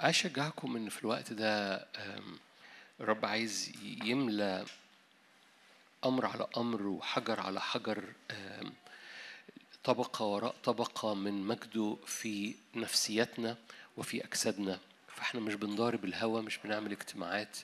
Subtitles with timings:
[0.00, 1.86] أشجعكم إن في الوقت ده
[3.00, 3.72] الرب عايز
[4.04, 4.64] يملى
[6.04, 8.04] أمر على أمر وحجر على حجر
[9.84, 13.56] طبقة وراء طبقة من مجده في نفسيتنا
[13.96, 14.78] وفي أجسادنا.
[15.08, 17.58] فإحنا مش بنضارب الهوى مش بنعمل اجتماعات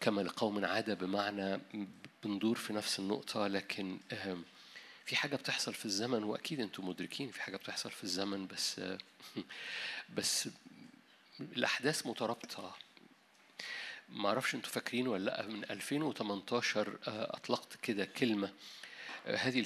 [0.00, 1.60] كما لقوم عادة بمعنى
[2.24, 3.46] بندور في نفس النقطة.
[3.46, 3.98] لكن
[5.08, 8.98] في حاجة بتحصل في الزمن وأكيد أنتم مدركين في حاجة بتحصل في الزمن بس آه،
[10.16, 10.48] بس
[11.40, 12.74] الأحداث مترابطة.
[14.08, 18.52] ما أعرفش أنتوا فاكرين ولا لأ من 2018 آه، أطلقت كده كلمة.
[19.26, 19.60] آه، هذه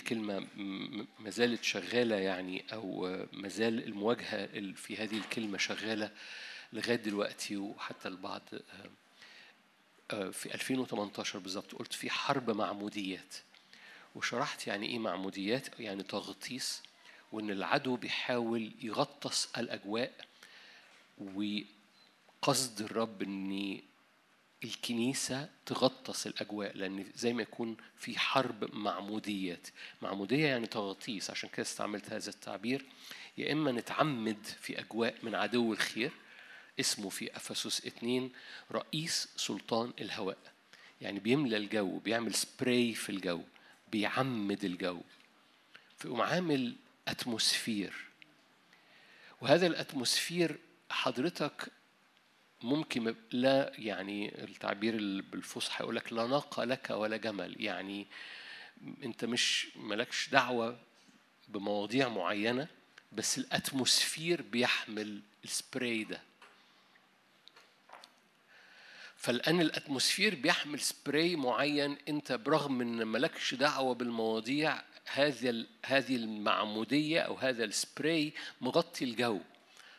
[0.57, 6.11] م- ما زالت شغالة يعني آه، ما زال المواجهة ال- في هذه الكلمة شغالة
[6.73, 8.43] لغاية دلوقتي وحتى البعض
[10.11, 13.35] آه، في 2018 بالظبط قلت في حرب معموديات
[14.15, 16.83] وشرحت يعني إيه معموديات يعني تغطيس
[17.33, 20.13] وإن العدو بيحاول يغطس الأجواء
[21.19, 23.81] وقصد الرب إن
[24.65, 29.67] الكنيسة تغطس الأجواء لأن زي ما يكون في حرب معموديات
[30.03, 32.85] معمودية يعني تغطيس عشان كده استعملت هذا التعبير.
[33.39, 36.11] يا إما نتعمد في أجواء من عدو الخير
[36.81, 38.31] اسمه في أفسس 2
[38.73, 40.39] رئيس سلطان الهواء.
[41.01, 43.41] يعني بيملى الجو بيعمل سبراي في الجو
[43.93, 45.01] بيعمد الجو
[45.99, 46.77] فيقوم عامل
[47.09, 47.95] atmosphere
[49.41, 50.59] وهذا ال atmosphere
[50.93, 51.69] حضرتك
[52.63, 57.57] ممكن لا يعني التعبير ال- بالفصحى يقول لك لا ناقة لك ولا جمل.
[57.63, 58.07] يعني
[59.03, 60.79] انت مش مالكش دعوة
[61.49, 62.69] بمواضيع معينة
[63.13, 66.21] بس ال atmosphere بيحمل السبراي ده.
[69.17, 76.17] فالآن ال atmosphere بيحمل سبراي معين انت برغم ان مالكش دعوة بالمواضيع هذه ال- هذه
[76.17, 79.41] المعمودية أو هذا السبراي مغطي الجو.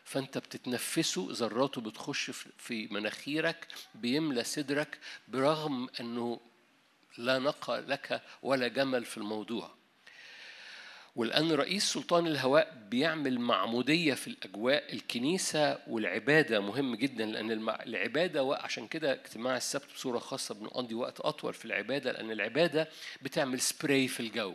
[0.04, 6.40] فانت بتتنفسه ذراته بتخش في- مناخيرك بيملى صدرك برغم انه
[7.18, 9.74] لا ناقة لك ولا جمل في الموضوع.
[11.16, 18.86] والآن رئيس سلطان الهواء بيعمل معمودية في الأجواء الكنيسة والعبادة مهم جدا لأن العبادة وعشان
[18.88, 22.88] كده اجتماع السبت بصورة خاصة بنقضي وقت أطول في العبادة لأن العبادة
[23.22, 24.54] بتعمل سبراي في الجو.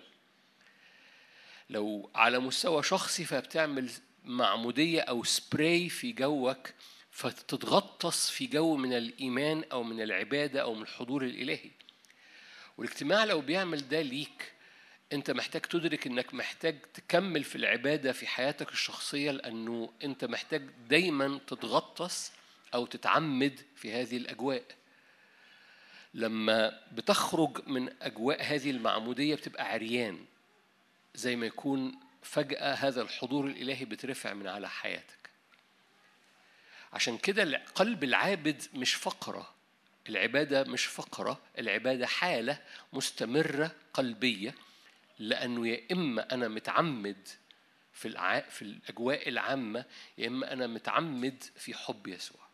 [1.69, 3.89] لو على مستوى شخصي فبتعمل
[4.29, 6.69] معمودية أو سبراي في جوك
[7.11, 11.71] فتتغطس في جو من الإيمان أو من العبادة أو من الحضور الإلهي.
[12.77, 14.53] والاجتماع لو بيعمل ده ليك
[15.13, 21.39] أنت محتاج تدرك إنك محتاج تكمل في العبادة في حياتك الشخصية لأنه أنت محتاج دايما
[21.47, 22.31] تتغطس
[22.73, 24.63] أو تتعمد في هذه الأجواء.
[26.13, 30.25] لما بتخرج من أجواء هذه المعمودية بتبقى عريان
[31.15, 35.29] زي ما يكون فجأة هذا الحضور الإلهي بترفع من على حياتك
[36.93, 39.53] عشان كده قلب العابد مش فقرة
[40.09, 42.61] العبادة مش فقرة العبادة حالة
[42.93, 44.55] مستمرة قلبية
[45.19, 47.27] لأنه يا إما أنا متعمد
[47.93, 48.41] في.
[48.49, 49.85] في الأجواء العامة
[50.17, 52.49] يا إما أنا متعمد في حب يسوع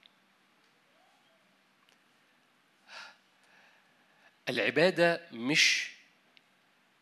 [4.49, 5.91] العبادة مش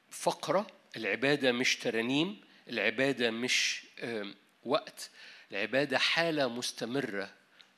[0.10, 3.84] فقرة العبادة مش ترانيم العبادة مش
[4.64, 5.10] وقت
[5.52, 7.34] العبادة حالة مستمرة.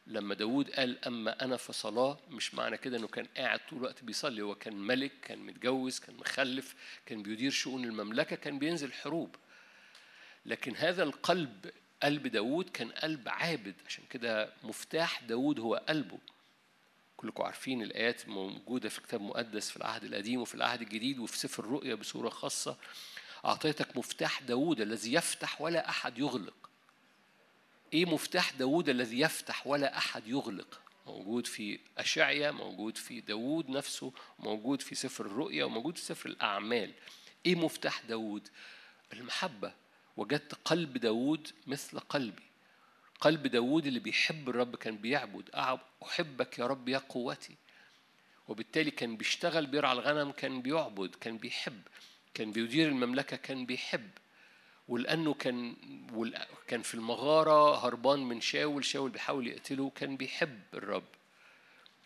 [0.08, 4.42] لما داود قال أما أنا فصلاة مش معنى كده أنه كان قاعد طول الوقت بيصلي.
[4.42, 6.76] هو كان ملك كان متجوز كان مخلف
[7.06, 9.36] كان بيدير شؤون المملكة كان بينزل حروب.
[10.46, 11.72] لكن هذا القلب
[12.04, 13.76] قلب داود كان قلب عابد.
[13.88, 16.18] عشان كده مفتاح داود هو قلبه.
[17.18, 21.64] كلكم عارفين الآيات موجودة في الكتاب المقدس في العهد القديم وفي العهد الجديد وفي سفر
[21.64, 22.78] الرؤيا بصورة خاصة.
[23.46, 26.70] أعطيتك مفتاح داود الذي يفتح ولا أحد يغلق.
[27.94, 34.14] إيه مفتاح داود الذي يفتح ولا أحد يغلق؟ موجود في أشعيا موجود في داود نفسه
[34.40, 36.94] موجود في سفر الرؤيا وموجود في سفر الأعمال.
[37.46, 38.48] إيه مفتاح داود
[39.14, 39.74] المحبة.
[40.18, 42.44] وجدت قلب داود مثل قلبي.
[43.22, 45.50] قلب داود اللي بيحب الرب كان بيعبد.
[46.04, 47.56] أحبك يا رب يا قوتي.
[48.48, 51.82] وبالتالي كان بيشتغل بيرعى الغنم كان بيعبد كان بيحب.
[52.36, 54.10] كان بيدير المملكة كان بيحب
[54.88, 55.76] ولأنه كان
[56.68, 61.04] كان في المغارة هربان من شاول شاول بيحاول يقتله كان بيحب الرب.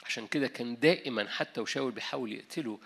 [0.04, 2.80] عشان كده كان دائما حتى وشاول بيحاول يقتله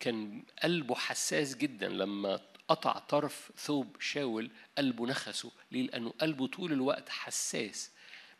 [0.00, 6.72] كان قلبه حساس جدا لما قطع طرف ثوب شاول قلبه نخسه ليه؟ لأنه قلبه طول
[6.72, 7.90] الوقت حساس.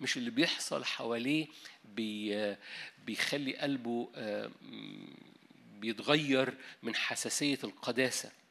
[0.01, 1.47] مش اللي بيحصل حواليه
[1.85, 2.57] بي
[3.07, 4.51] بيخلي قلبه آه،
[5.81, 8.44] بيتغير من حساسية القداسة.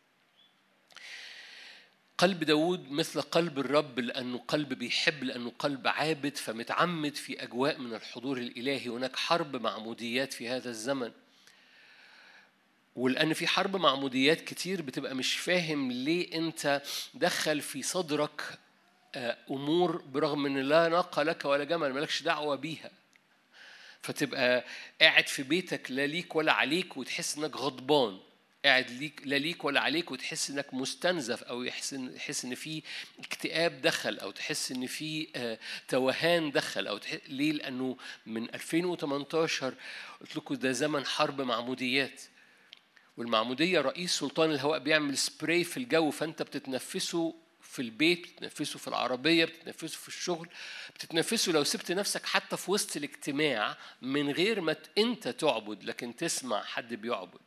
[2.17, 7.93] قلب داود مثل قلب الرب لأنه قلب بيحب لأنه قلب عابد فمتعمد في أجواء من
[7.93, 8.87] الحضور الإلهي.
[8.89, 11.11] هناك حرب معموديات في هذا الزمن.
[12.95, 16.81] ولأن في حرب معموديات كتير بتبقى مش فاهم ليه أنت
[17.13, 18.41] دخل في صدرك
[19.15, 22.91] آه، أمور برغم أن لا ناقة لك ولا جمل مالكش دعوة بيها.
[24.01, 24.65] فتبقى
[25.01, 28.19] قاعد في بيتك لا ليك ولا عليك وتحس إنك غضبان.
[28.65, 32.83] قاعد ليك لا ليك ولا عليك وتحس إنك مستنزف أو يحس ان تحس إن في
[33.19, 39.75] اكتئاب دخل أو تحس إن في آه، توهان دخل أو تحس ليه؟ لأنه من 2018
[40.21, 42.21] قلت لكم ده زمن حرب معموديات.
[43.17, 49.45] والمعمودية رئيس سلطان الهواء بيعمل سبراي في الجو فأنت بتتنفسه في البيت بتتنفسه في العربية
[49.45, 50.49] بتتنفسه في الشغل
[50.95, 56.63] بتتنفسه لو سبت نفسك حتى في وسط الاجتماع من غير ما أنت تعبد لكن تسمع
[56.63, 57.41] حد بيعبد.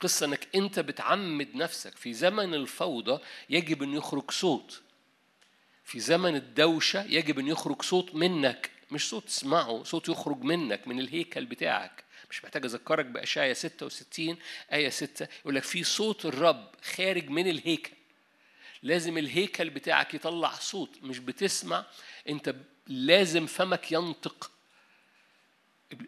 [0.00, 1.96] قصة إنك أنت بتعمد نفسك.
[1.96, 4.82] في زمن الفوضى يجب أن يخرج صوت.
[5.84, 8.70] في زمن الدوشة يجب أن يخرج صوت منك.
[8.90, 12.04] مش صوت تسمعه صوت يخرج منك من الهيكل بتاعك.
[12.30, 14.38] مش محتاج أذكرك باشعيا 66
[14.72, 17.92] آية 6 يقول لك في صوت الرب خارج من الهيكل.
[18.82, 21.84] لازم الهيكل بتاعك يطلع صوت مش بتسمع.
[22.28, 22.54] أنت
[22.86, 24.50] لازم فمك ينطق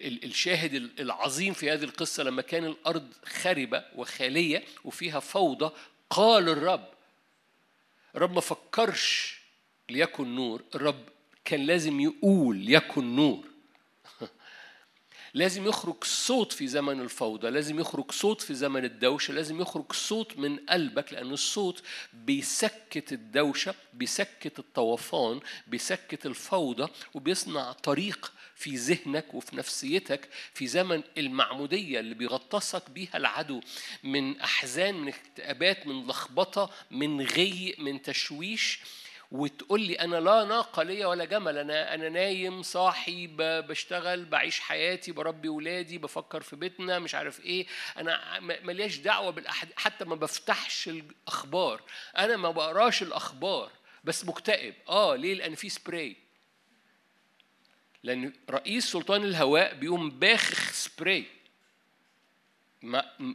[0.02, 5.74] الشاهد العظيم في هذه القصة لما كان الأرض خربة وخالية وفيها فوضى
[6.10, 6.88] قال الرب
[8.16, 9.40] الرب ما فكرش
[9.90, 11.04] ليكن نور الرب
[11.44, 13.46] كان لازم يقول يكن نور.
[15.34, 20.38] لازم يخرج صوت في زمن الفوضى لازم يخرج صوت في زمن الدوشة لازم يخرج صوت
[20.38, 21.82] من قلبك لأن الصوت
[22.12, 32.00] بيسكت الدوشة بيسكت الطوفان بيسكت الفوضى وبيصنع طريق في ذهنك وفي نفسيتك في زمن المعمودية
[32.00, 33.60] اللي بيغطسك بيها العدو
[34.02, 38.80] من أحزان من اكتئابات من لخبطة من غي من تشويش.
[39.32, 45.12] وتقول لي أنا لا ناقة ليا ولا جمل أنا أنا نايم صاحي بشتغل بعيش حياتي
[45.12, 47.66] بربي ولادي بفكر في بيتنا مش عارف إيه.
[47.96, 51.82] أنا ملياش دعوة بالاحد حتى ما بفتحش الأخبار.
[52.18, 53.70] أنا ما بقراش الأخبار
[54.04, 54.74] بس مكتئب.
[54.88, 56.16] آه ليه؟ لأن في سبراي
[58.02, 61.24] لأن رئيس سلطان الهواء بيقوم باخخ سبراي.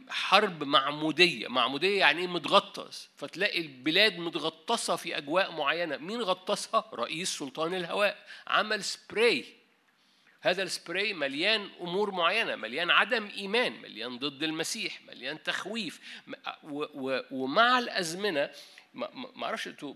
[0.08, 1.48] حرب معمودية.
[1.48, 3.08] معمودية يعني إيه متغطس.
[3.16, 5.96] فتلاقي البلاد متغطسة في أجواء معينة.
[5.96, 8.26] مين غطسها؟ رئيس سلطان الهواء.
[8.46, 9.44] عمل سبراي.
[10.40, 12.56] هذا السبراي مليان أمور معينة.
[12.56, 13.72] مليان عدم إيمان.
[13.82, 15.02] مليان ضد المسيح.
[15.02, 16.00] مليان تخويف.
[17.30, 18.50] ومع الأزمنة
[18.94, 19.94] ما أنتوا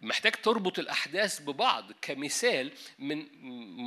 [0.00, 1.92] محتاج تربط الأحداث ببعض.
[2.02, 3.26] كمثال من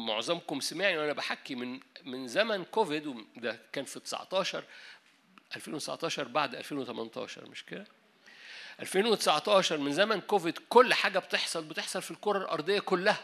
[0.06, 4.64] معظمكم سمعني وأنا بحكي من من زمن كوفيد وده كان في 19
[5.56, 7.86] 2019 بعد 2018 مش كده؟
[8.80, 13.20] 2019 من زمن كوفيد كل حاجة بتحصل بتحصل في الكرة الأرضية كلها.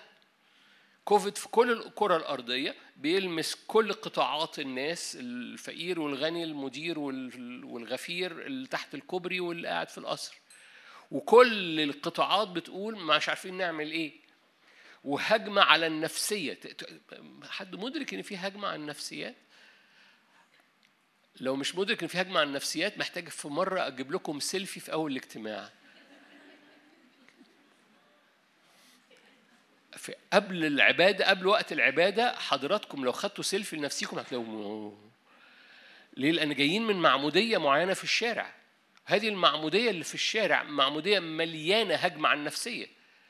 [1.06, 8.96] كوفيد في كل الكرة الأرضية بيلمس كل قطاعات الناس الفقير والغني المدير والغفير اللي تحت
[8.96, 10.36] الكوبري واللي قاعد في القصر.
[11.12, 14.14] وكل القطاعات بتقول مش عارفين نعمل إيه.
[15.04, 16.60] وهجمة على النفسية.
[17.50, 19.36] حد مدرك إن في هجمة على النفسيات؟
[21.40, 24.94] لو مش مدرك إن في هجمة على النفسيات محتاج في مرة أجيب لكم سيلفي في
[24.94, 25.70] أول الاجتماع.
[29.98, 34.92] في قبل العبادة قبل وقت العبادة حضراتكم لو خدتوا سيلفي لنفسيكم هتلاقوا
[36.18, 38.54] ليه؟ لأن جايين من معمودية معينة في الشارع.
[39.06, 42.88] هذه المعمودية اللي في الشارع معمودية مليانة هجمة على النفسية.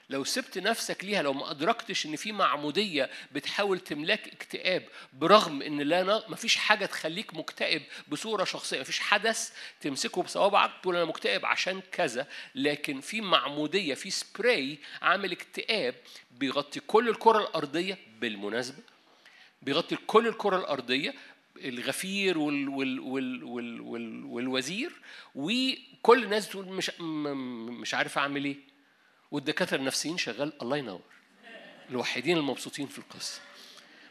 [0.10, 5.82] لو سبت نفسك ليها لو ما أدركتش إن في معمودية بتحاول تملاك اكتئاب برغم إن
[5.82, 9.52] لا ما فيش حاجة تخليك مكتئب بصورة شخصية ما فيش حدث
[9.82, 12.28] تمسكه بصوابعك تقول أنا مكتئب عشان كذا.
[12.56, 15.96] لكن في معمودية في سبراي عامل اكتئاب
[16.32, 18.84] بيغطي كل الكرة الأرضية بالمناسبة
[19.62, 21.14] بيغطي كل الكرة الأرضية
[21.58, 24.92] الغفير وال وال وال وال وال والوزير
[25.36, 26.92] وكل الناس تقول مش
[27.82, 28.58] مش عارف أعمل إيه.
[29.32, 31.02] والدكاترة النفسيين شغال الله ينور.
[31.90, 33.42] الوحيدين المبسوطين في القصة.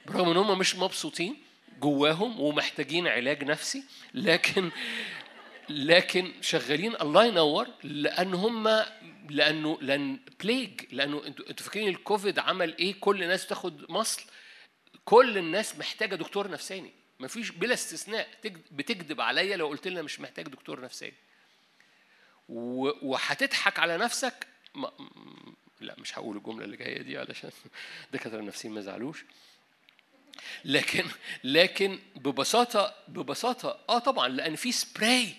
[0.07, 1.37] برغم إن هم مش مبسوطين
[1.81, 3.85] جواهم ومحتاجين علاج نفسي
[4.15, 4.71] لكن
[5.69, 8.83] لكن شغالين الله ينور لأن هم
[9.31, 14.23] لأنه لأن بليج لأنه أنتوا أنتوا فاكرين الكوفيد عمل إيه؟ كل الناس تاخد مصل.
[15.05, 16.93] كل الناس محتاجة دكتور نفساني.
[17.21, 18.29] مفيش بلا استثناء
[18.71, 21.15] بتكذب عليا لو قلت لنا مش محتاج دكتور نفساني.
[22.49, 24.93] وهتضحك على نفسك ما
[25.81, 27.51] لا مش هقول الجملة اللي جاية دي علشان
[28.07, 29.25] الدكاترة النفسيين ما يزعلوش.
[30.65, 31.05] لكن
[31.45, 35.35] لكن ببساطة ببساطة آه طبعا لأن في سبراي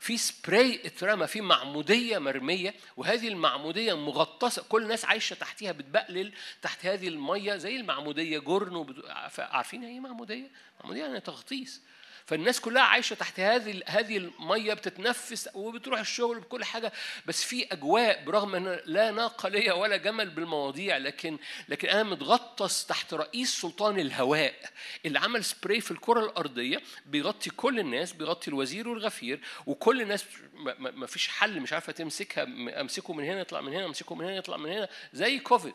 [0.00, 6.86] في سبراي اترمى في معمودية مرمية وهذه المعمودية مغطسة كل الناس عايشة تحتيها بتبقلل تحت
[6.86, 9.02] هذه المية زي المعمودية جرن.
[9.38, 11.82] عارفين إيه معمودية؟ معمودية يعني تغطيس
[12.26, 16.92] فالناس كلها عايشة تحت هذه هذه المية بتتنفس وبتروح الشغل بكل حاجة.
[17.26, 22.86] بس في أجواء برغم إن لا ناقة ليا ولا جمل بالمواضيع لكن لكن أنا متغطس
[22.86, 24.54] تحت رئيس سلطان الهواء
[25.06, 30.24] اللي عمل سبراي في الكرة الأرضية بيغطي كل الناس بيغطي الوزير والغفير وكل الناس
[30.78, 32.44] ما فيش حل مش عارفة تمسكها
[32.80, 35.74] أمسكه من هنا يطلع من هنا أمسكه من هنا يطلع من هنا زي كوفيد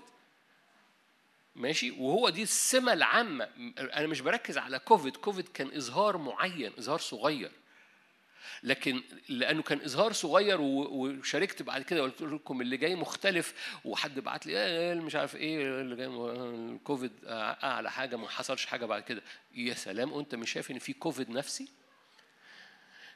[1.56, 3.50] ماشي؟ وهو دي السمة العامة.
[3.78, 5.18] أنا مش بركز على كوفيد.
[5.18, 7.52] كوفيد كان إظهار معين إظهار صغير.
[8.64, 13.54] لكن لأنه كان إظهار صغير وشاركت بعد كده قلت لكم اللي جاي مختلف.
[13.86, 18.86] وحد بعت لي إيه مش عارف إيه اللي جاي الكوفيد أعلى حاجة ما حصلش حاجة
[18.86, 19.22] بعد كده.
[19.56, 21.68] يا سلام وانت مش شايف إن في كوفيد نفسي؟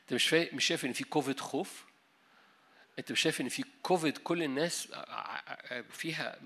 [0.01, 1.88] أنت مش مش شايف إن في كوفيد خوف؟
[2.99, 4.87] انت مش شايف ان في كوفيد كل الناس
[5.89, 6.39] فيها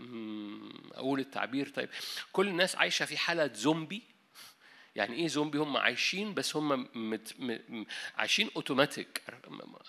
[0.92, 1.90] أقول التعبير طيب
[2.32, 4.04] كل الناس عايشة في حالة زومبي.
[4.96, 7.34] يعني إيه زومبي؟ هم عايشين بس هم مت...
[7.40, 7.86] م...
[8.18, 9.22] عايشين اوتوماتيك.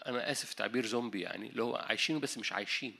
[0.06, 2.96] أنا اسف تعبير زومبي يعني اللي هو عايشين بس مش عايشين.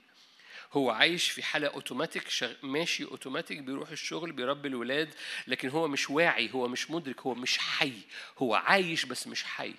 [0.73, 2.53] هو عايش في حالة أوتوماتيك شغ...
[2.63, 5.13] ماشي أوتوماتيك بيروح الشغل بيربي الولاد
[5.47, 7.93] لكن هو مش واعي هو مش مدرك هو مش حي.
[8.37, 9.73] هو عايش بس مش حي.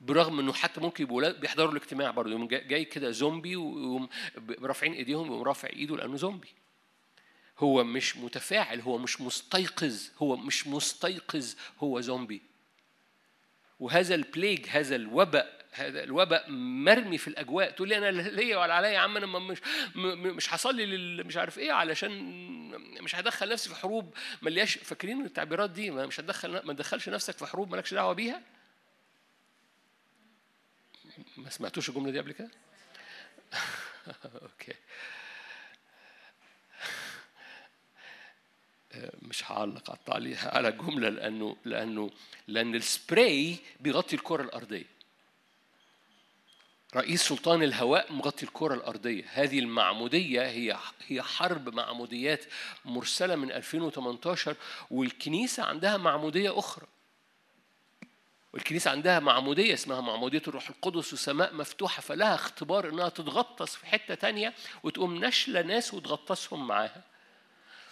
[0.00, 4.08] برغم إنه حتى ممكن يبقوا بيحضروا الاجتماع برضه يوم جاي كده زومبي ويقوم
[4.62, 6.48] رافعين إيديهم ويقوم رافع إيده لأنه زومبي.
[7.58, 12.42] هو مش متفاعل هو مش مستيقظ هو مش مستيقظ هو زومبي.
[13.80, 18.88] وهذا البليج هذا الوباء هذا الوباء مرمي في الأجواء تقول لي أنا ليا ولا عليا
[18.88, 19.60] يا عم أنا مش
[19.96, 20.86] مش هصلي
[21.22, 22.12] مش عارف إيه علشان
[23.02, 27.46] مش هدخل نفسي في حروب ملياش فاكرين التعبيرات دي؟ مش هتدخل ما تدخلش نفسك في
[27.46, 28.42] حروب مالكش دعوة بيها؟
[31.36, 32.50] ما سمعتوش الجملة دي قبل كده؟
[34.42, 34.74] OK
[39.22, 42.10] مش هعلق على التعليق على الجملة لأنه لأنه
[42.48, 45.00] لأن السبراي بيغطي الكرة الأرضية.
[46.96, 52.44] رئيس سلطان الهواء مغطي الكرة الأرضية، هذه المعمودية هي هي حرب معموديات
[52.84, 54.56] مرسلة من 2018
[54.90, 56.86] والكنيسة عندها معمودية أخرى.
[58.52, 64.14] والكنيسة عندها معمودية اسمها معمودية الروح القدس وسماء مفتوحة فلها اختبار إنها تتغطس في حتة
[64.14, 67.02] تانية وتقوم نشلة ناس وتغطسهم معاها.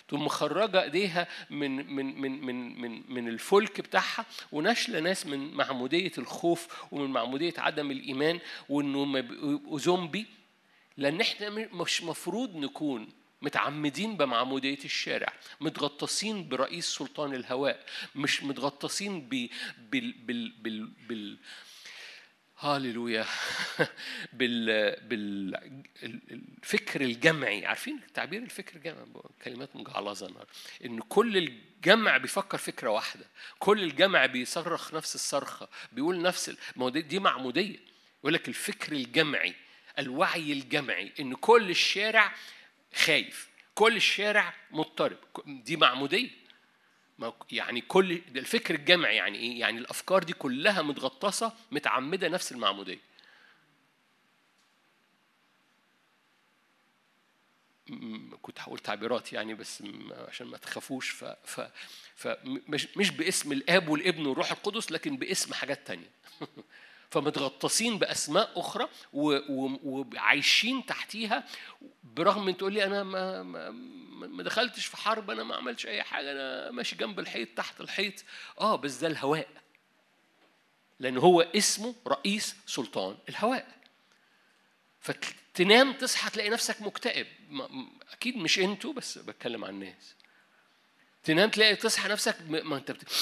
[0.08, 6.12] تقوم مخرجة إيديها من من من من من من الفلك بتاعها ونشلة ناس من معمودية
[6.18, 9.24] الخوف ومن معمودية عدم الإيمان وإنه
[9.78, 10.26] زومبي.
[10.96, 13.08] لأن إحنا مش مفروض نكون
[13.42, 19.48] متعمدين بمعمودية الشارع متغطسين برئيس سلطان الهواء مش متغطسين ب
[19.90, 21.38] بال بال بال, بال
[22.60, 23.26] هاليلويا
[24.38, 24.96] بال
[26.00, 27.66] بالفكر الجمعي.
[27.66, 29.06] عارفين تعبير الفكر الجمعي؟
[29.44, 30.46] كلمات مجعلظة
[30.84, 33.24] إن كل الجمع بيفكر فكرة واحدة
[33.58, 37.76] كل الجمع بيصرخ نفس الصرخة بيقول نفس دي معمودية.
[38.20, 39.54] يقول لك الفكر الجمعي
[39.98, 42.34] الوعي الجمعي إن كل الشارع
[42.94, 43.48] خايف.
[43.74, 45.18] كل الشارع مضطرب.
[45.46, 46.30] دي معمودية.
[47.52, 52.98] يعني كل الفكر الجمعي يعني إيه؟ يعني الأفكار دي كلها متغطسة متعمدة نفس المعمودية.
[58.42, 61.10] كنت هقول تعبيرات يعني بس عشان ما تخافوش.
[61.10, 61.60] ف, ف,
[62.16, 66.10] فمش مش باسم الآب والابن والروح القدس لكن باسم حاجات تانية.
[67.10, 71.44] فمتغطسين بأسماء أخرى وعايشين تحتيها
[72.04, 73.70] برغم من تقول لي أنا ما, ما,
[74.26, 78.24] ما دخلتش في حرب أنا ما عملتش أي حاجة أنا ماشي جنب الحيط تحت الحيط.
[78.60, 79.48] آه بس ده الهواء.
[81.00, 83.78] لأن هو اسمه رئيس سلطان الهواء.
[85.00, 87.26] فتنام تصحى تلاقي نفسك مكتئب.
[88.12, 90.14] أكيد مش أنتوا بس بتكلم عن الناس.
[91.24, 93.12] تنام تلاقي تصحى نفسك ما أنت بت...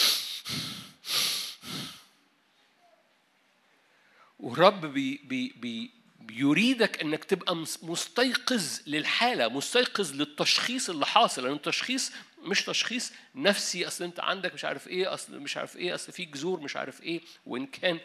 [4.40, 5.90] والرب بي بي بي
[6.31, 12.12] يريدك إنك تبقى مستيقظ للحالة مستيقظ للتشخيص اللي حاصل لأن التشخيص
[12.43, 16.25] مش تشخيص نفسي أصل أنت عندك مش عارف إيه أصل مش عارف إيه أصل في
[16.25, 17.99] جذور مش عارف إيه وإن كان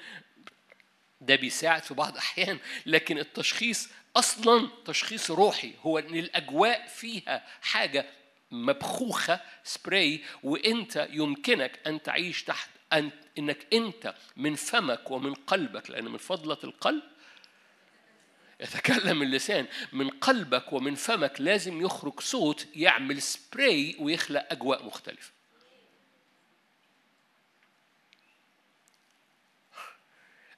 [1.21, 8.05] ده بيساعد في بعض الاحيان لكن التشخيص أصلا تشخيص روحي هو إن الأجواء فيها حاجة
[8.51, 16.05] مبخوخة سبراي وإنت يمكنك أن تعيش تحت أن إنك أنت من فمك ومن قلبك لأن
[16.05, 17.03] من فضلة القلب
[18.59, 25.31] يتكلم اللسان من قلبك ومن فمك لازم يخرج صوت يعمل سبراي ويخلق أجواء مختلفة.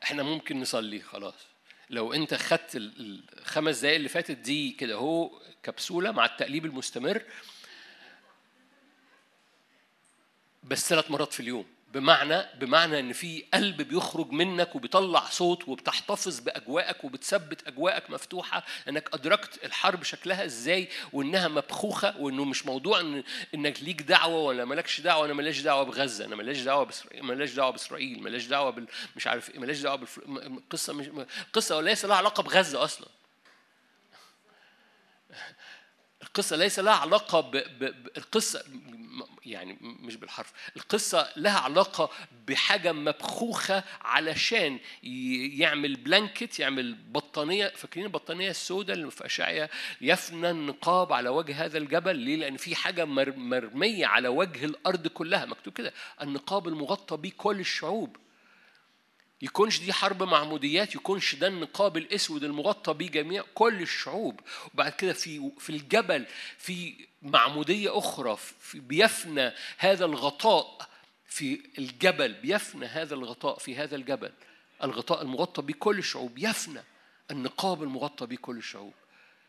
[0.04, 1.48] إحنا ممكن نصلي خلاص.
[1.90, 7.24] لو أنت خدت الخمس دقايق اللي فاتت دي كده هو كبسولة مع التقليب المستمر
[10.64, 11.73] بس ثلاث مرات في اليوم.
[11.94, 19.10] بمعنى بمعنى إن في قلب بيخرج منك وبيطلع صوت وبتحتفظ بأجواءك وبتثبت أجواءك مفتوحة إنك
[19.14, 23.24] أدركت الحرب شكلها إزاي وإنها مبخوخة وإنه مش موضوع إن
[23.56, 27.54] إنك ليك دعوة ولا مالكش دعوة أنا ماليش دعوة بغزة أنا ماليش دعوة باسرائيل ماليش
[27.54, 31.10] دعوة بإسرائيل ماليش دعوة بال مش عارف إيه ماليش دعوة بالقصة مش
[31.54, 33.08] قصة ليس لها علاقة بغزة أصلا.
[36.24, 37.52] القصة ليس لها علاقة ب...
[37.52, 38.10] ب...
[38.18, 38.64] القصة
[39.46, 40.54] يعني مش بالحرف.
[40.76, 42.10] القصة لها علاقة
[42.48, 44.80] بحاجة مبخوخة علشان
[45.58, 49.70] يعمل بلانكت يعمل بطانية فاكرين البطانية السوداء اللي في أشعيا
[50.02, 55.46] يفنى النقاب على وجه هذا الجبل؟ ليه؟ لأن في حاجة مرمية على وجه الأرض كلها.
[55.46, 55.94] مكتوب كده.
[56.22, 58.18] النقاب المغطى به كل الشعوب.
[59.44, 64.40] يكونش دي حرب معموديات يكونش ده النقاب الأسود المغطى بيه جميع كل الشعوب.
[64.74, 66.26] وبعد كده في في الجبل
[66.58, 70.90] في معمودية أخرى في بيفنى هذا الغطاء
[71.28, 74.32] في الجبل بيفنى هذا الغطاء في هذا الجبل.
[74.84, 76.84] الغطاء المغطى بيه كل الشعوب يفنى
[77.32, 78.94] النقاب المغطى بيه كل الشعوب.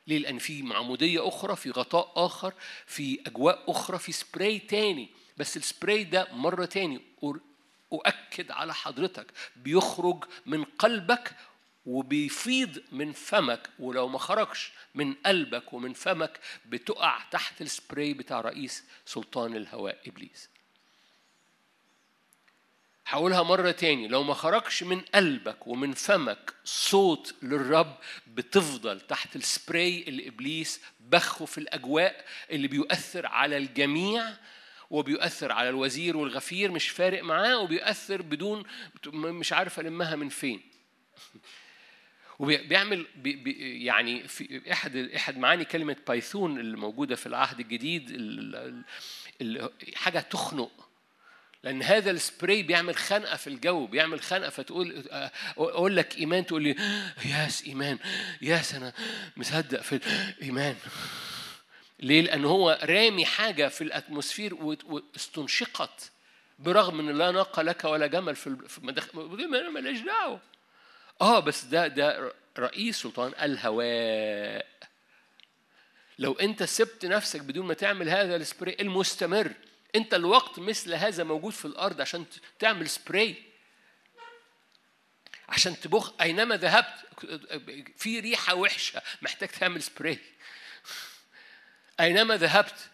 [0.07, 2.55] ليه؟ لأن في معمودية أخرى في غطاء آخر
[2.87, 5.09] في أجواء أخرى في سبراي تاني.
[5.37, 7.01] بس السبراي ده مرة تاني
[7.95, 11.37] أؤكد على حضرتك بيخرج من قلبك
[11.87, 18.85] وبيفيض من فمك ولو ما خرجش من قلبك ومن فمك بتقع تحت السبراي بتاع رئيس
[19.07, 20.49] سلطان الهواء إبليس.
[23.07, 27.97] هقولها مرة تاني لو ما خرجش من قلبك ومن فمك صوت للرب
[28.27, 34.37] بتفضل تحت السبراي اللي إبليس بخه في الأجواء اللي بيؤثر على الجميع
[34.91, 38.63] وبيؤثر على الوزير والغفير مش فارق معاه وبيؤثر بدون
[39.15, 40.61] مش عارف ألمها من فين.
[42.39, 48.11] وبيعمل بي بي يعني في احد احد معاني كلمة python اللي موجودة في العهد الجديد
[49.95, 50.89] حاجة تخنق.
[51.65, 55.05] لأن هذا السبراي بيعمل خنقة في الجو بيعمل خنقة فتقول
[55.57, 56.77] أقول لك إيمان تقول لي
[57.25, 57.99] yes إيمان
[58.43, 58.93] yes أنا
[59.37, 60.01] مصدق في
[60.39, 60.77] الإيمان.
[61.99, 64.55] ليه؟ لأن هو رامي حاجة في ال atmosphere
[64.85, 66.11] واستنشقت
[66.59, 69.15] برغم إن لا ناقة لك ولا جمل في المدخ...
[69.15, 70.41] ماليش دعوة.
[71.21, 74.67] آه بس ده ده رئيس سلطان الهواء.
[76.19, 79.53] لو أنت سبت نفسك بدون ما تعمل هذا السبراي المستمر
[79.95, 82.25] أنت لوقت مثل هذا موجود في الأرض عشان
[82.59, 83.35] تعمل سبراي.
[85.49, 86.95] عشان تبخ أينما ذهبت
[87.97, 90.19] في ريحة وحشة محتاج تعمل سبراي.
[92.01, 92.91] أينما ذهبت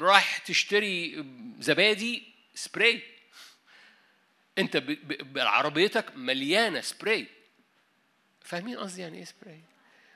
[0.00, 1.24] رايح تشتري
[1.58, 2.22] زبادي
[2.54, 3.02] سبراي
[4.58, 4.76] أنت
[5.22, 7.26] بعربيتك مليانة سبراي
[8.40, 9.60] فاهمين قصدي يعني إيه سبراي؟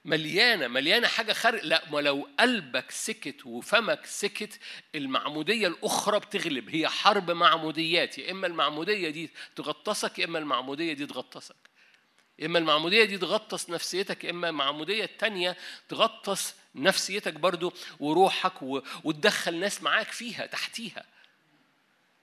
[0.05, 1.61] مليانة مليانة حاجة خارج.
[1.65, 4.61] لا ما لو قلبك سكت وفمك سكت
[4.95, 6.71] المعمودية الأخرى بتغلب.
[6.71, 8.19] هي حرب معموديات.
[8.19, 11.57] يا إما المعمودية دي تغطسك يا إما المعمودية دي تغطسك.
[12.45, 15.57] إما المعمودية دي تغطس نفسيتك إما المعمودية التانية
[15.89, 18.63] تغطس نفسيتك برضو وروحك
[19.05, 21.05] وتدخل ناس معاك فيها تحتيها.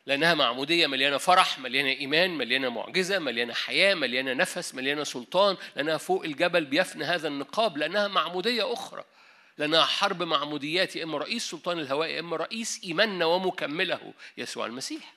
[0.06, 5.97] لأنها معمودية مليانة فرح مليانة إيمان مليانة معجزة مليانة حياة مليانة نفس مليانة سلطان لأنها
[5.97, 9.04] فوق الجبل بيفنى هذا النقاب لأنها معمودية أخرى.
[9.58, 15.13] لأنها حرب معموديات يا إما رئيس سلطان الهواء يا إما رئيس إيماننا ومكمله يسوع المسيح.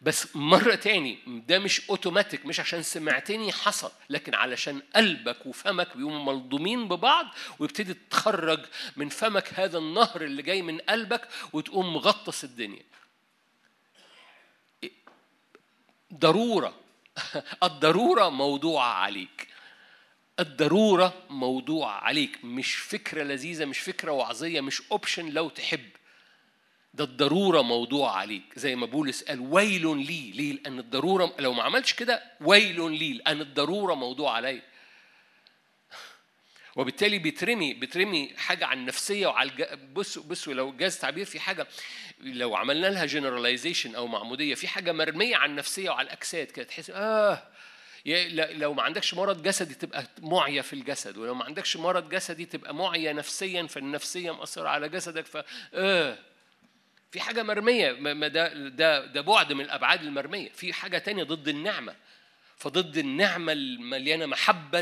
[0.00, 6.32] بس مرة تاني ده مش اوتوماتيك مش عشان سمعتني حصل لكن علشان قلبك وفمك بيقوموا
[6.32, 7.26] ملضومين ببعض
[7.58, 8.60] ويبتدي تخرج
[8.96, 12.82] من فمك هذا النهر اللي جاي من قلبك وتقوم مغطس الدنيا.
[16.14, 16.74] ضرورة.
[17.62, 19.48] الضرورة موضوعة عليك.
[20.40, 22.44] الضرورة موضوع عليك.
[22.44, 25.90] مش فكرة لذيذة مش فكرة وعظية مش اوبشن لو تحب.
[26.98, 28.42] ده الضرورة موضوع عليك.
[28.56, 33.12] زي ما بولس قال ويل لي ليه؟ لأن الضرورة لو ما عملتش كده ويل لي
[33.12, 34.62] لأن الضرورة موضوع علي
[36.76, 39.64] وبالتالي بيترمي بيترمي حاجة عن النفسية وعلى الج...
[39.92, 41.66] بصوا بصوا لو جاز تعبير في حاجة
[42.20, 46.90] لو عملنا لها generalization أو معمودية في حاجة مرمية على النفسية وعلى الأجساد كده تحس
[46.90, 47.42] آه.
[48.34, 52.74] لو ما عندكش مرض جسدي تبقى معيي في الجسد ولو ما عندكش مرض جسدي تبقى
[52.74, 55.36] معيي نفسيا فالنفسية مأثرة على جسدك ف
[55.74, 56.18] آه.
[57.10, 57.92] في حاجة مرمية
[58.28, 60.48] ده ده بعد من الأبعاد المرمية.
[60.48, 61.94] في حاجة تانية ضد النعمة.
[62.58, 64.80] فضد النعمة المليانة محبة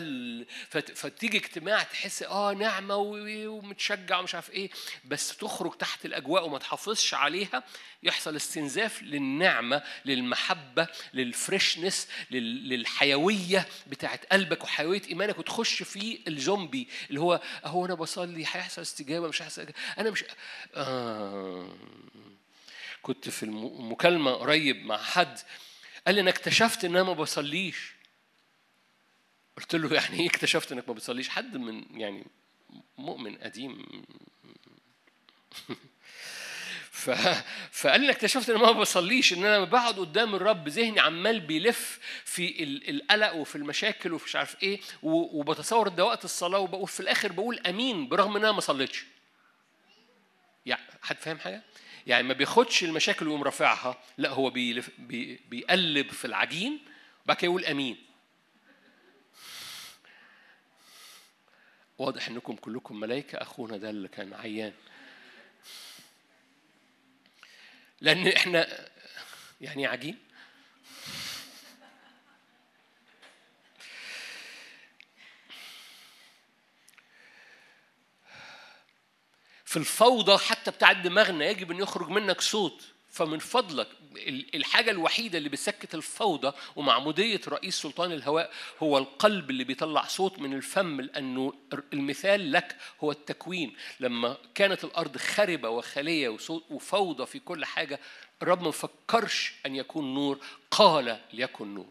[0.71, 4.71] فتيجي اجتماع تحس آه نعمة ومتشجع ومش عارف إيه
[5.05, 7.63] بس تخرج تحت الأجواء وما تحافظش عليها
[8.03, 17.41] يحصل استنزاف للنعمة للمحبة للفريشنس للحيوية بتاعت قلبك وحيوية إيمانك وتخش في الزومبي اللي هو
[17.65, 19.67] هو أنا بصلي هيحصل استجابة مش هيحصل
[19.99, 20.25] أنا مش
[20.75, 21.69] آه.
[23.03, 25.39] كنت في المكالمة قريب مع حد
[26.07, 27.93] قال لي أنا اكتشفت إن أنا ما بصليش.
[29.57, 32.27] قلت له يعني إيه اكتشفت إنك ما بتصليش؟ حد من يعني
[32.99, 33.87] مؤمن قديم.
[36.91, 37.11] ف...
[37.73, 42.65] فقال لي اكتشفت إن ما بصليش إن أنا بقعد قدام الرب ذهني عمال بيلف في
[42.91, 47.59] القلق وفي المشاكل وفي مش عارف إيه وبتصور ده وقت الصلاة وبقول في الآخر بقول
[47.59, 49.05] آمين برغم إن أنا ما صليتش.
[50.67, 51.63] يعني حد فاهم حاجة؟
[52.07, 56.81] يعني ما بياخدش المشاكل ويقوم رافعها لا هو بيلف بي بيقلب في العجين
[57.25, 57.97] وبعد كده يقول أمين.
[61.99, 64.73] واضح إنكم كلكم ملائكة أخونا ده اللي كان عيان.
[68.01, 68.89] لأن إحنا
[69.61, 70.19] يعني عجين؟
[79.77, 82.85] في الفوضى حتى بتاعت دماغنا يجب أن يخرج منك صوت.
[83.11, 83.89] فمن فضلك
[84.55, 88.51] الحاجة الوحيدة اللي بتسكت الفوضى ومعمودية رئيس سلطان الهواء
[88.83, 91.53] هو القلب اللي بيطلع صوت من الفم لأنه
[91.93, 93.77] المثال لك هو التكوين.
[94.01, 96.29] لما كانت الأرض خربة وخالية
[96.71, 98.01] وفوضى في كل حاجة
[98.43, 100.39] الرب ما فكرش أن يكون نور
[100.71, 101.89] قال ليكن نور.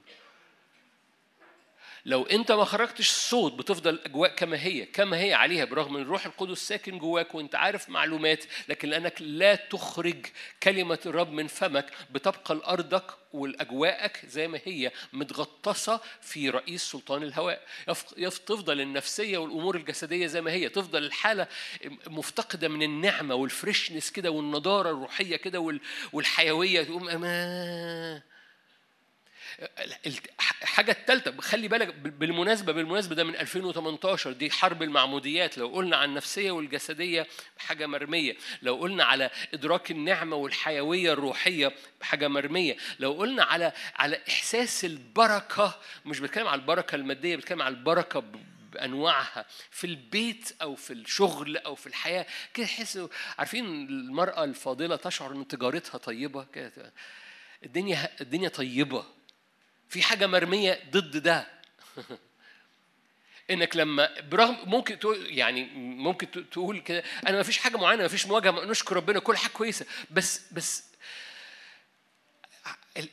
[2.05, 6.25] لو انت ما خرجتش الصوت بتفضل الاجواء كما هي كما هي عليها برغم إن الروح
[6.25, 10.25] القدس ساكن جواك وانت عارف معلومات لكن لأنك لا تخرج
[10.63, 17.61] كلمة الرب من فمك بتبقى لارضك والأجواءك زي ما هي متغطسة في رئيس سلطان الهواء.
[18.45, 21.47] تفضل النفسية والأمور الجسدية زي ما هي تفضل الحالة
[22.07, 25.79] مفتقدة من النعمة والفريشنس كده والنضارة الروحية كده
[26.13, 28.21] والحيوية تقوم أمان
[30.05, 35.57] الحاجة الثالثة خلي بالك بالمناسبة بالمناسبة ده من 2018 دي حرب المعموديات.
[35.57, 42.27] لو قلنا عن النفسية والجسدية حاجة مرمية لو قلنا على إدراك النعمة والحيوية الروحية حاجة
[42.27, 48.23] مرمية لو قلنا على على إحساس البركة مش بتكلم على البركة المادية بتكلم على البركة
[48.73, 52.99] بأنواعها في البيت أو في الشغل أو في الحياة كده تحس
[53.37, 56.93] عارفين المرأة الفاضلة تشعر إن تجارتها طيبة؟ كده
[57.63, 59.14] الدنيا الدنيا طيبة.
[59.89, 61.47] في حاجة مرمية ضد ده.
[63.51, 68.07] إنك لما برغم ممكن تقول يعني ممكن تقول كده أنا ما فيش حاجة معينة ما
[68.07, 69.85] فيش مواجهة نشكر ربنا كل حاجة كويسة.
[70.11, 70.83] بس بس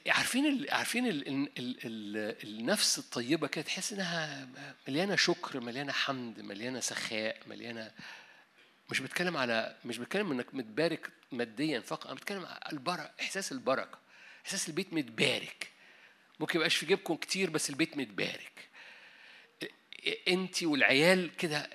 [0.06, 4.48] عارفين ال عارفين ال ال ال ال النفس الطيبة كده تحس إنها
[4.88, 7.90] مليانة شكر مليانة حمد مليانة سخاء مليانه
[8.90, 13.98] مش بتكلم على مش بتكلم إنك متبارك ماديا فقط أنا بتكلم على البركة إحساس البركة
[14.44, 15.71] إحساس البيت متبارك.
[16.40, 18.68] ممكن يبقاش في جيبكم كتير بس البيت متبارك.
[20.28, 21.70] انت والعيال كده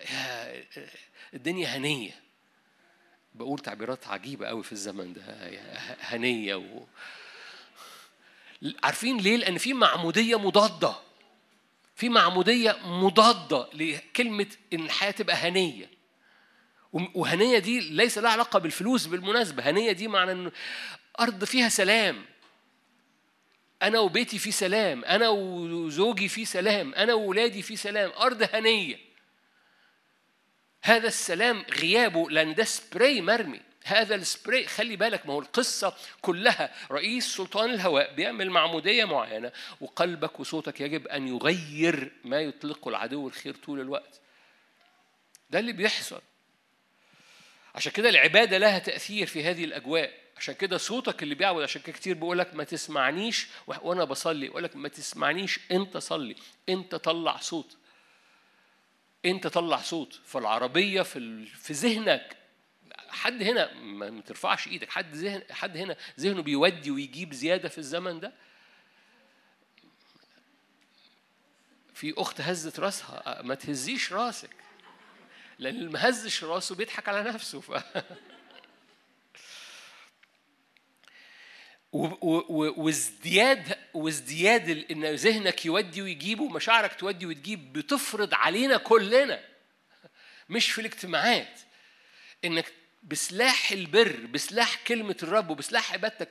[1.33, 2.21] الدنيا هنية.
[3.35, 5.23] بقول تعبيرات عجيبة قوي في الزمن ده
[5.99, 6.83] هنية و...
[8.83, 10.95] عارفين ليه؟ لأن في معمودية مضادة.
[11.95, 15.89] في معمودية مضادة لكلمة إن الحياة تبقى هنية.
[16.93, 19.69] وهنية دي ليس لها علاقة بالفلوس بالمناسبة.
[19.69, 20.51] هنية دي معنى إن
[21.19, 22.25] أرض فيها سلام.
[23.81, 28.97] أنا وبيتي في سلام أنا وزوجي في سلام أنا وولادي في سلام أرض هنية.
[30.83, 33.61] هذا السلام غيابه لأن ده سبراي مرمي.
[33.83, 36.75] هذا السبراي خلي بالك ما هو القصة كلها.
[36.91, 43.55] رئيس سلطان الهواء بيعمل معمودية معينة وقلبك وصوتك يجب أن يغير ما يطلقه العدو الخير
[43.55, 44.21] طول الوقت.
[45.49, 46.21] ده اللي بيحصل.
[47.75, 50.26] عشان كده العبادة لها تأثير في هذه الأجواء.
[50.37, 54.63] عشان كده صوتك اللي بيعود عشان كده كتير بيقول لك ما تسمعنيش وأنا بصلي يقول
[54.63, 56.35] لك ما تسمعنيش أنت صلي
[56.69, 57.77] أنت طلع صوت.
[59.25, 62.37] أنت طلع صوت في العربية في في ذهنك.
[63.09, 64.89] حد هنا ما ترفعش إيدك.
[64.89, 68.33] حد ذهن حد هنا ذهنه بيودي ويجيب زيادة في الزمن ده؟
[71.93, 74.55] في أخت هزت راسها ما تهزيش راسك
[75.59, 77.61] لأن اللي ما هزش راسه بيضحك على نفسه.
[77.61, 77.71] ف...
[81.91, 89.39] وازدياد وازدياد إن ذهنك يودي ويجيب ومشاعرك تودي وتجيب بتفرض علينا كلنا
[90.49, 91.59] مش في الاجتماعات
[92.45, 92.73] إنك
[93.03, 96.29] بسلاح البر بسلاح كلمة الرب وبسلاح عبادتك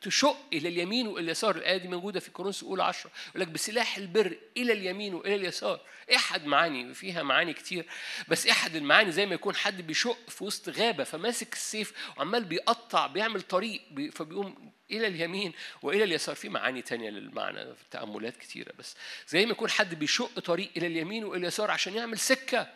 [0.00, 1.56] تشق إلى اليمين وإلى اليسار.
[1.56, 5.80] الآية دي موجودة في كورنثوس الاولى 10 يقول لك بسلاح البر إلى اليمين وإلى اليسار.
[6.14, 7.86] إحد معاني فيها معاني كتير
[8.28, 13.06] بس إحد المعاني زي ما يكون حد بيشق في وسط غابة فماسك السيف وعمال بيقطع
[13.06, 15.52] بيعمل طريق فبيقوم إلى اليمين
[15.82, 16.34] وإلى اليسار.
[16.34, 18.96] في معاني تانية للمعنى في تأملات كتيرة بس
[19.28, 22.68] زي ما يكون حد بيشق طريق إلى اليمين وإلى اليسار عشان يعمل سكة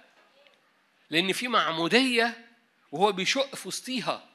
[1.11, 2.47] لأن في معمودية
[2.93, 4.34] وهو بيشق في وسطيها.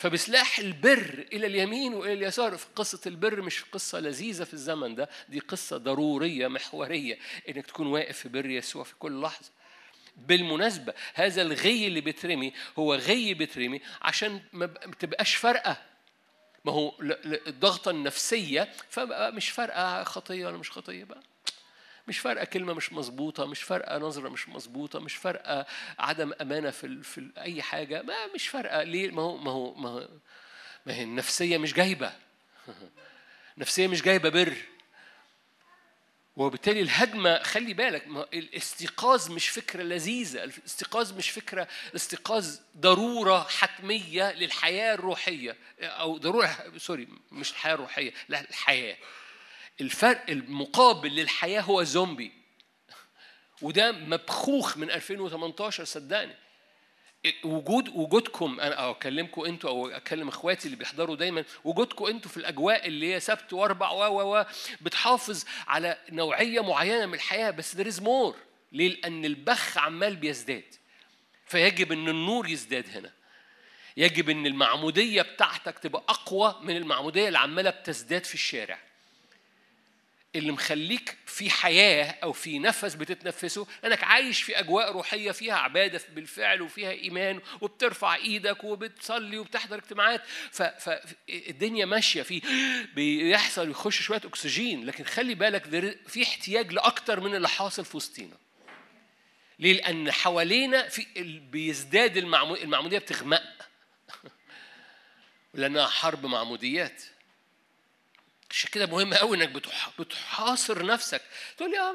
[0.00, 2.56] فبسلاح البر إلى اليمين وإلى اليسار.
[2.56, 7.86] في قصة البر مش قصة لذيذة في الزمن ده دي قصة ضرورية محورية إنك تكون
[7.86, 9.50] واقف في بر يسوع في كل لحظة.
[10.16, 14.66] بالمناسبة هذا الغي اللي بيترمي هو غي بيترمي عشان ما
[14.98, 15.76] تبقاش فارقة.
[16.64, 16.94] ما هو
[17.46, 21.22] الضغطة النفسية فبقى مش فارقة خطية ولا مش خطية بقى.
[22.10, 25.66] مش فارقة كلمة مش مظبوطة مش فارقة نظرة مش مظبوطة مش فارقة
[25.98, 28.82] عدم أمانة في, في أي حاجة ما مش فارقة.
[28.82, 30.08] ليه؟ ما هو ما هو ما, هو
[30.86, 32.12] ما هي النفسية مش جايبة.
[33.58, 34.56] نفسيه مش جايبة بر.
[36.36, 44.94] وبالتالي الهجمة خلي بالك الاستيقاظ مش فكرة لذيذة الاستيقاظ مش فكرة الاستيقاظ ضرورة حتمية للحياة
[44.94, 48.96] الروحية أو ضرورة سوري مش الحياة الروحية لا الحياة.
[49.80, 52.32] الفرق المقابل للحياة هو زومبي
[53.62, 56.34] وده مبخوخ من 2018 صدقني.
[57.44, 62.86] وجود وجودكم أنا أكلمكم أنتوا أو أكلم إخواتي اللي بيحضروا دايما وجودكم أنتوا في الأجواء
[62.86, 64.44] اللي هي سبت وأربع و و
[64.80, 67.50] بتحافظ على نوعية معينة من الحياة.
[67.50, 68.36] بس there is more
[68.72, 70.74] ليه؟ لأن البخ عمال بيزداد.
[71.46, 73.12] فيجب إن النور يزداد هنا.
[73.96, 78.78] يجب إن المعمودية بتاعتك تبقى أقوى من المعمودية اللي عمالة بتزداد في الشارع.
[80.36, 86.00] اللي مخليك في حياة أو في نفس بتتنفسه أنك عايش في أجواء روحية فيها عبادة
[86.14, 90.22] بالفعل وفيها إيمان وبترفع إيدك وبتصلي وبتحضر اجتماعات.
[90.52, 92.42] فالدنيا ماشية في
[92.94, 95.64] بيحصل يخش شوية أكسجين لكن خلي بالك
[96.06, 98.36] في احتياج لأكتر من اللي حاصل في وسطينا.
[99.58, 101.06] ليه؟ لأن حوالينا في
[101.52, 103.42] بيزداد المعمودية بتغمق.
[105.54, 107.02] لأنها حرب معموديات.
[108.50, 109.62] عشان كده مهم قوي إنك
[109.98, 111.22] بتحاصر نفسك.
[111.56, 111.94] تقول لي آه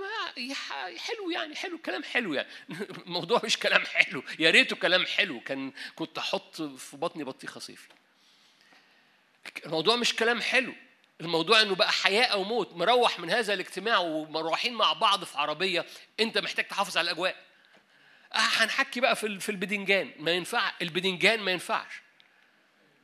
[0.97, 2.47] حلو يعني حلو كلام حلو يعني.
[3.05, 4.23] الموضوع مش كلام حلو.
[4.39, 5.39] يا ريته كلام حلو.
[5.39, 7.87] كان كنت أحط في بطني بطيخه صيفي
[9.65, 10.73] الموضوع مش كلام حلو.
[11.21, 12.73] الموضوع إنه بقى حياة أو موت.
[12.73, 15.85] مروح من هذا الاجتماع ومروحين مع بعض في عربية.
[16.19, 17.35] أنت محتاج تحافظ على الأجواء.
[18.33, 20.11] آه هنحكي بقى في في البدنجان.
[20.19, 21.93] ما ينفع البدنجان ما ينفعش.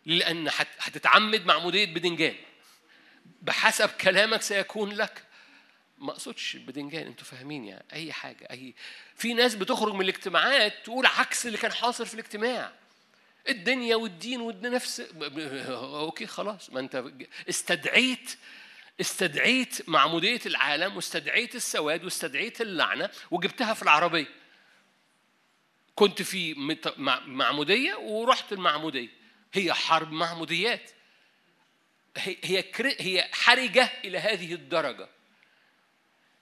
[0.05, 2.35] لأن هتتعمد معموديه بدنجان.
[3.41, 5.23] بحسب كلامك سيكون لك.
[5.97, 7.85] ما أقصدش البدنجان أنتوا فاهمين يعني.
[7.93, 8.73] أي حاجة أي.
[9.15, 12.71] في ناس بتخرج من الاجتماعات تقول عكس اللي كان حاصل في الاجتماع.
[13.49, 14.99] الدنيا والدين والنفس
[15.69, 16.69] أوكي خلاص.
[16.69, 17.03] ما أنت
[17.49, 18.37] استدعيت
[19.01, 24.27] استدعيت معمودية العالم واستدعيت السواد واستدعيت اللعنة وجبتها في العربية.
[25.95, 26.53] كنت في
[27.25, 29.09] معمودية ورحت المعمودية.
[29.53, 30.91] هي حرب معموديات.
[32.17, 32.63] هي
[32.99, 35.09] هي حرجة إلى هذه الدرجة.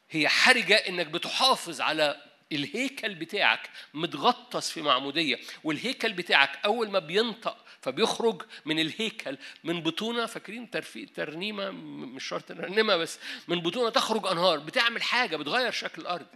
[0.09, 7.65] هي حرجة إنك بتحافظ على الهيكل بتاعك متغطس في معمودية والهيكل بتاعك أول ما بينطق
[7.81, 10.69] فبيخرج من الهيكل من بطونة فاكرين
[11.15, 16.27] ترنيمة مش شرط ترنيمة بس من بطونة تخرج أنهار بتعمل حاجة بتغير شكل الأرض.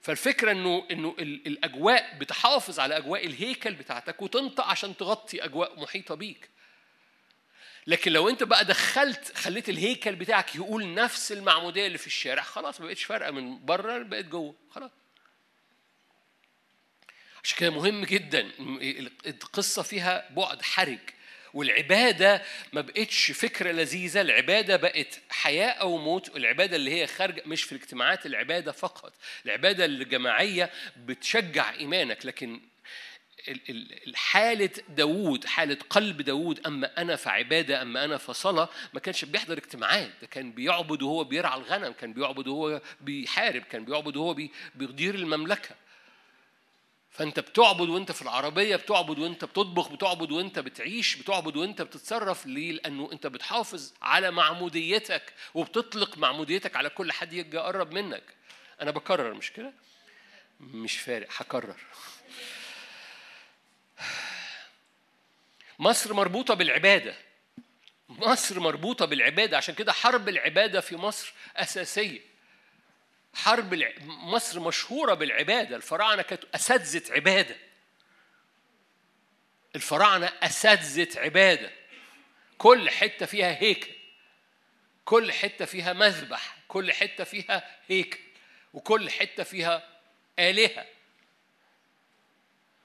[0.00, 6.50] فالفكرة إنه إنه الأجواء بتحافظ على أجواء الهيكل بتاعتك وتنطق عشان تغطي أجواء محيطة بيك.
[7.86, 12.80] لكن لو انت بقى دخلت خليت الهيكل بتاعك يقول نفس المعمودية اللي في الشارع خلاص
[12.80, 14.90] ما بقتش فارقة من بره بقت جوه خلاص.
[17.44, 18.50] عشان كده مهم جدا
[19.26, 20.98] القصة فيها بعد حرج
[21.54, 22.42] والعبادة
[22.72, 27.72] ما بقتش فكرة لذيذة العبادة بقت حياة أو موت العبادة اللي هي خارجة مش في
[27.72, 29.14] الاجتماعات العبادة فقط.
[29.46, 32.60] العبادة الجماعية بتشجع إيمانك لكن
[34.14, 40.10] حالة داوود حالة قلب داوود أما أنا فعبادة أما أنا فصلاة ما كانش بيحضر اجتماعات
[40.20, 44.34] ده كان بيعبد وهو بيرعى الغنم كان بيعبد وهو بيحارب كان بيعبد وهو
[44.74, 45.74] بيدير المملكة
[47.10, 52.72] فأنت بتعبد وأنت في العربية بتعبد وأنت بتطبخ بتعبد وأنت بتعيش بتعبد وأنت بتتصرف ليه؟
[52.72, 58.22] لأنه أنت بتحافظ على معموديتك وبتطلق معموديتك على كل حد يجي يقرب منك
[58.80, 59.72] أنا بكرر مش كده؟
[60.60, 61.76] مش فارق هكرر
[65.78, 67.14] مصر مربوطة بالعبادة.
[68.08, 69.56] مصر مربوطة بالعبادة.
[69.56, 72.20] عشان كده حرب العبادة في مصر أساسية.
[73.34, 73.92] حرب الع...
[74.04, 75.76] مصر مشهورة بالعبادة.
[75.76, 77.56] الفراعنة كانت أساتذة عبادة.
[79.76, 81.70] الفراعنة أساتذة عبادة.
[82.58, 83.92] كل حتة فيها هيكل
[85.04, 86.56] كل حتة فيها مذبح.
[86.68, 88.18] كل حتة فيها هيكل
[88.72, 89.88] وكل حتة فيها
[90.38, 90.86] آلهة.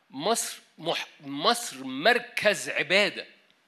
[0.09, 1.07] مصر مح...
[1.21, 3.25] مصر مركز عبادة.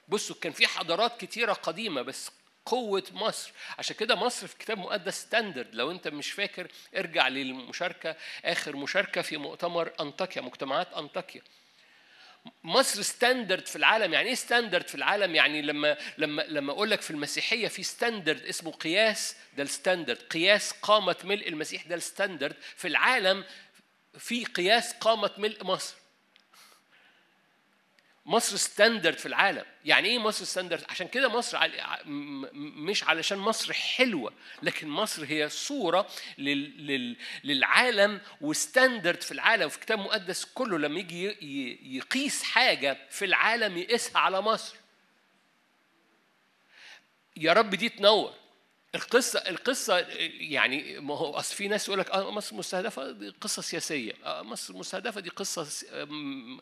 [0.08, 2.30] بصوا كان في حضارات كتيرة قديمة بس
[2.66, 3.52] قوة مصر.
[3.78, 5.74] عشان كده مصر في كتاب مقدس standard.
[5.74, 8.16] لو انت مش فاكر ارجع للمشاركة.
[8.44, 11.42] آخر مشاركة في مؤتمر أنطاكيا مجتمعات أنطاكيا.
[12.64, 14.12] مصر standard في العالم.
[14.14, 18.42] يعني إيه standard في العالم؟ يعني لما لما لما أقول لك في المسيحية في standard
[18.42, 23.44] اسمه قياس ده ال standard قياس قامة ملء المسيح ده ال standard في العالم
[24.18, 25.94] في قياس قامة ملء مصر.
[28.30, 29.64] مصر standard في العالم.
[29.84, 31.58] يعني إيه مصر standard عشان كده مصر
[32.54, 36.08] مش علشان مصر حلوة لكن مصر هي صورة
[37.44, 41.24] للعالم و standard في العالم في كتاب مقدس كله لما يجي
[41.96, 44.76] يقيس حاجة في العالم يقيسها على مصر.
[47.36, 48.34] يا رب دي تنور.
[48.94, 49.98] القصة القصة
[50.40, 54.42] يعني ما هو أصل في ناس يقول لك آه مصر مستهدفة دي قصة سياسية، آه
[54.42, 55.66] مصر مستهدفة دي قصة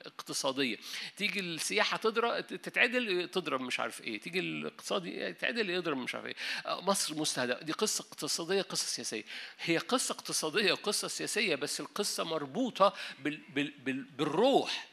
[0.07, 0.77] اقتصادية،
[1.17, 6.35] تيجي السياحة تضرب تتعدل تضرب مش عارف إيه، تيجي الاقتصادي تتعدل يضرب مش عارف إيه،
[6.67, 7.63] آه مصر مستهدفة.
[7.63, 9.25] دي قصة اقتصادية قصة سياسية،
[9.61, 14.89] هي قصة اقتصادية وقصة سياسية بس القصة مربوطة بال بال بال بالروح.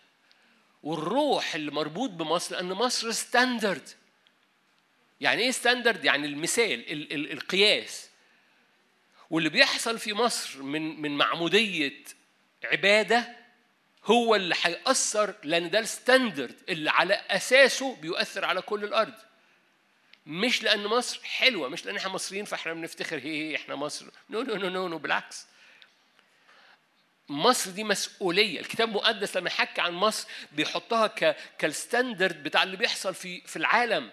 [0.83, 3.89] والروح اللي مربوط بمصر لأن مصر standard
[5.21, 8.09] يعني إيه standard يعني المثال ال ال القياس
[9.29, 12.03] واللي بيحصل في مصر من من معمودية
[12.63, 13.35] عبادة
[14.05, 19.13] هو اللي هيأثر لأن ده ال standard اللي على أساسه بيؤثر على كل الأرض.
[20.25, 24.05] مش لأن مصر حلوة، مش لأن إحنا مصريين فإحنا بنفتخر هي هي إحنا مصر.
[24.29, 25.45] no no no no, no بالعكس.
[27.29, 31.07] مصر دي مسؤولية، الكتاب المقدس لما يحكي عن مصر بيحطها
[31.59, 34.11] كال standard بتاع اللي بيحصل في في العالم.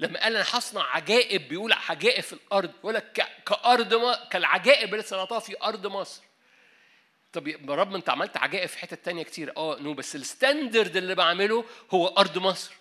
[0.00, 5.04] لما قال أنا هصنع عجائب بيقول عجائب في الأرض يقول لك كأرض ما كالعجائب اللي
[5.04, 6.22] صنعتها في أرض مصر
[7.32, 10.96] طب يا رب أنت عملت عجائب في حتت تانية كتير آه no بس ال standard
[10.96, 12.72] اللي بعمله هو أرض مصر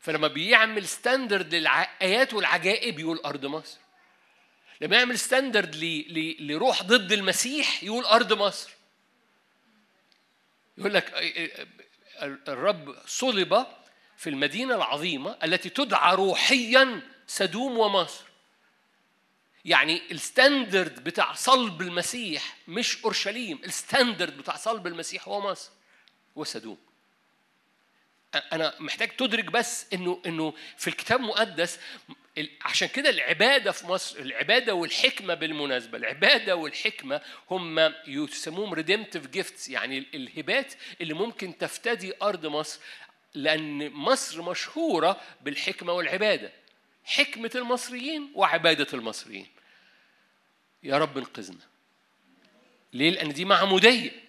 [0.00, 3.78] فلما بيعمل standard للآيات والعجائب يقول أرض مصر.
[4.80, 5.76] لما يعمل standard
[6.40, 8.70] لروح ضد المسيح يقول أرض مصر.
[10.78, 11.12] يقول لك
[12.48, 13.66] الرب صلب
[14.16, 18.24] في المدينة العظيمة التي تدعى روحيا سدوم ومصر.
[19.64, 25.70] يعني ال standard بتاع صلب المسيح مش أورشليم ال standard بتاع صلب المسيح هو مصر
[26.36, 26.78] وسدوم.
[28.52, 31.78] أنا محتاج تدرك بس إنه إنه في الكتاب المقدس
[32.62, 40.06] عشان كده العبادة في مصر العبادة والحكمة بالمناسبة العبادة والحكمة هم يسموهم redemptive gifts يعني
[40.14, 42.80] الهبات اللي ممكن تفتدي أرض مصر
[43.34, 46.52] لأن مصر مشهورة بالحكمة والعبادة.
[47.04, 49.48] حكمة المصريين وعبادة المصريين.
[50.82, 51.66] يا رب انقذنا.
[52.92, 54.24] ليه؟ لأن دي معمودية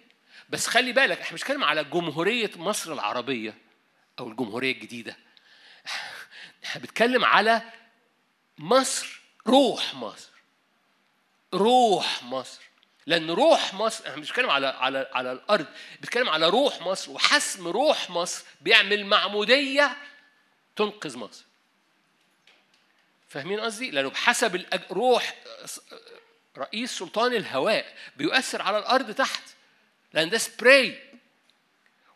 [0.49, 3.57] بس خلي بالك إحنا مش بنتكلم على جمهورية مصر العربية
[4.19, 5.17] أو الجمهورية الجديدة.
[6.65, 7.61] إحنا بنتكلم على
[8.57, 10.29] مصر روح مصر.
[11.53, 12.61] روح مصر.
[13.07, 15.65] لأن روح مصر إحنا مش بنتكلم على على على الأرض
[16.01, 19.97] بنتكلم على روح مصر وحسم روح مصر بيعمل معمودية
[20.75, 21.45] تنقذ مصر.
[23.29, 25.35] فاهمين قصدي؟ لأنه بحسب روح
[26.57, 29.43] رئيس سلطان الهواء بيؤثر على الأرض تحت
[30.13, 30.99] لأن ده سبراي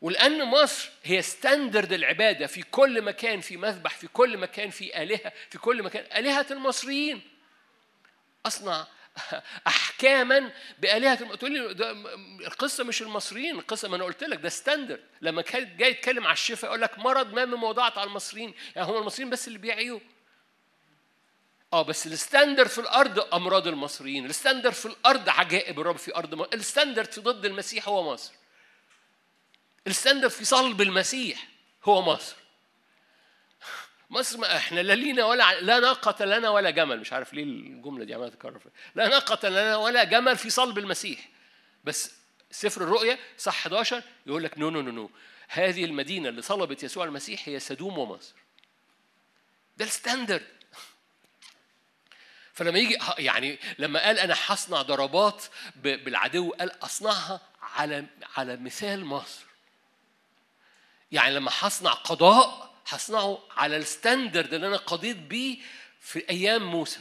[0.01, 5.33] ولأن مصر هي standard العبادة في كل مكان في مذبح في كل مكان في آلهة
[5.49, 7.21] في كل مكان آلهة المصريين
[8.45, 8.87] أصنع
[9.67, 11.91] احكاما بآلهة تقول لي ده
[12.47, 16.33] القصة مش المصريين القصة ما أنا قلت لك ده standard لما كان جاي يتكلم على
[16.33, 18.53] الشفاء يقول لك مرض ما من موضوعة على المصريين.
[18.75, 19.99] يعني هم المصريين بس اللي بيعيوا.
[21.73, 24.25] آه بس ال standard في الأرض أمراض المصريين.
[24.25, 28.13] ال standard في الأرض عجائب الرب في أرض مصر ال standard في ضد المسيح هو
[28.13, 28.33] مصر.
[29.87, 31.47] ال standard في صلب المسيح
[31.83, 32.35] هو مصر.
[34.09, 36.99] مصر ما إحنا لا لينا ولا لا ناقة لنا ولا جمل.
[36.99, 38.61] مش عارف ليه الجملة دي عمالة تتكرر
[38.95, 41.29] لا ناقة لنا ولا جمل في صلب المسيح.
[41.83, 42.11] بس
[42.51, 45.09] سفر الرؤيا صح 11 يقول لك no no no no
[45.47, 48.33] هذه المدينة اللي صلبت يسوع المسيح هي سدوم ومصر.
[49.77, 50.47] ده ال standard.
[52.53, 55.43] فلما يجي يعني لما قال أنا هصنع ضربات
[55.75, 58.05] بالعدو قال أصنعها على
[58.37, 59.45] على مثال مصر.
[61.11, 65.57] يعني لما هصنع قضاء هصنعه على ال standard اللي أنا قضيت بيه
[66.01, 66.99] في أيام موسى.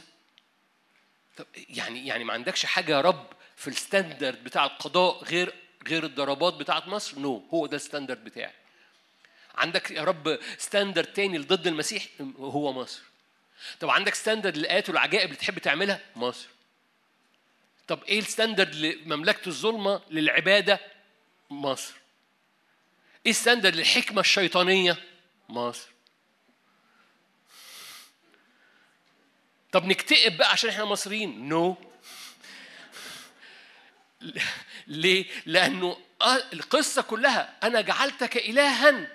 [1.37, 5.53] طب يعني يعني ما عندكش حاجة يا رب في ال standard بتاع القضاء غير
[5.87, 7.53] غير الضربات بتاعت مصر؟ no no.
[7.53, 8.53] هو ده ال standard بتاعي.
[9.55, 12.05] عندك يا رب standard تاني ضد المسيح؟
[12.39, 13.01] هو مصر.
[13.79, 16.47] طب عندك standard للآيات والعجائب اللي تحب تعملها؟ مصر.
[17.87, 20.79] طب إيه ال standard لمملكة الظلمة للعبادة؟
[21.49, 21.93] مصر.
[23.25, 24.97] إيه ال standard للحكمة الشيطانية؟
[25.49, 25.89] مصر
[29.71, 31.77] طب نكتئب بقى عشان إحنا مصريين no.
[34.87, 35.97] ليه؟ لأنه
[36.53, 39.07] القصة كلها أنا جعلتك إلها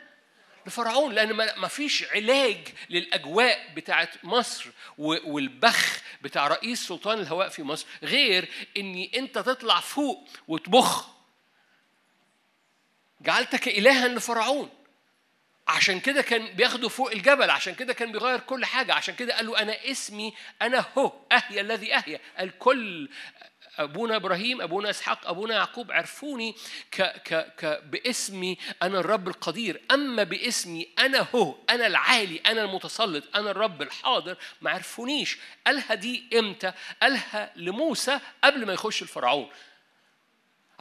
[0.67, 7.87] لفرعون لأن ما فيش علاج للأجواء بتاعت مصر والبخ بتاع رئيس سلطان الهواء في مصر
[8.03, 11.09] غير إني أنت تطلع فوق وتبخ
[13.21, 14.71] جعلتك إلها لفرعون
[15.69, 19.47] عشان كده كان بياخده فوق الجبل عشان كده كان بيغير كل حاجة عشان كده قال
[19.47, 23.09] له أنا اسمي أنا هو أهيا الذي أهيا الكل
[23.79, 26.55] أبونا إبراهيم أبونا إسحاق أبونا يعقوب عرفوني
[26.91, 29.81] ك ك ك باسمي أنا الرب القدير.
[29.91, 35.39] أما باسمي أنا هو أنا العالي أنا المتسلط أنا الرب الحاضر ما عرفونيش.
[35.67, 39.51] قالها دي إمتى؟ قالها لموسى قبل ما يخش الفرعون.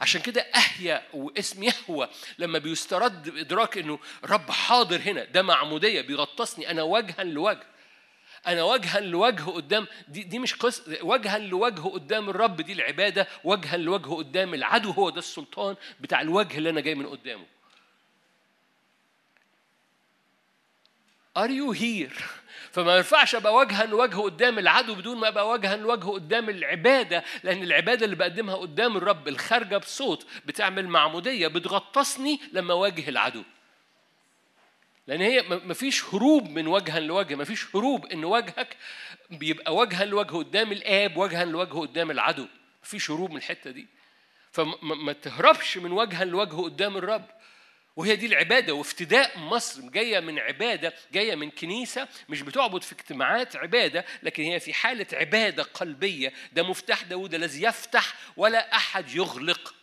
[0.00, 6.70] عشان كده أهيأ واسم يهوى لما بيسترد بإدراك إنه رب حاضر هنا ده معمودية بيغطسني
[6.70, 7.66] أنا وجها لوجه
[8.46, 13.76] أنا وجها لوجه قدام دي, دي مش قصة وجها لوجه قدام الرب دي العبادة وجها
[13.76, 17.46] لوجه قدام العدو هو ده السلطان بتاع الوجه اللي أنا جاي من قدامه
[21.36, 22.22] Are you here؟
[22.74, 27.62] فما ينفعش أبقى وجها لوجه قدام العدو بدون ما أبقى وجها لوجه قدام العبادة لأن
[27.62, 33.42] العبادة اللي بقدمها قدام الرب الخارجة بصوت بتعمل معمودية بتغطسني لما أواجه العدو.
[35.06, 38.76] لأن هي مفيش هروب من وجها لوجه مفيش هروب إن وجهك
[39.30, 42.46] بيبقى وجها لوجه قدام الآب وجها لوجه قدام العدو.
[42.84, 43.86] مفيش هروب من الحتة دي.
[44.52, 47.24] فما تهربش من وجها لوجه قدام الرب.
[47.96, 53.56] وهي دي العبادة وافتداء مصر جاية من عبادة جاية من كنيسة مش بتعبد في اجتماعات
[53.56, 56.32] عبادة لكن هي في حالة عبادة قلبية.
[56.52, 59.74] ده مفتاح داود الذي يفتح ولا أحد يغلق.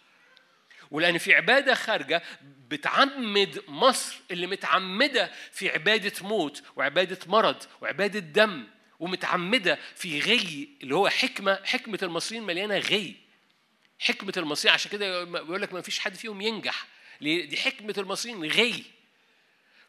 [0.92, 2.24] ولأن في عبادة خارجة
[2.68, 8.68] بتعمد مصر اللي متعمدة في عبادة موت وعبادة مرض وعبادة دم
[9.00, 13.16] ومتعمدة في غي اللي هو حكمة حكمة المصريين مليانة غي.
[14.00, 16.88] حكمة المصريين عشان كده بيقول لك ما فيش حد فيهم ينجح.
[17.22, 18.84] دي حكمة المصريين غي.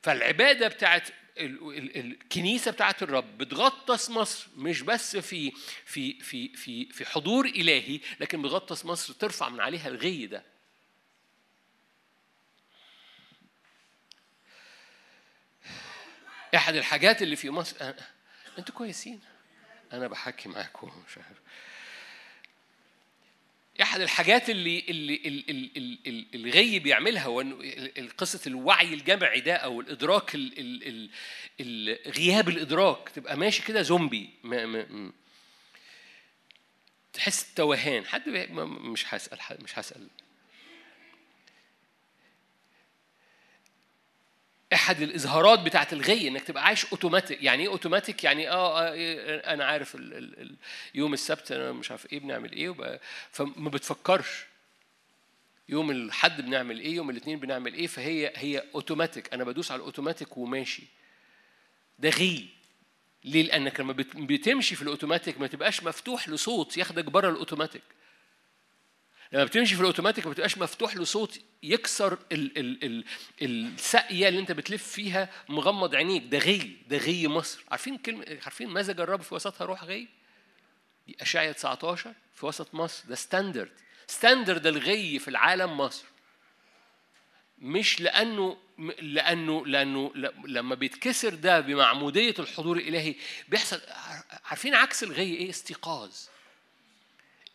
[0.02, 1.08] فالعبادة بتاعت
[1.38, 5.52] الكنيسة بتاعت الرب بتغطس مصر مش بس في
[5.84, 10.44] في في في في حضور إلهي لكن بتغطس مصر ترفع من عليها الغي ده.
[16.54, 17.94] أحد الحاجات اللي في مصر
[18.58, 19.20] أنتوا كويسين.
[19.92, 21.38] أنا بحكي معاكم مش عارف.
[23.82, 27.26] أحد الحاجات اللي اللي اللي الغي بيعملها
[28.18, 31.10] قصة الوعي الجمعي ده أو الإدراك ال
[31.60, 35.12] ال غياب الإدراك تبقى ماشي كده زومبي ما ما
[37.12, 38.06] تحس توهان.
[38.06, 40.08] حد مش هسأل مش هسأل.
[44.72, 49.36] أحد الإظهارات بتاعت الغي إنك تبقى عايش اوتوماتيك يعني إيه اوتوماتيك يعني آه, آه إيه
[49.36, 50.56] أنا عارف ال ال
[50.94, 53.00] يوم السبت أنا مش عارف إيه بنعمل إيه
[53.30, 54.44] فما بتفكرش.
[55.68, 60.36] يوم الحد بنعمل إيه يوم الاثنين بنعمل إيه فهي هي اوتوماتيك أنا بدوس على الاوتوماتيك
[60.36, 60.82] وماشي.
[61.98, 62.46] ده غي.
[63.24, 67.82] ليه؟ لأنك لما بتمشي في الاوتوماتيك ما تبقاش مفتوح لصوت ياخدك بره الاوتوماتيك
[69.32, 73.04] لما بتمشي في الأوتوماتيك ما بتبقاش مفتوح لصوت يكسر ال ال ال
[73.42, 76.24] الساقية اللي انت بتلف فيها مغمض عينيك.
[76.24, 77.64] ده غي ده غي مصر.
[77.70, 80.08] عارفين كلمه عارفين مزج الرب في وسطها روح غي؟
[81.06, 83.04] دي اشعيا 19 في وسط مصر.
[83.08, 83.72] ده standard
[84.06, 86.04] standard الغي في العالم مصر.
[87.58, 88.56] مش لأنه
[89.00, 90.12] لأنه لأنه
[90.46, 93.14] لما بيتكسر ده بمعمودية الحضور الإلهي
[93.48, 93.80] بيحصل
[94.44, 96.10] عارفين عكس الغي إيه؟ استيقاظ.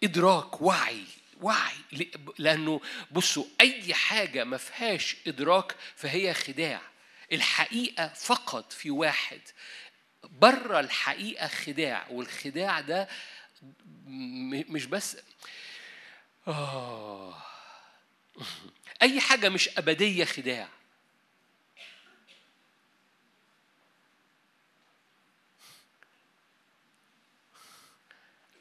[0.04, 1.04] إدراك وعي.
[1.42, 2.08] وعي
[2.40, 2.82] لأنه
[3.12, 6.82] بصوا أي حاجة ما فيهاش إدراك فهي خداع.
[7.32, 9.42] الحقيقة فقط في واحد.
[10.24, 13.08] بره الحقيقة خداع والخداع ده
[14.70, 15.18] مش بس
[16.48, 17.44] آه.
[19.02, 20.68] أي حاجة مش أبدية خداع.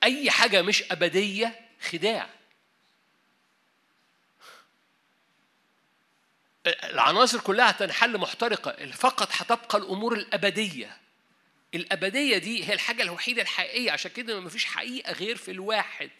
[0.02, 2.35] أي حاجة مش أبدية خداع.
[6.66, 10.96] العناصر كلها تنحل محترقة فقط هتبقى الأمور الأبدية.
[11.74, 16.10] الأبدية دي هي الحاجة الوحيدة الحقيقية عشان كده ما فيش حقيقة غير في الواحد.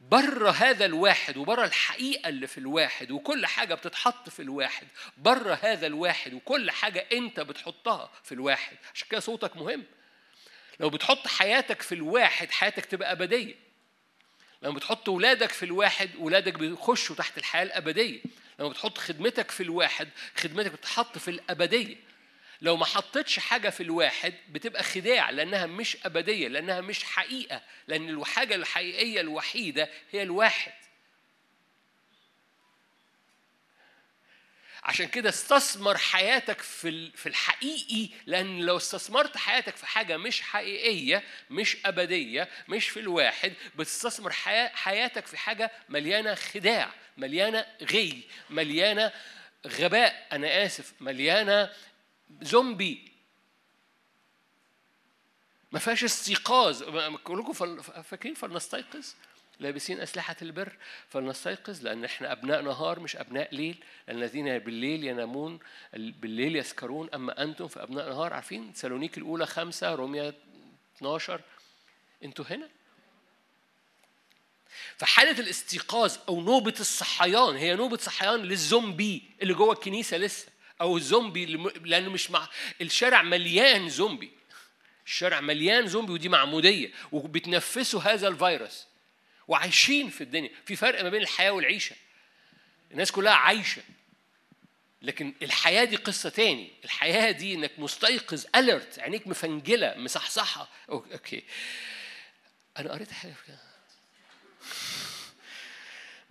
[0.00, 4.86] بره هذا الواحد وبره الحقيقة اللي في الواحد وكل حاجة بتتحط في الواحد
[5.16, 8.76] بره هذا الواحد وكل حاجة أنت بتحطها في الواحد.
[8.94, 9.84] عشان كده صوتك مهم.
[10.80, 13.54] لو بتحط حياتك في الواحد حياتك تبقى أبدية.
[14.62, 18.20] لما بتحط ولادك في الواحد ولادك بيخشوا تحت الحياة الأبدية.
[18.58, 21.96] لما بتحط خدمتك في الواحد خدمتك بتتحط في الأبدية.
[22.60, 28.08] لو ما حطيتش حاجة في الواحد بتبقى خداع لأنها مش أبدية لأنها مش حقيقة لأن
[28.08, 30.72] الحاجة الحقيقية الوحيدة هي الواحد.
[34.86, 41.22] عشان كده استثمر حياتك في في الحقيقي لأن لو استثمرت حياتك في حاجة مش حقيقية
[41.50, 44.32] مش أبدية مش في الواحد بتستثمر
[44.72, 49.12] حياتك في حاجة مليانة خداع مليانة غي مليانة
[49.66, 51.72] غباء أنا آسف مليانة
[52.42, 53.12] زومبي.
[55.72, 56.82] ما فيهاش استيقاظ.
[57.24, 59.14] كلكم فاكرين فلنستيقظ؟
[59.60, 60.76] لابسين أسلحة البر
[61.08, 63.76] فلنستيقظ لأن إحنا أبناء نهار مش أبناء ليل.
[64.08, 65.58] الذين بالليل ينامون
[65.92, 67.08] بالليل يسكرون.
[67.14, 70.34] أما أنتم فأبناء نهار عارفين؟ سالونيك الأولى خمسة روميا
[70.96, 71.40] 12
[72.24, 72.68] أنتوا هنا؟
[74.96, 80.46] فحالة الاستيقاظ أو نوبة الصحيان هي نوبة صحيان للزومبي اللي جوه الكنيسة لسه
[80.80, 81.46] أو الزومبي
[81.84, 82.48] لأنه مش مع
[82.80, 84.30] الشارع مليان زومبي.
[85.06, 86.90] الشارع مليان زومبي ودي معمودية.
[87.12, 88.86] وبتنفسوا هذا الفيروس.
[89.48, 90.50] وعايشين في الدنيا.
[90.66, 91.96] في فرق ما بين الحياة والعيشة.
[92.92, 93.82] الناس كلها عايشة.
[95.02, 96.70] لكن الحياة دي قصة تاني.
[96.84, 101.44] الحياة دي إنك مستيقظ alert عينيك مفنجلة مصحصحة okay.
[102.78, 103.34] أنا قريت حاجة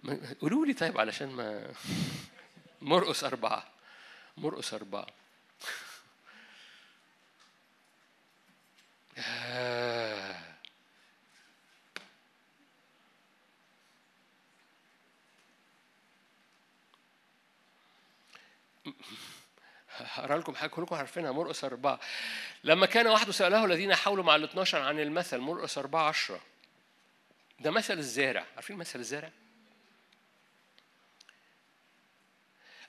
[0.41, 1.73] قولوا لي طيب علشان ما
[2.81, 3.71] مرقص أربعة.
[4.37, 5.07] مرقص أربعة.
[19.97, 21.99] هقرا لكم حاجة كلكم عارفينها مرقس أربعة.
[22.63, 26.41] لما كان واحد سأله الذين حولوا مع الاثناشر عن المثل مرقس أربعة عشرة
[27.59, 28.45] ده مثل الزارع.
[28.55, 29.29] عارفين مثل الزارع؟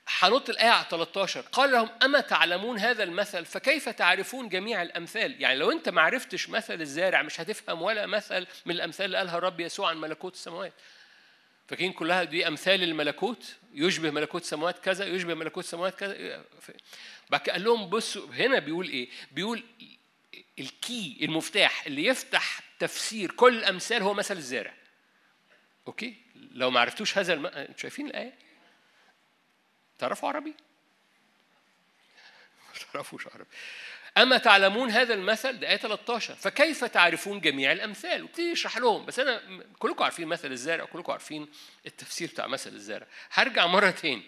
[0.09, 5.59] هنط الآية على 13 قال لهم أما تعلمون هذا المثل فكيف تعرفون جميع الأمثال؟ يعني
[5.59, 9.61] لو أنت ما عرفتش مثل الزارع مش هتفهم ولا مثل من الأمثال اللي قالها الرب
[9.61, 10.72] يسوع عن ملكوت السماوات.
[11.68, 16.44] فاكرين كلها دي أمثال الملكوت؟ يشبه ملكوت السماوات كذا يشبه ملكوت السماوات كذا.
[17.30, 19.64] بعد قال لهم بصوا هنا بيقول إيه؟ بيقول
[20.59, 24.74] ال key المفتاح اللي يفتح تفسير كل الامثال هو مثل الزارع
[25.86, 27.46] okay؟ لو ما عرفتوش هذا الم...
[27.46, 28.34] أنتوا شايفين الآية؟
[29.98, 30.50] تعرفوا عربي؟
[32.68, 33.50] ما تعرفوش عربي.
[34.16, 39.06] أما تعلمون هذا المثل؟ ده آية 13 فكيف تعرفون جميع الأمثال؟ وابتدي يشرح لهم.
[39.06, 39.42] بس أنا
[39.78, 41.48] كلكم عارفين مثل الزارع كلكم عارفين
[41.86, 44.22] التفسير بتاع مثل الزارع هرجع مرة تاني.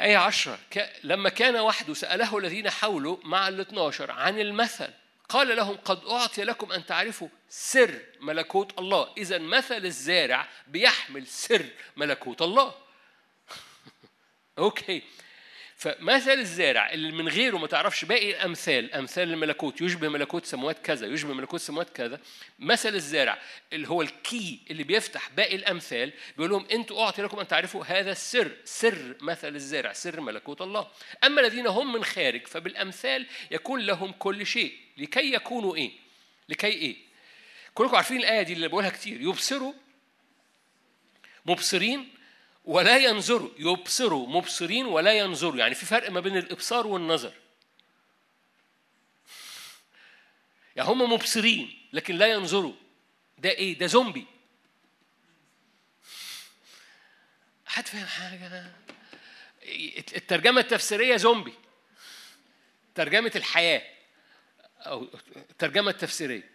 [0.00, 0.58] آية 10
[1.02, 4.90] لما كان وحده سأله الذين حوله مع ال 12 عن المثل
[5.28, 9.12] قال لهم قد أعطي لكم أن تعرفوا سر ملكوت الله.
[9.18, 11.66] إذا مثل الزارع بيحمل سر
[11.96, 12.74] ملكوت الله.
[14.58, 15.02] okay.
[15.78, 21.06] فمثل الزارع اللي من غيره ما تعرفش باقي الأمثال أمثال الملكوت يشبه ملكوت سموات كذا
[21.06, 22.20] يشبه ملكوت سموات كذا.
[22.58, 23.38] مثل الزارع
[23.72, 27.84] اللي هو ال key اللي بيفتح باقي الأمثال بيقول لهم أنتوا أعطي لكم أن تعرفوا
[27.84, 30.88] هذا السر سر مثل الزارع سر ملكوت الله.
[31.24, 34.74] أما الذين هم من خارج فبالأمثال يكون لهم كل شيء.
[34.96, 35.90] لكي يكونوا إيه؟
[36.48, 36.96] لكي إيه؟
[37.74, 39.20] كلكم عارفين الآية دي اللي بقولها كتير.
[39.20, 39.72] يبصروا
[41.46, 42.15] مبصرين
[42.66, 47.32] ولا ينظروا يبصروا مبصرين ولا ينظروا يعني في فرق ما بين الإبصار والنظر.
[50.76, 52.74] يعني هم مبصرين لكن لا ينظروا.
[53.38, 54.26] ده إيه؟ ده زومبي.
[57.66, 58.72] حد فاهم حاجة؟
[60.16, 61.54] الترجمة التفسيرية زومبي.
[62.94, 63.82] ترجمة الحياة.
[64.80, 66.50] أو الترجمة التفسيرية.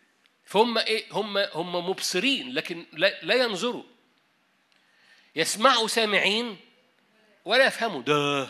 [0.46, 3.84] فهم إيه؟ هم هم مبصرين لكن لا, لا ينظروا.
[5.36, 6.58] يسمعوا سامعين
[7.46, 8.02] ولا يفهموا.
[8.02, 8.50] ده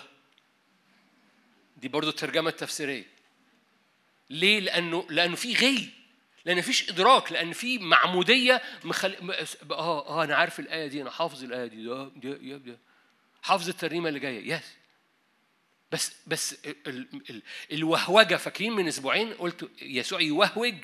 [1.78, 3.08] دي برضو الترجمة التفسيرية.
[4.30, 5.90] ليه؟ لأنه لأنه في غي.
[6.46, 7.32] لأن مفيش إدراك.
[7.32, 9.16] لأن في معمودية مخل...
[9.72, 11.84] آه آه أنا عارف الآية دي أنا حافظ الآية دي.
[11.84, 12.80] ده ده ده.
[13.42, 14.54] حافظ الترنيمة اللي جاية.
[14.54, 14.76] يس
[15.92, 17.08] بس بس ال...
[17.30, 17.42] ال...
[17.72, 18.36] الوهوجة.
[18.36, 20.76] فاكرين من أسبوعين قلت يسوع يوهوج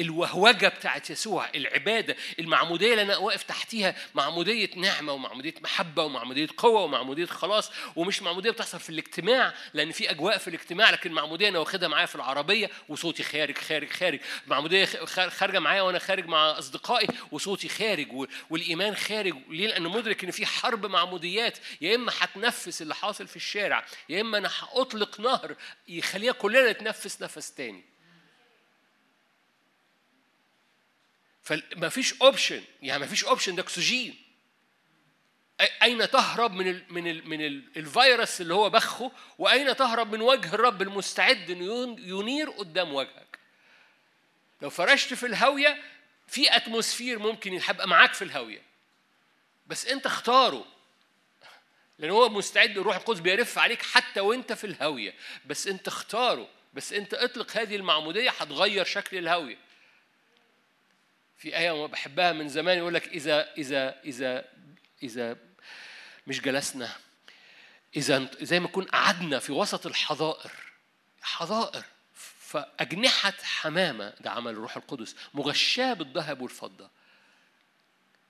[0.00, 6.80] الوهوجة بتاعت يسوع العبادة المعمودية اللي أنا واقف تحتيها معمودية نعمة ومعمودية محبة ومعمودية قوة
[6.80, 11.58] ومعمودية خلاص ومش معمودية بتحصل في الاجتماع لأن في أجواء في الاجتماع لكن معمودية أنا
[11.58, 14.20] واخدها معايا في العربية وصوتي خارج خارج خارج.
[14.46, 18.08] معمودية خارجة معايا وأنا خارج مع أصدقائي وصوتي خارج
[18.50, 19.34] والإيمان خارج.
[19.48, 21.58] ليه؟ لأن مدرك إن في حرب معموديات.
[21.80, 25.54] يا إما هتنفس اللي حاصل في الشارع يا إما أنا هأطلق نهر
[25.88, 27.84] يخليها كلنا نتنفس نفس تاني.
[31.42, 34.16] فما فيش option يعني ما فيش option ده أكسجين.
[35.82, 40.20] أين تهرب من ال من ال من ال الفيروس اللي هو بخه؟ وأين تهرب من
[40.20, 43.38] وجه الرب المستعد إنه ينير قدام وجهك؟
[44.62, 45.82] لو فرشت في الهاوية
[46.28, 48.62] في اتموسفير ممكن يبقى معاك في الهاوية.
[49.66, 50.66] بس أنت اختاره.
[51.98, 55.14] لأن هو مستعد الروح القدس بيرف عليك حتى وأنت في الهاوية.
[55.46, 56.48] بس أنت اختاره.
[56.74, 59.58] بس أنت اطلق هذه المعمودية هتغير شكل الهاوية.
[61.40, 64.44] في آية بحبها من زمان يقول لك إذا إذا إذا
[65.02, 65.36] إذا
[66.26, 66.96] مش جلسنا
[67.96, 70.50] إذا زي ما نكون قعدنا في وسط الحظائر
[71.22, 71.84] حظائر
[72.40, 76.90] فأجنحة حمامة ده عمل الروح القدس مغشاة بالذهب والفضة.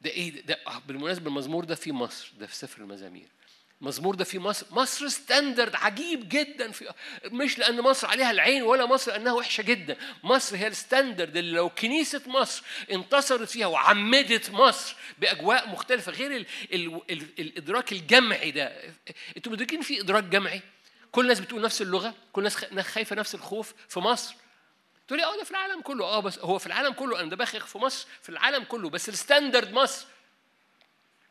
[0.01, 3.29] ده إيه؟ ده, ده بالمناسبة المزمور ده في مصر ده في سفر المزامير.
[3.81, 4.67] مزمور ده في مصر.
[4.71, 6.93] مصر standard عجيب جدا في
[7.25, 9.97] مش لأن مصر عليها العين ولا مصر انها وحشة جدا.
[10.25, 12.63] مصر هي ال standard اللي لو كنيسة مصر
[12.93, 18.73] انتصرت فيها وعمدت مصر بأجواء مختلفة غير ال ال ال الإدراك الجمعي ده.
[19.37, 20.61] أنتوا مدركين في إدراك جمعي؟
[21.13, 24.35] كل الناس بتقول نفس اللغة كل الناس خايفة نفس الخوف في مصر.
[25.09, 26.05] تقول لي آه ده في العالم كله.
[26.05, 29.09] آه بس هو في العالم كله أنا ده بخخ في مصر في العالم كله بس
[29.09, 30.07] الستاندرد مصر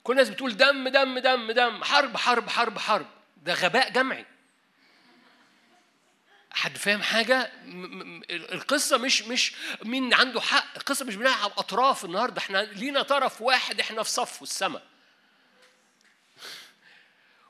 [0.03, 4.25] كل الناس بتقول دم دم دم دم حرب حرب حرب حرب ده غباء جمعي
[6.51, 7.51] حد فاهم حاجة؟
[8.29, 13.79] القصة مش مش مين عنده حق، القصة مش بنلعب أطراف النهاردة، إحنا لينا طرف واحد
[13.79, 14.83] إحنا في صفه السماء.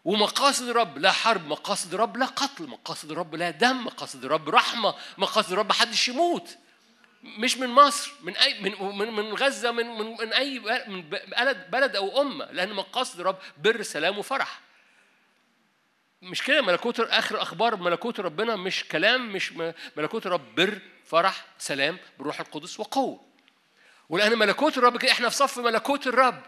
[0.05, 4.95] ومقاصد الرب لا حرب، مقاصد الرب لا قتل، مقاصد الرب لا دم، مقاصد الرب رحمة،
[5.17, 6.57] مقاصد الرب محدش يموت.
[7.23, 11.71] مش من مصر من أي من من, من غزة من من, من أي من بلد
[11.71, 14.59] بلد أو أمة لأن مقاصد الرب بر سلام وفرح.
[16.21, 19.53] مش كده؟ ملكوت آخر أخبار ملكوت ربنا مش كلام مش
[19.97, 23.21] ملكوت الرب بر فرح سلام بالروح القدس وقوة.
[24.09, 26.41] ولأن ملكوت الرب كده إحنا في صف ملكوت الرب.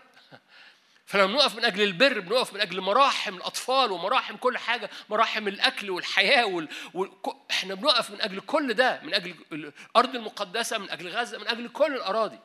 [1.05, 5.89] فلما بنقف من أجل البر بنقف من أجل مراحم الأطفال ومراحم كل حاجة مراحم الأكل
[5.89, 6.67] والحياة وال...
[6.93, 7.11] وال...
[7.51, 11.67] إحنا بنقف من أجل كل ده من أجل الأرض المقدسة من أجل غزة من أجل
[11.69, 12.39] كل الأراضي.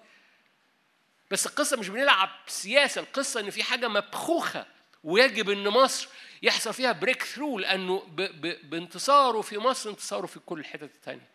[1.31, 4.67] بس القصة مش بنلعب سياسة القصة إن في حاجة مبخوخة
[5.05, 6.09] ويجب إن مصر
[6.43, 8.23] يحصل فيها بريك ثرو لأنه ب...
[8.23, 8.71] ب...
[8.71, 11.29] بانتصاره في مصر انتصاره في كل الحتت الثانية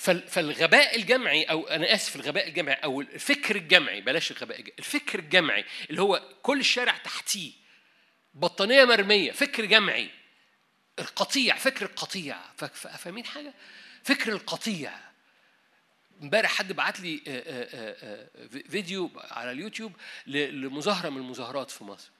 [0.00, 5.64] فالغباء الجمعي أو أنا آسف الغباء الجمعي أو الفكر الجمعي بلاش الغباء الجمعي الفكر الجمعي
[5.90, 7.52] اللي هو كل الشارع تحتيه
[8.34, 10.10] بطانية مرمية فكر جمعي
[10.98, 12.38] القطيع فكر القطيع.
[12.74, 13.54] فاهمين حاجة؟
[14.02, 14.92] فكر القطيع.
[16.22, 17.20] امبارح حد بعت لي
[18.70, 19.92] فيديو على اليوتيوب
[20.26, 22.10] لمظاهرة من المظاهرات في مصر.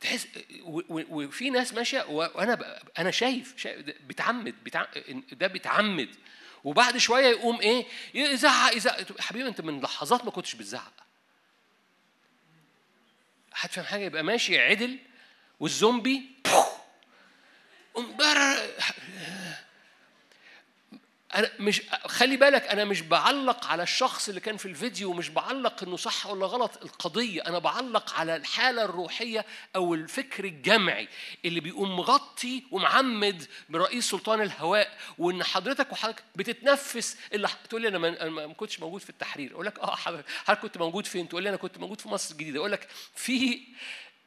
[0.00, 0.28] تحس
[0.60, 4.54] وفي ناس ماشية وأنا أنا شايف, شايف بتعمد
[5.32, 6.16] ده بتعمد
[6.64, 9.20] وبعد شوية يقوم إيه؟ يزعق يزعق.
[9.20, 10.92] حبيبي أنت من لحظات ما كنتش بتزعق.
[13.52, 14.98] حد فاهم حاجة؟ يبقى ماشي عدل
[15.60, 16.30] والزومبي
[21.34, 25.82] أنا مش خلي بالك أنا مش بعلق على الشخص اللي كان في الفيديو ومش بعلق
[25.82, 27.42] إنه صح ولا غلط القضية.
[27.46, 29.44] أنا بعلق على الحالة الروحية
[29.76, 31.08] أو الفكر الجمعي
[31.44, 37.98] اللي بيقوم مغطي ومعمد برئيس سلطان الهواء وإن حضرتك وحضرتك بتتنفس اللي تقول لي أنا
[38.28, 39.52] ما كنتش موجود في التحرير.
[39.52, 42.58] أقول لك أه حضرتك كنت موجود فين؟ تقول لي أنا كنت موجود في مصر الجديدة.
[42.58, 43.60] أقول لك في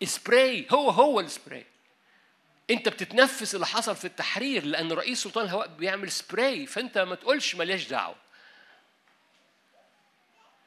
[0.04, 1.66] سبراي هو هو السبراي
[2.70, 7.56] انت بتتنفس اللي حصل في التحرير لأن رئيس سلطان الهواء بيعمل سبراي فأنت ما تقولش
[7.56, 8.16] ماليش دعوة.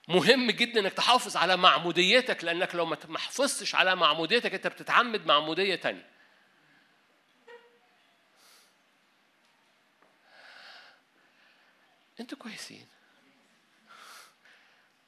[0.08, 5.74] مهم جدا إنك تحافظ على معموديتك لأنك لو ما حافظتش على معموديتك أنت بتتعمد معمودية
[5.74, 6.06] تانية.
[12.20, 12.86] أنتوا كويسين.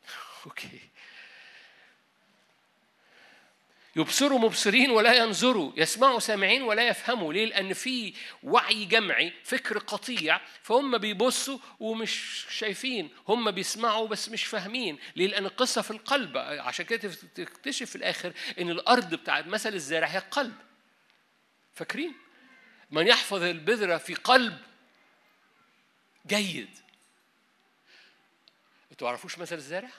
[0.47, 0.81] أوكي.
[3.99, 7.33] يبصروا مبصرين ولا ينظروا يسمعوا سامعين ولا يفهموا.
[7.33, 14.45] ليه؟ لأن في وعي جمعي فكر قطيع فهم بيبصوا ومش شايفين هم بيسمعوا بس مش
[14.45, 14.99] فاهمين.
[15.17, 16.39] ليه؟ لأن القصة في القلب.
[16.39, 20.55] عشان كده تكتشف في الآخر إن الأرض بتاعت مثل الزارع هي القلب
[21.75, 22.15] فاكرين؟
[22.91, 24.59] من يحفظ البذرة في قلب
[26.27, 26.71] جيد.
[28.93, 29.91] أنتوا تعرفوش مثل الزارع؟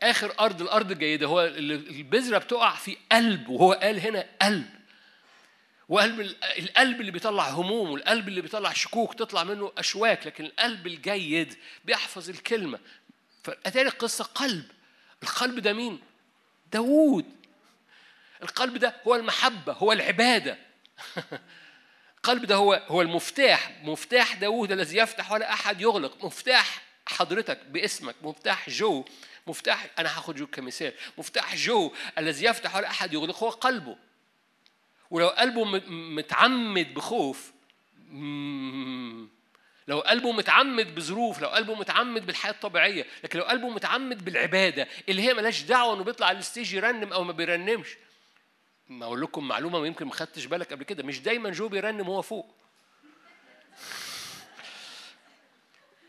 [0.00, 4.78] آخر أرض الأرض الجيدة هو البذرة بتقع في قلب وهو قال هنا قلب.
[5.88, 6.20] وقلب
[6.58, 12.30] القلب اللي بيطلع هموم والقلب اللي بيطلع شكوك تطلع منه أشواك لكن القلب الجيد بيحفظ
[12.30, 12.78] الكلمة.
[13.44, 14.64] فأتاري القصة قلب.
[15.22, 16.00] القلب ده مين؟
[16.72, 17.24] داوود.
[18.42, 20.58] القلب ده هو المحبة هو العبادة.
[22.18, 23.72] القلب ده هو هو المفتاح.
[23.82, 26.24] مفتاح داوود الذي يفتح ولا أحد يغلق.
[26.24, 28.14] مفتاح حضرتك باسمك.
[28.22, 29.04] مفتاح جو.
[29.48, 30.92] مفتاح أنا هاخد جو كمثال.
[31.18, 33.96] مفتاح جو الذي يفتح ولا أحد يغلق هو قلبه.
[35.10, 37.52] ولو قلبه متعمد بخوف
[39.88, 45.22] لو قلبه متعمد بظروف لو قلبه متعمد بالحياة الطبيعية لكن لو قلبه متعمد بالعبادة اللي
[45.22, 47.88] هي مالهاش دعوة إنه بيطلع على ال stage يرنم أو ما بيرنمش.
[48.88, 51.02] ما أقول لكم معلومة يمكن ما خدتش بالك قبل كده.
[51.02, 52.54] مش دايما جو بيرنم وهو فوق.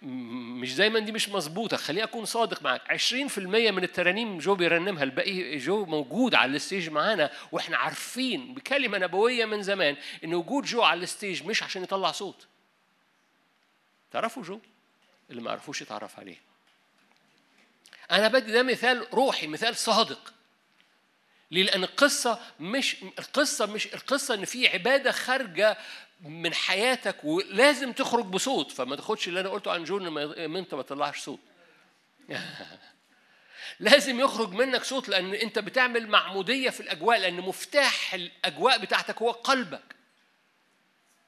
[0.02, 1.78] مش دايما دي مش مظبوطة.
[1.78, 3.38] خليني أكون صادق معاك 20%
[3.72, 9.46] من الترانيم جو بيرنمها الباقي جو موجود على ال stage معانا وإحنا عارفين بكلمة نبوية
[9.46, 12.48] من زمان إن وجود جو على ال stage مش عشان يطلع صوت.
[14.12, 14.60] تعرفوا جو؟
[15.30, 16.38] اللي ما عرفوش يتعرف عليه.
[18.12, 20.34] أنا بدي ده مثال روحي مثال صادق.
[21.52, 25.78] ليه؟ لأن القصة مش القصة مش القصة إن في عبادة خارجة
[26.22, 28.72] من حياتك ولازم تخرج بصوت.
[28.72, 31.40] فما تاخدش اللي أنا قلته عن جون ما أنت ما تطلعش صوت.
[33.80, 39.32] لازم يخرج منك صوت لأن أنت بتعمل معمودية في الأجواء لأن مفتاح الأجواء بتاعتك هو
[39.32, 39.96] قلبك.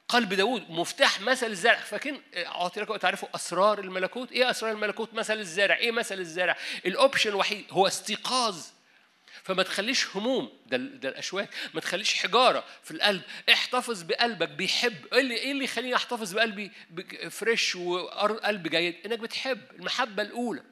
[0.09, 1.75] قلب داود مفتاح مثل الزرع.
[1.75, 7.29] فاكرين أعطي لكم تعرفوا أسرار الملكوت؟ إيه أسرار الملكوت؟ مثل الزارع إيه مثل الزارع الأوبشن
[7.29, 8.65] الوحيد هو استيقاظ.
[9.43, 11.49] فما تخليش هموم ده, ده الأشواك.
[11.73, 13.21] ما تخليش حجارة في القلب.
[13.53, 15.13] احتفظ بقلبك بيحب.
[15.13, 16.71] إيه اللي إيه اللي يخليني أحتفظ بقلبي؟
[17.29, 18.95] فريش وقلب جيد.
[19.05, 20.63] إنك بتحب المحبة الأولى.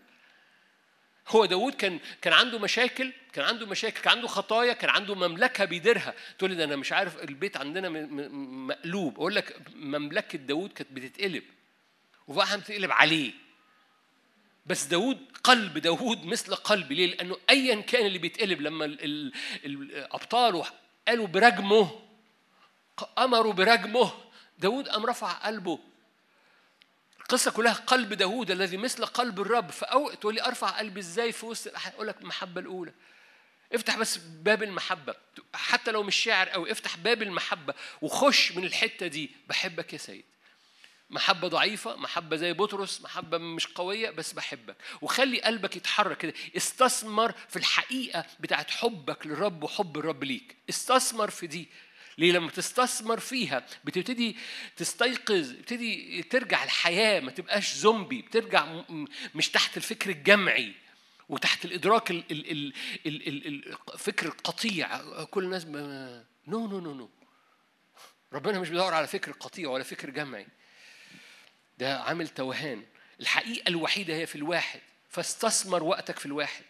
[1.28, 5.65] هو داود كان كان عنده مشاكل كان عنده مشاكل كان عنده خطايا كان عنده مملكة
[5.65, 6.13] بيديرها.
[6.38, 7.89] تقول لي ده أنا مش عارف البيت عندنا
[8.70, 9.15] مقلوب.
[9.15, 11.43] أقول لك مملكة داود كانت بتتقلب.
[12.28, 13.49] وبقى بتتقلب عليه.
[14.70, 18.86] بس داود قلب داود مثل قلبي ليه؟ لأنه أيا كان اللي بيتقلب لما
[19.65, 20.63] الأبطال
[21.07, 21.99] قالوا برجمه
[23.17, 24.11] أمروا برجمه.
[24.59, 25.80] داود قام رفع قلبه.
[27.20, 29.72] القصة كلها قلب داود الذي مثل قلب الرب.
[29.72, 32.93] فأو تقول لي أرفع قلبي إزاي في وسط أقول لك المحبة الأولى.
[33.74, 35.15] افتح بس باب المحبة.
[35.53, 39.32] حتى لو مش شاعر أو افتح باب المحبة وخش من الحتة دي.
[39.47, 40.26] بحبك يا سيد.
[41.10, 44.76] محبة ضعيفة محبة زي بطرس محبة مش قوية بس بحبك.
[45.01, 46.34] وخلي قلبك يتحرك كده.
[46.57, 50.55] استثمر في الحقيقة بتاعت حبك للرب وحب الرب ليك.
[50.70, 51.68] استثمر في دي.
[52.18, 54.38] ليه؟ لما تستثمر فيها بتبتدي
[54.76, 58.82] تستيقظ بتبتدي ترجع الحياة ما تبقاش زومبي بترجع
[59.36, 60.74] مش تحت الفكر الجمعي
[61.30, 62.74] وتحت الإدراك ال ال ال
[63.28, 67.10] ال ال الفكر القطيع كل الناس no no no no
[68.34, 70.47] ربنا مش بيدور على فكر قطيع ولا فكر جمعي.
[71.80, 72.84] ده عامل توهان.
[73.20, 74.80] الحقيقة الوحيدة هي في الواحد.
[75.10, 76.64] فاستثمر وقتك في الواحد.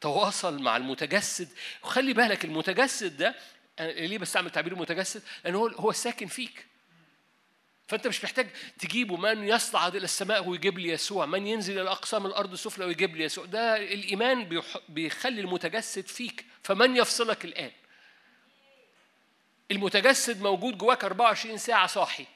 [0.00, 1.48] تواصل مع المتجسد.
[1.82, 3.34] وخلي بالك المتجسد ده
[3.80, 6.66] ليه بستعمل تعبير المتجسد؟ لأنه هو هو الساكن فيك.
[7.88, 8.48] فأنت مش محتاج
[8.78, 9.16] تجيبه.
[9.16, 11.26] من يصعد إلى السماء ويجيب لي يسوع.
[11.26, 13.44] من ينزل إلى أقسام الأرض السفلى ويجيب لي يسوع.
[13.44, 16.44] ده الإيمان بيخلي المتجسد فيك.
[16.62, 17.70] فمن يفصلك الآن؟
[19.70, 22.26] المتجسد موجود جواك 24 ساعة صاحي.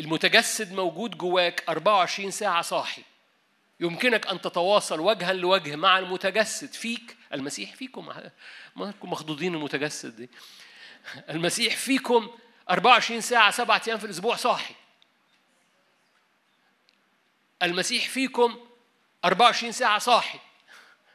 [0.00, 3.02] المتجسد موجود جواك 24 ساعة صاحي.
[3.80, 8.06] يمكنك أن تتواصل وجها لوجه مع المتجسد فيك المسيح فيكم
[8.76, 10.30] ما انكم مخضوضين المتجسد دي.
[11.30, 12.30] المسيح فيكم
[12.70, 14.74] 24 ساعة سبعة أيام في الأسبوع صاحي.
[17.62, 18.66] المسيح فيكم
[19.24, 20.38] 24 ساعة صاحي.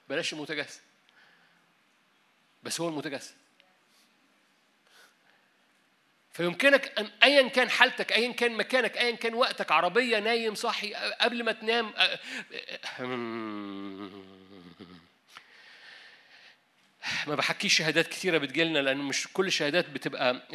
[0.10, 0.82] بلاش المتجسد.
[2.64, 3.41] بس هو المتجسد.
[6.34, 11.44] فيمكنك أن أيا كان حالتك أيا كان مكانك أيا كان وقتك عربية نايم صاحي قبل
[11.44, 11.94] ما تنام
[17.28, 20.48] ما بحكيش شهادات كثيرة بتجيلنا لأن مش كل الشهادات بتبقى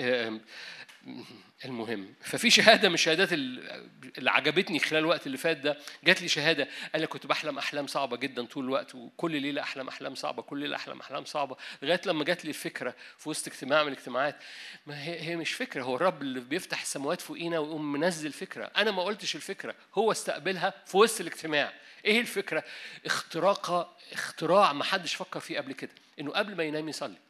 [1.64, 2.14] المهم.
[2.20, 7.00] ففي شهادة من الشهادات اللي عجبتني خلال الوقت اللي فات ده جات لي شهادة قال
[7.00, 10.76] لي كنت بحلم أحلام صعبة جدا طول الوقت وكل ليلة أحلم أحلام صعبة كل ليلة
[10.76, 14.36] أحلم أحلام صعبة لغاية لما جات لي الفكرة في وسط اجتماع من الاجتماعات.
[14.86, 18.64] ما هي هي مش فكرة هو الرب اللي بيفتح السماوات فوقينا ويقوم منزل فكرة.
[18.76, 21.72] أنا ما قلتش الفكرة هو استقبلها في وسط الاجتماع.
[22.04, 22.64] إيه الفكرة؟
[23.07, 25.90] اختراق اختراع ما حدش فكر فيه قبل كده
[26.20, 27.25] إنه قبل ما ينام يصلي.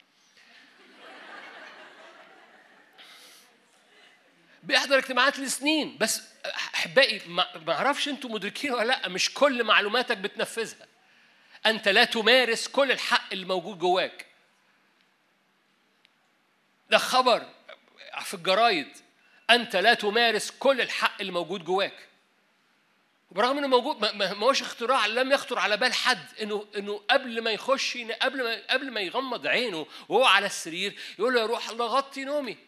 [4.67, 5.97] بيحضر اجتماعات لسنين.
[5.99, 6.23] بس
[6.75, 10.87] أحبائي ما أعرفش أنتم مدركين ولا لأ مش كل معلوماتك بتنفذها.
[11.67, 14.27] أنت لا تمارس كل الحق اللي موجود جواك.
[16.91, 17.47] ده خبر
[18.23, 18.89] في الجرايد.
[19.51, 22.09] أنت لا تمارس كل الحق اللي موجود جواك.
[23.31, 27.51] برغم إنه موجود ما هوش اختراع لم يخطر على بال حد إنه إنه قبل ما
[27.51, 31.87] يخش قبل ما قبل ما يغمض عينه وهو على السرير يقول له يا روح الله
[31.87, 32.66] غطي نومي.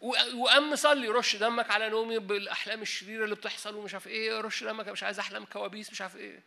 [0.00, 4.88] وقام مصلي رش دمك على نومي بالأحلام الشريرة اللي بتحصل ومش عارف إيه رش دمك
[4.88, 6.42] مش عايز احلم كوابيس مش عارف إيه.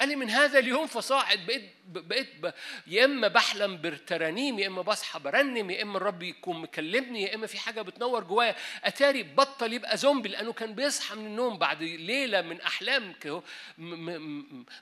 [0.00, 2.54] قال لي من هذا اليوم فصاعد بقيت بقيت
[2.86, 7.46] يا إما بحلم بترانيم يا إما بصحى برنم يا إما الرب يكون مكلمني يا إما
[7.46, 8.56] في حاجة بتنور جوايا.
[8.84, 13.14] أتاري بطل يبقى زومبي لأنه كان بيصحى من النوم بعد ليلة من احلام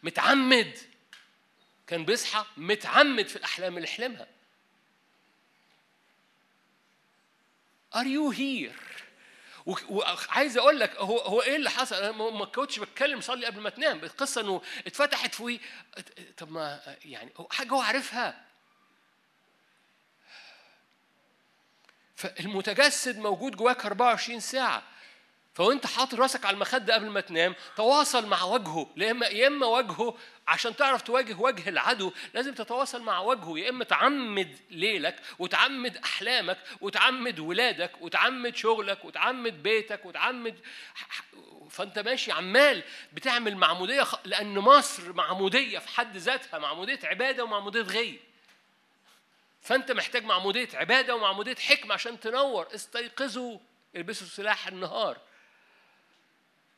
[0.03, 0.79] متعمد.
[1.87, 4.27] كان بيصحى متعمد في الأحلام اللي حلمها.
[7.95, 8.73] Are you here؟
[9.89, 13.71] وعايز أقول لك هو هو إيه اللي حصل؟ أنا ما كنتش بتكلم صلي قبل ما
[13.71, 13.99] تنام.
[14.05, 15.59] القصة إنه اتفتحت فيه
[16.37, 18.45] طب ما يعني حاجة هو عارفها.
[22.17, 24.83] فالمتجسد موجود جواك 24 ساعة.
[25.61, 30.17] فوانت حاطط راسك على المخدة قبل ما تنام تواصل مع وجهه اما يا إما وجهه
[30.49, 36.59] عشان تعرف تواجه وجه العدو لازم تتواصل مع وجهه يا إما تعمد ليلك وتعمد أحلامك
[36.81, 40.59] وتعمد ولادك وتعمد شغلك وتعمد بيتك وتعمد
[41.71, 42.83] فأنت ماشي عمال
[43.13, 48.19] بتعمل معمودية لأن مصر معمودية في حد ذاتها معمودية عبادة ومعمودية غي.
[49.63, 52.69] فأنت محتاج معمودية عبادة ومعمودية حكمة عشان تنور.
[52.75, 53.59] استيقظوا
[53.97, 55.30] البسوا سلاح النهار.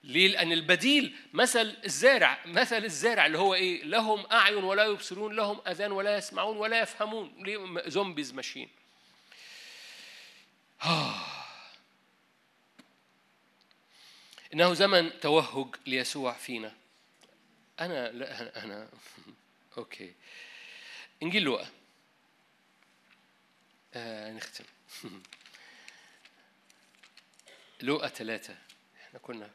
[0.05, 5.61] ليه؟ لأن البديل مثل الزارع مثل الزارع اللي هو إيه؟ لهم أعين ولا يبصرون لهم
[5.69, 7.35] أذان ولا يسمعون ولا يفهمون.
[7.45, 8.69] ليه؟ زومبيز ماشيين
[14.55, 16.75] إنه زمن توهج ليسوع فينا.
[17.81, 18.89] أنا لا أنا.
[19.79, 20.15] okay.
[21.23, 21.69] إنجيل لوقا.
[23.95, 24.65] آه نختم.
[27.83, 28.57] لوقا ثلاثة.
[29.07, 29.51] إحنا كنا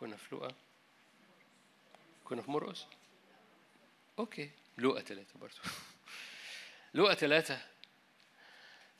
[0.00, 0.54] كنا في لوقا.
[2.24, 2.84] كنا في مرقس
[4.18, 4.50] okay.
[4.78, 5.56] لوقا ثلاثة برضو.
[6.94, 7.60] لوقا ثلاثة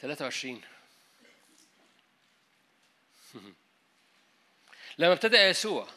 [0.00, 0.62] ثلاثة وعشرين.
[4.98, 5.88] لما ابتدأ يسوع.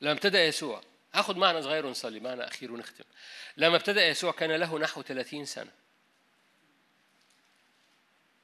[0.00, 0.82] لما ابتدأ يسوع.
[1.14, 3.04] هاخد معنى صغير ونصلي معنى أخير ونختم.
[3.56, 5.72] لما ابتدأ يسوع كان له نحو 30 سنة.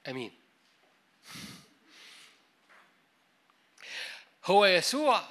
[0.08, 0.38] أمين.
[4.45, 5.28] هو يسوع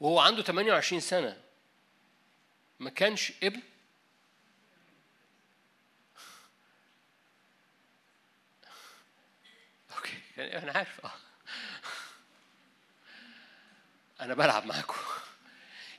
[0.00, 1.42] وهو عنده 28 سنة.
[2.80, 3.60] ما كانش ابن؟
[9.96, 11.06] أوكي يعني أنا عارف.
[11.06, 11.12] آه.
[14.20, 14.96] أنا بلعب معاكم.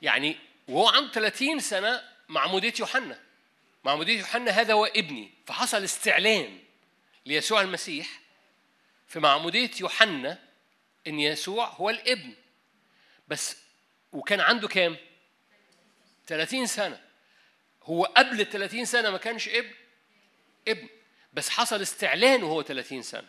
[0.01, 3.19] يعني وهو عنده 30 سنة معمودية يوحنا.
[3.83, 5.31] معمودية يوحنا هذا هو ابني.
[5.45, 6.59] فحصل استعلان
[7.25, 8.19] ليسوع المسيح
[9.07, 10.39] في معمودية يوحنا
[11.07, 12.33] إن يسوع هو الابن.
[13.27, 13.57] بس
[14.13, 14.97] وكان عنده كام؟
[16.27, 17.01] 30 سنة.
[17.83, 19.73] هو قبل ال 30 سنة ما كانش ابن.
[20.67, 20.89] ابن.
[21.33, 23.27] بس حصل استعلان وهو 30 سنة.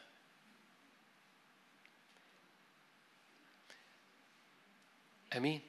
[5.37, 5.61] أمين.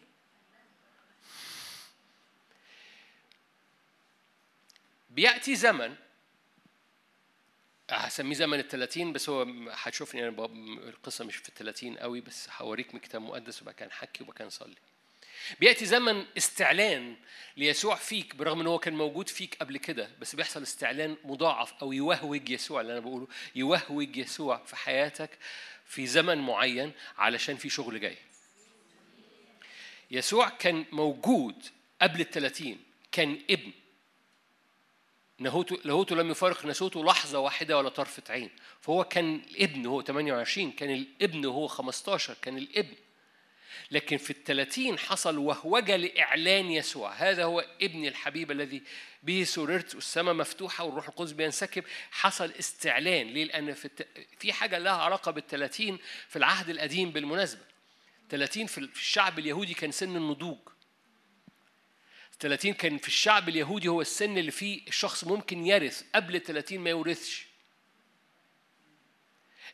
[5.09, 5.95] بيأتي زمن
[7.89, 10.45] هسميه زمن الثلاثين بس هو هتشوفني أنا
[10.89, 14.49] القصة مش في الثلاثين قوي بس هوريك من كتاب مقدس وبقى كان حكي وبقى كان
[14.49, 14.75] صلي
[15.59, 17.15] بيأتي زمن استعلان
[17.57, 21.93] ليسوع فيك برغم إن هو كان موجود فيك قبل كده بس بيحصل استعلان مضاعف أو
[21.93, 25.29] يوهوج يسوع اللي أنا بقوله يوهوج يسوع في حياتك
[25.85, 28.17] في زمن معين علشان في شغل جاي.
[30.11, 31.65] يسوع كان موجود
[32.01, 33.71] قبل الثلاثين كان ابن.
[35.39, 38.49] نهوته لاهوته لم يفارق نسوته لحظة واحدة ولا طرفة عين.
[38.81, 42.93] فهو كان الابن هو 28 كان الابن وهو 15 كان الابن.
[43.91, 47.13] لكن في الثلاثين حصل وهوجة لإعلان يسوع.
[47.13, 48.83] هذا هو ابن الحبيب الذي
[49.23, 51.83] به سررت والسماء مفتوحة والروح القدس بينسكب.
[52.11, 53.27] حصل استعلان.
[53.27, 54.07] ليه؟ لأن في, الت...
[54.39, 55.97] في حاجة لها علاقة بالثلاثين
[56.29, 57.61] في العهد القديم بالمناسبة.
[58.29, 60.57] 30 في الشعب اليهودي كان سن النضوج.
[62.39, 66.89] 30 كان في الشعب اليهودي هو السن اللي فيه الشخص ممكن يرث قبل 30 ما
[66.89, 67.45] يورثش.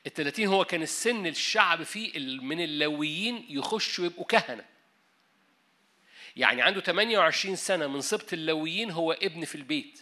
[0.08, 4.66] ال 30 هو كان السن الشعب فيه من اللويين يخشوا يبقوا كهنة.
[6.36, 10.02] يعني عنده 28 سنة من سبط اللويين هو ابن في البيت.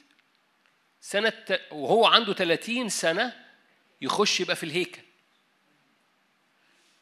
[1.01, 1.34] سنة
[1.72, 3.45] وهو عنده 30 سنة
[4.01, 5.01] يخش يبقى في الهيكل.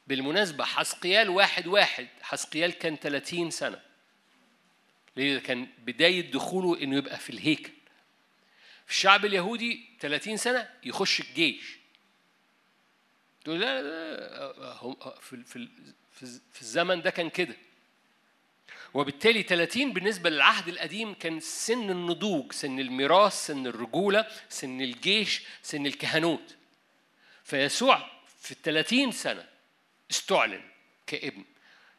[0.08, 3.87] بالمناسبة حسقيال واحد واحد حسقيال كان 30 سنة.
[5.18, 7.72] ليه كان بداية دخوله إنه يبقى في الهيكل.
[8.86, 11.78] في الشعب اليهودي 30 سنة يخش الجيش.
[13.44, 15.68] تقول لا لا في في
[16.54, 17.56] في الزمن ده كان كده.
[18.94, 25.86] وبالتالي 30 بالنسبة للعهد القديم كان سن النضوج سن الميراث سن الرجولة سن الجيش سن
[25.86, 26.56] الكهنوت.
[27.44, 28.10] فيسوع
[28.40, 29.48] في الثلاثين سنة
[30.12, 30.62] استعلن
[31.08, 31.44] كابن.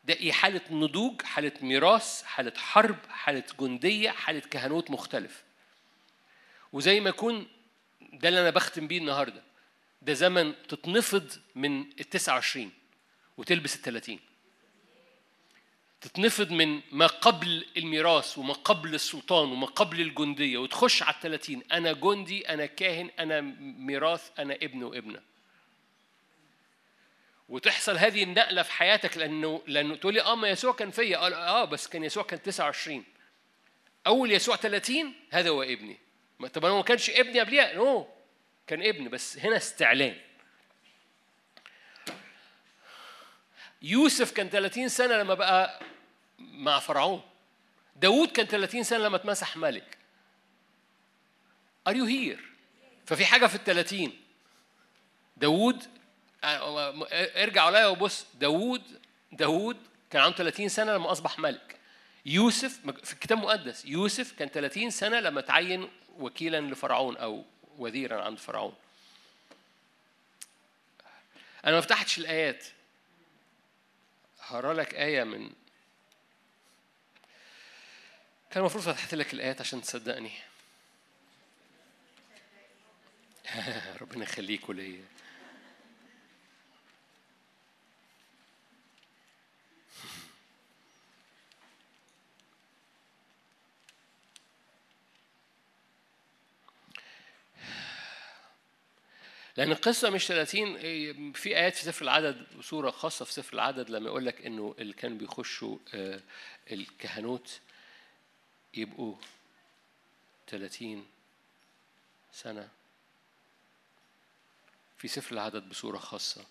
[0.09, 5.45] ده إيه؟ حالة نضوج حالة ميراث حالة حرب حالة جندية حالة كهنوت مختلف.
[6.73, 7.47] وزي ما يكون
[8.13, 9.43] ده اللي أنا بختم بيه النهاردة.
[10.03, 12.73] ده زمن تتنفض من ال 29
[13.37, 14.19] وتلبس ال 30
[16.01, 21.93] تتنفض من ما قبل الميراث وما قبل السلطان وما قبل الجندية وتخش على الثلاثين أنا
[21.93, 25.21] جندي أنا كاهن أنا ميراث أنا ابن وابنة.
[27.49, 31.19] وتحصل هذه النقلة في حياتك لأنه لأنه تقول لي آه ما يسوع كان فيا.
[31.19, 33.05] آه بس كان يسوع كان 29
[34.07, 35.99] أول يسوع 30 هذا هو ابني.
[36.55, 38.09] طب أنا ما كانش ابني قبليها؟ no
[38.67, 40.17] كان ابن بس هنا استعلان.
[43.83, 45.81] يوسف كان 30 سنة لما بقى
[46.39, 47.23] مع فرعون.
[47.97, 49.99] داوود كان 30 سنة لما اتمسح ملك.
[51.89, 52.49] are you here
[53.07, 54.21] ففي حاجة في الثلاثين
[55.37, 55.98] داوود
[56.45, 58.83] ارجع عليا وبص داوود
[59.33, 59.77] داوود
[60.11, 61.77] كان عنده 30 سنة لما أصبح ملك.
[62.27, 67.45] يوسف في الكتاب المقدس يوسف كان 30 سنة لما تعين وكيلا لفرعون أو
[67.79, 68.75] وزيرا عند فرعون.
[71.65, 72.65] أنا ما فتحتش الآيات.
[74.41, 75.51] هقرأ لك آية من
[78.51, 80.33] كان المفروض فتحت لك الآيات عشان تصدقني.
[84.01, 85.05] ربنا يخليكوا ليا
[99.59, 104.07] لأن القصة مش 30 في آيات في سفر العدد صورة خاصة في سفر العدد لما
[104.07, 106.21] يقول لك إنه اللي كانوا بيخشوا آه،
[106.73, 107.61] الكهنوت
[108.75, 109.17] يبقوا
[110.47, 111.07] 30
[112.33, 112.69] سنة.
[114.99, 116.45] في سفر العدد بصورة خاصة.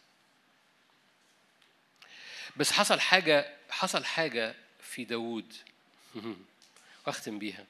[2.58, 5.54] بس حصل حاجة حصل حاجة في داوود.
[7.08, 7.66] واختم بيها.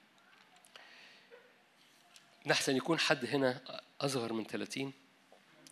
[2.45, 4.93] نحسن يكون حد هنا أصغر من 30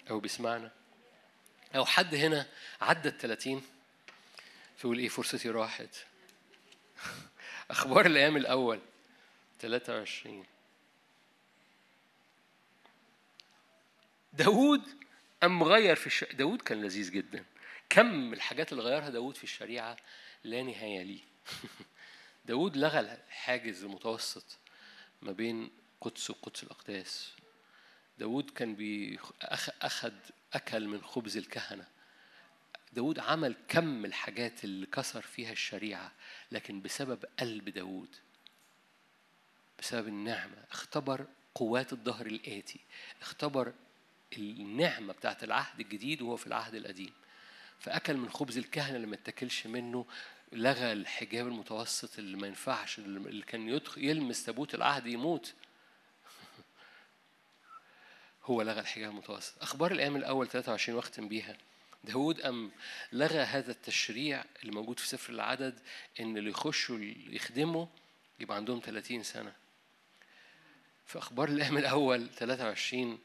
[0.10, 0.72] أو بيسمعنا.
[1.76, 2.48] أو حد هنا
[2.82, 3.64] عدى ال 30
[4.78, 5.96] فيقول إيه فرصتي راحت.
[7.72, 8.80] أخبار الأيام الأول.
[9.60, 10.46] 23
[14.34, 14.82] داوود
[15.44, 16.24] أم غير في الش...
[16.24, 17.46] داوود كان لذيذ جدا.
[17.90, 19.98] كم الحاجات اللي غيرها داوود في الشريعة
[20.44, 21.22] لا نهاية ليه.
[22.46, 24.58] داوود لغى الحاجز المتوسط
[25.22, 27.32] ما بين قدس وقدس الأقداس.
[28.18, 29.18] داود كان
[29.82, 30.14] أخذ
[30.54, 31.88] أكل من خبز الكهنة.
[32.94, 36.12] داود عمل كم الحاجات اللي كسر فيها الشريعة
[36.52, 38.16] لكن بسبب قلب داود
[39.80, 42.80] بسبب النعمة اختبر قوات الظهر الآتي
[43.22, 43.74] اختبر
[44.38, 47.14] النعمة بتاعت العهد الجديد وهو في العهد القديم.
[47.80, 50.06] فأكل من خبز الكهنة اللي ما اتكلش منه
[50.52, 55.54] لغى الحجاب المتوسط اللي ما ينفعش اللي كان يدخل يلمس تابوت العهد يموت.
[58.46, 59.62] هو لغى الحجاب المتوسط.
[59.62, 61.58] أخبار الأيام الأول 23 واختم بيها.
[62.04, 62.72] داود أم
[63.12, 65.80] لغى هذا التشريع اللي موجود في سفر العدد
[66.20, 66.98] إن اللي يخشوا
[67.30, 67.86] يخدموا
[68.40, 69.54] يبقى عندهم 30 سنة.
[71.06, 73.20] في أخبار الأيام الأول 23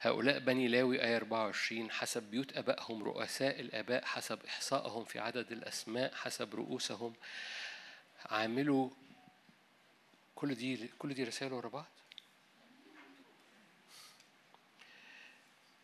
[0.00, 6.14] هؤلاء بني لاوي آية 24 حسب بيوت أبائهم رؤساء الآباء حسب إحصائهم في عدد الأسماء
[6.14, 7.14] حسب رؤوسهم
[8.26, 8.90] عاملوا
[10.34, 11.86] كل دي كل دي رسائل ورا بعض؟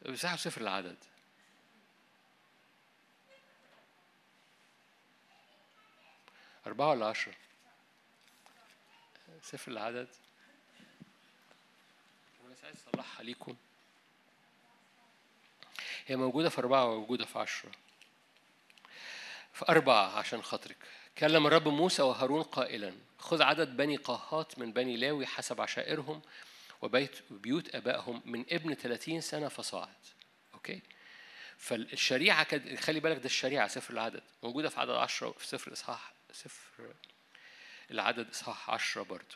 [0.02, 0.96] مساحة صفر العدد
[6.66, 7.34] أربعة ولا عشرة؟
[9.42, 10.08] صفر العدد
[12.46, 13.56] أنا عايز أصلحها ليكم.
[16.06, 17.70] هي موجودة في أربعة وموجودة في عشرة.
[19.52, 20.76] في أربعة عشان خاطرك.
[21.18, 26.22] كلم الرب موسى وهارون قائلا خذ عدد بني قهات من بني لاوي حسب عشائرهم
[26.82, 29.96] وبيت بيوت آبائهم من ابن 30 سنة فصاعد.
[30.54, 30.80] أوكي؟
[31.58, 32.74] فالشريعة كد...
[32.80, 34.22] خلي بالك ده الشريعة سفر العدد.
[34.42, 36.94] موجودة في عدد 10 في سفر الاصحاح سفر
[37.90, 39.34] العدد إصحاح عشرة برضو.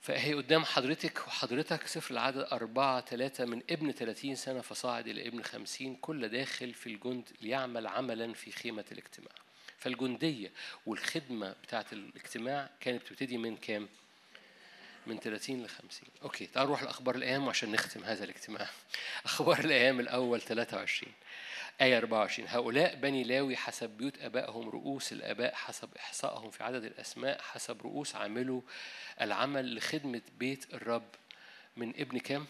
[0.00, 5.42] فهي قدام حضرتك وحضرتك سفر العدد أربعة ثلاثة من ابن ثلاثين سنة فصاعد إلى ابن
[5.42, 9.32] خمسين كل داخل في الجند ليعمل عملا في خيمة الاجتماع.
[9.78, 10.52] فالجندية
[10.86, 13.88] والخدمة بتاعة الاجتماع كانت بتبتدي من كام؟
[15.06, 18.68] من 30 ل 50 أوكي تعالوا نروح لاخبار الأيام عشان نختم هذا الاجتماع.
[19.24, 21.12] أخبار الأيام الأول 23
[21.80, 27.42] آية 24 هؤلاء بني لاوي حسب بيوت آبائهم رؤوس الآباء حسب إحصائهم في عدد الأسماء
[27.42, 28.60] حسب رؤوس عاملوا
[29.20, 31.08] العمل لخدمة بيت الرب
[31.76, 32.46] من ابن كام؟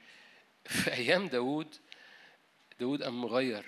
[0.64, 1.76] في أيام داود
[2.80, 3.64] داود قام مغير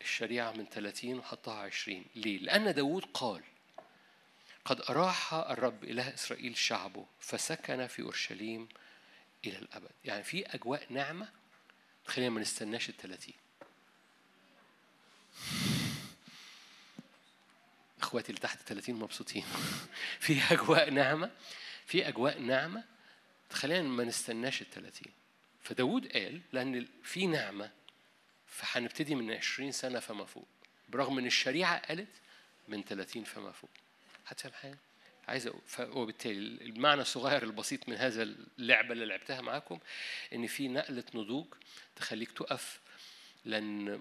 [0.00, 3.42] الشريعة من 30 وحطها 20 ليه؟ لأن داود قال
[4.66, 8.68] قد أراح الرب إله إسرائيل شعبه فسكن في أورشليم
[9.44, 9.90] إلى الأبد.
[10.04, 11.28] يعني في أجواء نعمة
[12.06, 13.34] خلينا ما نستناش الثلاثين
[18.00, 19.44] إخواتي اللي تحت 30 مبسوطين.
[20.20, 21.30] في أجواء نعمه
[21.86, 22.84] في أجواء نعمه
[23.50, 25.12] خلينا ما نستناش ال 30
[25.62, 27.70] فداود قال لأن في نعمه
[28.46, 30.48] فهنبتدي من 20 سنة فما فوق.
[30.88, 32.14] برغم إن الشريعة قالت
[32.68, 33.70] من 30 فما فوق.
[34.26, 34.78] هتفهم حاجة
[35.28, 35.50] عايز
[35.80, 39.78] وبالتالي المعنى الصغير البسيط من هذا اللعبة اللي لعبتها معاكم
[40.32, 41.46] إن في نقلة نضوج
[41.96, 42.80] تخليك تقف
[43.44, 44.00] لأن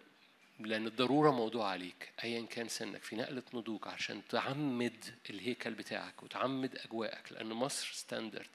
[0.59, 2.11] لأن الضرورة موضوع عليك.
[2.23, 8.49] أيا كان سنك في نقلة نضوج عشان تعمد الهيكل بتاعك وتعمد أجواءك لأن مصر ستاندرد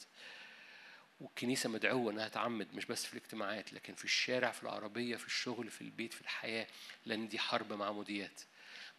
[1.20, 5.70] والكنيسة مدعوة إنها تعمد مش بس في الاجتماعات لكن في الشارع في العربية في الشغل
[5.70, 6.66] في البيت في الحياة
[7.06, 8.40] لأن دي حرب معموديات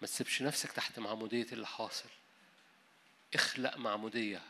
[0.01, 2.09] ما تسيبش نفسك تحت معمودية اللي حاصل.
[3.35, 4.41] اخلق معمودية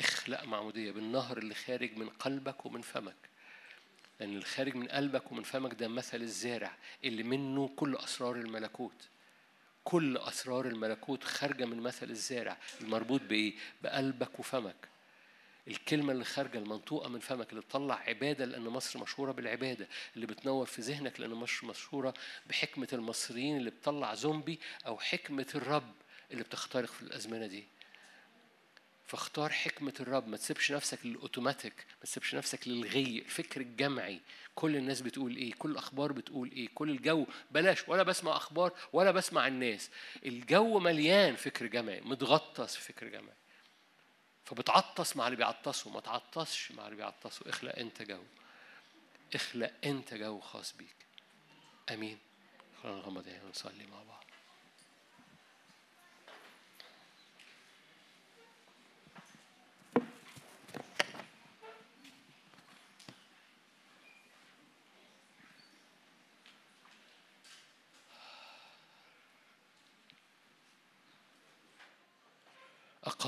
[0.00, 3.16] اخلق معمودية بالنهر اللي خارج من قلبك ومن فمك.
[4.20, 9.08] لأن الخارج من قلبك ومن فمك ده مثل الزارع اللي منه كل أسرار الملكوت.
[9.84, 12.56] كل أسرار الملكوت خارجة من مثل الزارع.
[12.80, 14.88] المربوط بإيه؟ بقلبك وفمك.
[15.68, 19.88] الكلمة اللي خارجة المنطوقة من فمك اللي بتطلع عبادة لأن مصر مشهورة بالعبادة.
[20.16, 22.14] اللي بتنور في ذهنك لأن مصر مشهورة
[22.46, 25.94] بحكمة المصريين اللي بتطلع زومبي أو حكمة الرب
[26.30, 27.64] اللي بتخترق في الأزمنة دي.
[29.08, 34.20] فاختار حكمة الرب ما تسيبش نفسك للأوتوماتيك ما تسيبش نفسك للغي الفكر الجمعي.
[34.54, 39.10] كل الناس بتقول إيه كل الأخبار بتقول إيه كل الجو بلاش ولا بسمع أخبار ولا
[39.10, 39.90] بسمع الناس.
[40.26, 43.36] الجو مليان فكر جمعي متغطس في فكر جمعي.
[44.44, 48.22] فبتعطس مع اللي بيعطسوا ما تعطسش مع اللي بيعطسوا اخلق أنت جو.
[49.34, 50.96] اخلق أنت جو خاص بيك.
[51.90, 52.18] آمين.
[52.82, 54.24] خلينا نغمض ونصلي مع بعض.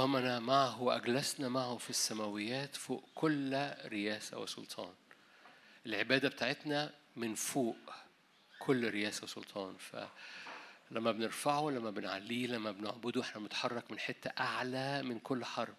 [0.01, 4.93] أقامنا معه وأجلسنا معه في السماويات فوق كل رياسة وسلطان.
[5.87, 7.77] العبادة بتاعتنا من فوق
[8.59, 9.77] كل رياسة وسلطان.
[9.77, 15.77] فلما بنرفعه لما بنعليه لما بنعبده إحنا بنتحرك من حتة أعلى من كل حرب.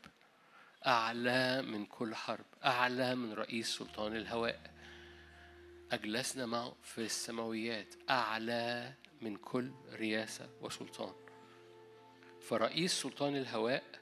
[0.88, 2.46] أعلى من كل حرب.
[2.66, 4.72] أعلى من رئيس سلطان الهواء.
[5.92, 7.96] أجلسنا معه في السماويات.
[8.10, 11.14] أعلى من كل رياسة وسلطان.
[12.42, 14.01] فرئيس سلطان الهواء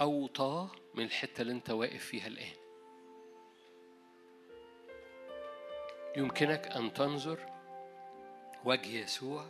[0.00, 2.52] أوطى من الحتة اللي أنت واقف فيها الآن.
[6.16, 7.38] يمكنك أن تنظر
[8.64, 9.46] وجه يسوع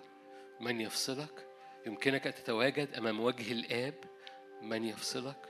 [0.61, 1.47] من يفصلك.
[1.87, 3.95] يمكنك أن تتواجد أمام وجه الآب
[4.63, 5.49] من يفصلك.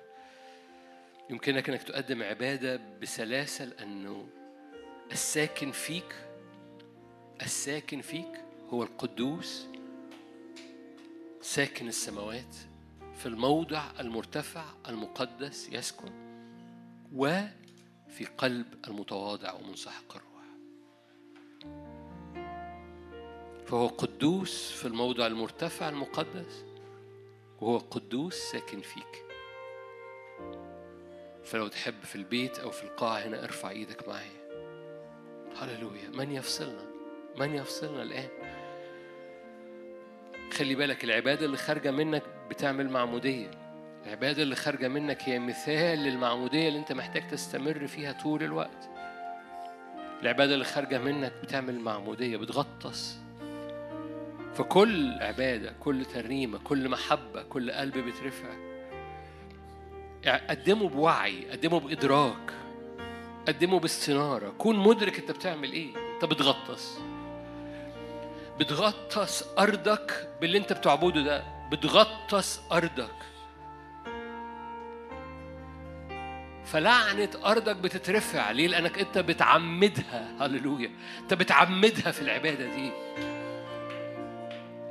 [1.30, 4.28] يمكنك أنك تقدم عبادة بسلاسة لأنه
[5.12, 6.14] الساكن فيك
[7.42, 9.66] الساكن فيك هو القدوس
[11.40, 12.71] ساكن السماوات.
[13.22, 16.12] في الموضع المرتفع المقدس يسكن
[17.12, 20.44] وفي قلب المتواضع ومنسحق الروح.
[23.66, 26.64] فهو قدوس في الموضع المرتفع المقدس
[27.60, 29.24] وهو قدوس ساكن فيك.
[31.44, 34.42] فلو تحب في البيت أو في القاعة هنا ارفع إيدك معايا.
[35.56, 36.08] هللويا.
[36.08, 36.86] من يفصلنا؟
[37.38, 38.61] من يفصلنا الآن؟
[40.52, 43.50] خلي بالك العبادة اللي خارجة منك بتعمل معمودية.
[44.06, 48.90] العبادة اللي خارجة منك هي مثال للمعمودية اللي انت محتاج تستمر فيها طول الوقت.
[50.22, 53.18] العبادة اللي خارجة منك بتعمل معمودية بتغطس.
[54.54, 58.48] فكل عبادة كل ترنيمة كل محبة كل قلب بيترفع
[60.50, 62.52] قدمه بوعي قدمه بإدراك
[63.48, 64.48] قدمه باستنارة.
[64.58, 65.90] كون مدرك انت بتعمل إيه.
[66.14, 66.98] انت بتغطس.
[68.60, 71.44] بتغطس أرضك باللي أنت بتعبده ده.
[71.72, 73.14] بتغطس أرضك.
[76.64, 78.50] فلعنة أرضك بتترفع.
[78.50, 80.28] ليه؟ لأنك أنت بتعمدها.
[80.40, 80.90] هللويا.
[81.18, 82.92] أنت بتعمدها في العبادة دي.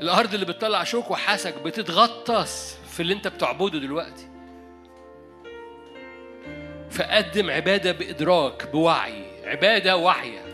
[0.01, 4.27] الأرض اللي بتطلع شوك وحسك بتتغطس في اللي أنت بتعبده دلوقتي.
[6.91, 9.49] فقدم عبادة بإدراك بوعي.
[9.49, 10.50] عبادة واعية.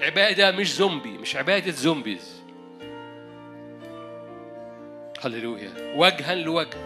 [0.00, 2.42] عبادة مش زومبي مش عبادة زومبيز.
[5.20, 5.94] هللويا.
[5.96, 6.78] وجها لوجه.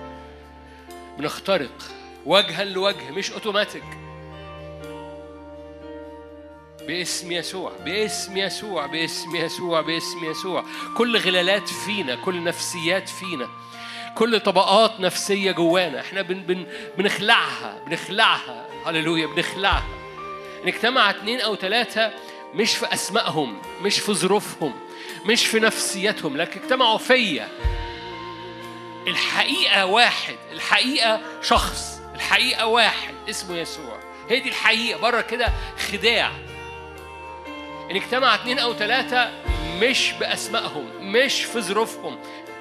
[1.18, 1.82] بنخترق.
[2.26, 3.84] وجها لوجه مش أوتوماتيك.
[6.86, 10.64] باسم يسوع باسم يسوع باسم يسوع باسم يسوع.
[10.96, 13.48] كل غلالات فينا كل نفسيات فينا
[14.14, 16.66] كل طبقات نفسية جوانا إحنا بن بن
[16.98, 18.66] بنخلعها بنخلعها.
[18.86, 19.86] هللويا بنخلعها.
[20.62, 22.12] إن اجتمع اتنين أو ثلاثة
[22.54, 24.74] مش في أسمائهم مش في ظروفهم
[25.24, 27.48] مش في نفسيتهم لكن اجتمعوا فيا.
[29.06, 33.98] الحقيقة واحد الحقيقة شخص الحقيقة واحد اسمه يسوع.
[34.30, 35.00] هي دي الحقيقة.
[35.00, 35.52] بره كده
[35.92, 36.32] خداع.
[37.90, 39.30] إن اجتمع اتنين أو ثلاثة
[39.80, 42.18] مش بأسمائهم مش في ظروفهم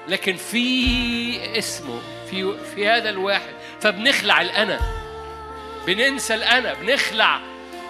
[0.08, 2.00] لكن في اسمه
[2.30, 3.52] في في هذا الواحد.
[3.80, 4.80] فبنخلع الأنا.
[5.86, 7.40] بننسى الأنا بنخلع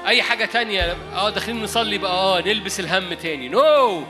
[0.09, 2.13] أي حاجة تانية؟ آه داخلين نصلي بقى.
[2.13, 3.49] آه نلبس الهم تاني.
[3.49, 4.05] نو no.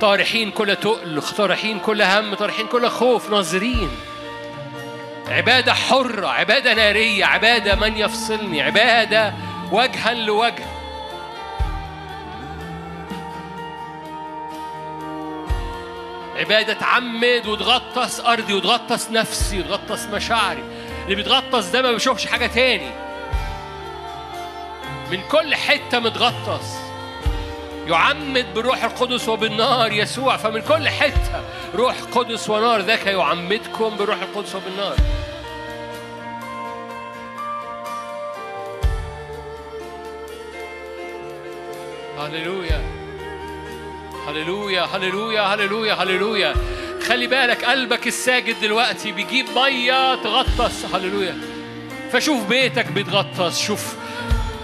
[0.00, 3.90] طارحين كل تقل طارحين كل هم طارحين كل خوف ناظرين.
[5.28, 9.34] عبادة حرة عبادة نارية عبادة من يفصلني عبادة
[9.72, 10.66] وجها لوجه.
[16.36, 20.62] عبادة تعمد وتغطس أرضي وتغطس نفسي وتغطس مشاعري.
[21.04, 23.05] اللي بيتغطس ده ما بيشوفش حاجة تاني.
[25.10, 26.74] من كل حتة متغطس
[27.86, 30.36] يعمد بالروح القدس وبالنار يسوع.
[30.36, 34.96] فمن كل حتة روح قدس ونار ذاك يعمدكم بالروح القدس وبالنار.
[42.18, 42.82] هللويا.
[44.28, 46.54] هللويا هللويا هللويا هللويا.
[47.08, 50.84] خلي بالك قلبك الساجد دلوقتي بيجيب مية تغطس.
[50.94, 51.38] هللويا.
[52.12, 53.94] فشوف بيتك بيتغطس شوف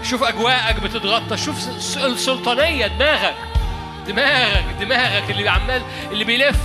[0.03, 1.67] شوف أجواءك بتتغطس شوف
[1.97, 3.35] السلطانية دماغك.
[4.07, 5.81] دماغك دماغك اللي عمال
[6.11, 6.59] اللي بيلف.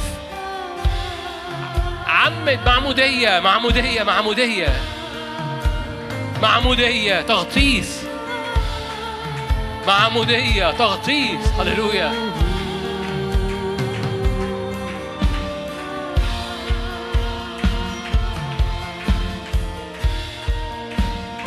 [2.06, 4.72] عمد معمودية معمودية معمودية.
[6.42, 8.02] معمودية تغطيس.
[9.86, 11.46] معمودية تغطيس.
[11.60, 12.12] هللويا.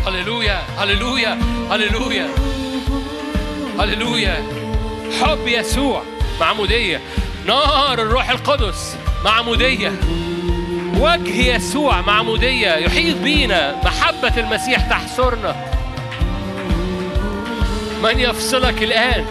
[0.08, 1.40] هللويا هللويا
[1.72, 2.28] هللويا
[3.80, 4.44] هللويا
[5.22, 6.04] حب يسوع
[6.40, 7.02] معمودية
[7.48, 8.96] نار الروح القدس
[9.26, 9.92] معمودية
[11.00, 13.82] وجه يسوع معمودية يحيط بينا.
[13.84, 15.56] محبة المسيح تحصرنا.
[18.04, 19.26] من يفصلك الآن؟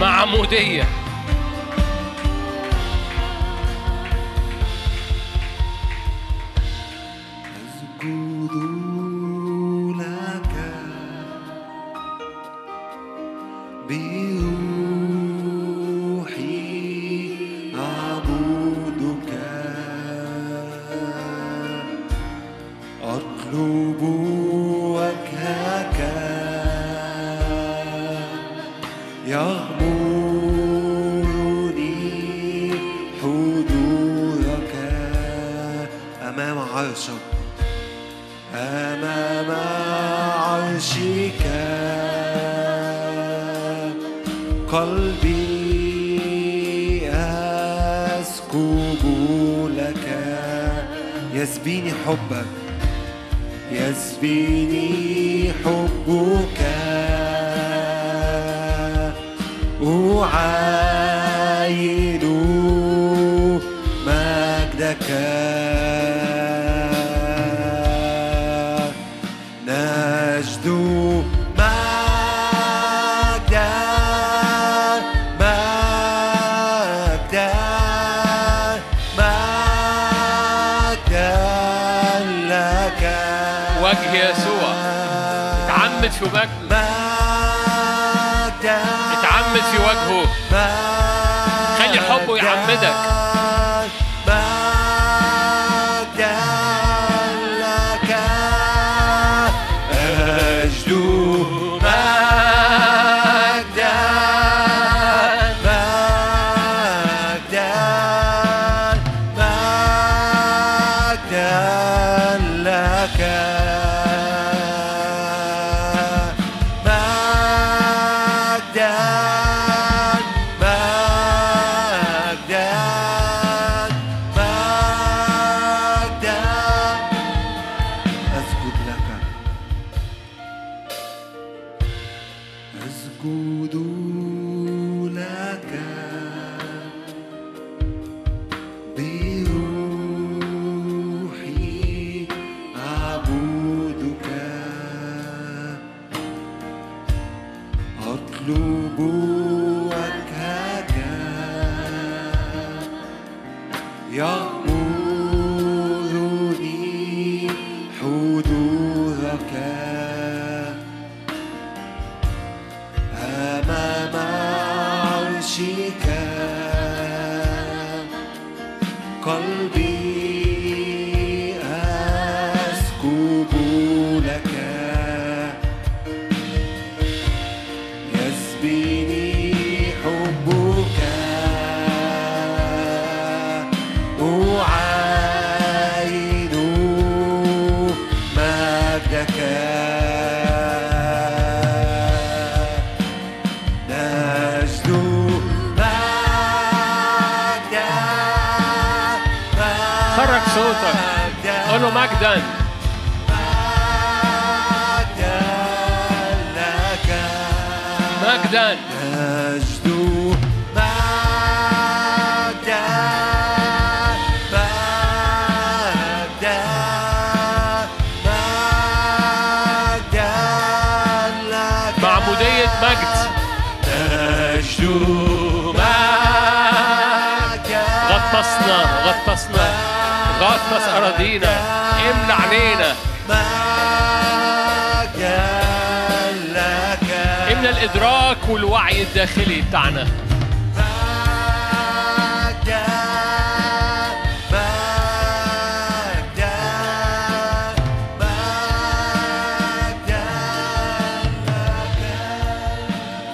[0.00, 0.84] معمودية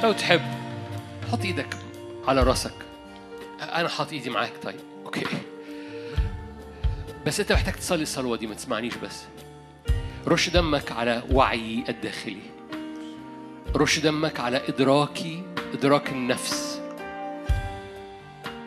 [0.02, 0.40] لو تحب
[1.32, 1.76] حط إيدك
[2.28, 2.74] على راسك.
[3.62, 4.80] أنا حاط إيدي معاك طيب.
[5.04, 5.24] أوكي.
[7.26, 9.22] بس أنت محتاج تصلي الصلوة دي ما تسمعنيش بس.
[10.26, 12.42] رش دمك على وعي الداخلي.
[13.76, 15.42] رش دمك على إدراكي
[15.74, 16.80] إدراك النفس.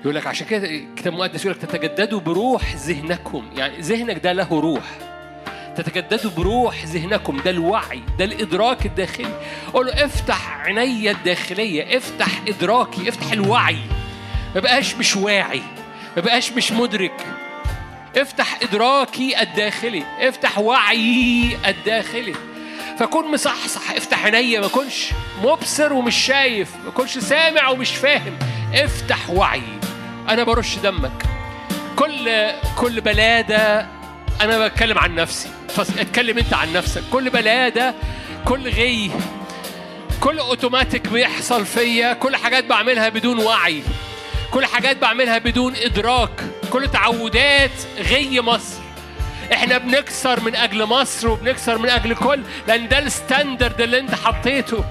[0.02, 3.50] يقول لك عشان كده الكتاب المقدس يقول لك تتجددوا بروح ذهنكم.
[3.56, 5.05] يعني ذهنك ده له روح.
[5.78, 9.40] تتجددوا بروح ذهنكم ده الوعي ده الإدراك الداخلي.
[9.74, 13.78] قول له افتح عيني الداخلية افتح إدراكي افتح الوعي.
[14.56, 15.62] ما بقاش مش واعي
[16.16, 17.26] ما بقاش مش مدرك.
[18.16, 22.36] افتح إدراكي الداخلي افتح وعيي الداخلي.
[23.00, 25.10] فكون مصحصح افتح عينيا ما كنش
[25.44, 28.38] مبصر ومش شايف ما كنش سامع ومش فاهم.
[28.74, 29.62] افتح وعي
[30.30, 31.24] أنا برش دمك.
[31.96, 33.88] كل كل بلادة
[34.42, 35.50] أنا بتكلم عن نفسي.
[35.84, 37.04] فاتكلم انت عن نفسك.
[37.12, 37.94] كل بلاده
[38.46, 39.12] كل غي
[40.20, 43.84] كل اوتوماتيك بيحصل فيا كل حاجات بعملها بدون وعي.
[44.52, 46.44] كل حاجات بعملها بدون ادراك.
[46.70, 48.78] كل تعودات غي مصر.
[49.54, 54.84] إحنا بنكسر من أجل مصر وبنكسر من أجل كل لأن ده الستاندرد اللي انت حطيته.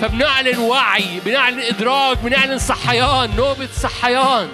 [0.00, 4.48] فبنعلن وعي بنعلن ادراك بنعلن صحيان نوبة صحيان.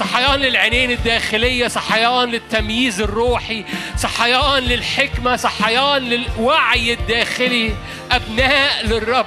[0.00, 3.64] صحيان للعينين الداخلية صحيان للتمييز الروحي
[3.96, 7.74] صحيان للحكمة صحيان للوعي الداخلي.
[8.12, 9.26] أبناء للرب.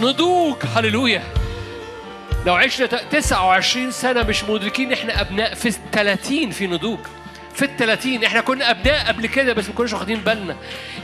[0.00, 1.22] نضوج هللويا.
[2.46, 6.98] لو عشنا 29 سنة مش مدركين إحنا أبناء في 30 في نضوج.
[7.54, 10.56] في الثلاثين إحنا كنا أبناء قبل كده بس ما كناش واخدين بالنا.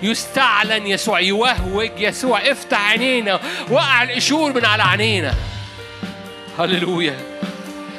[0.02, 2.38] يستعلن يسوع يوهوج يسوع.
[2.38, 3.40] افتح عينينا
[3.70, 5.34] وقع القشور من على عينينا.
[6.58, 7.16] هللويا.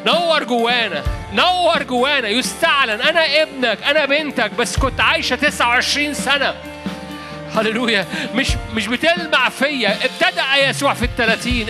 [0.06, 1.04] نور جوانا
[1.34, 2.28] نور جوانا.
[2.28, 6.54] يستعلن أنا ابنك أنا بنتك بس كنت عايشة 29 سنة.
[7.56, 8.06] هللويا.
[8.36, 9.98] مش مش بتلمع فيا.
[10.06, 11.68] ابتدأ يسوع في الثلاثين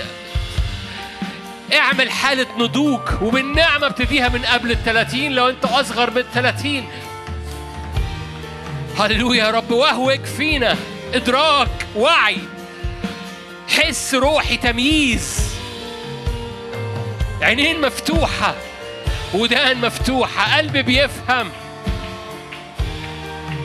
[1.73, 6.89] اعمل حالة نضوج وبالنعمة ابتديها من قبل الثلاثين لو أنت أصغر من الثلاثين
[8.99, 9.71] هللويا يا رب.
[9.71, 10.75] وهوك فينا.
[11.13, 12.37] إدراك وعي.
[13.67, 15.58] حس روحي تمييز.
[17.41, 18.55] عينين مفتوحة
[19.33, 21.51] ودان مفتوحة قلب بيفهم.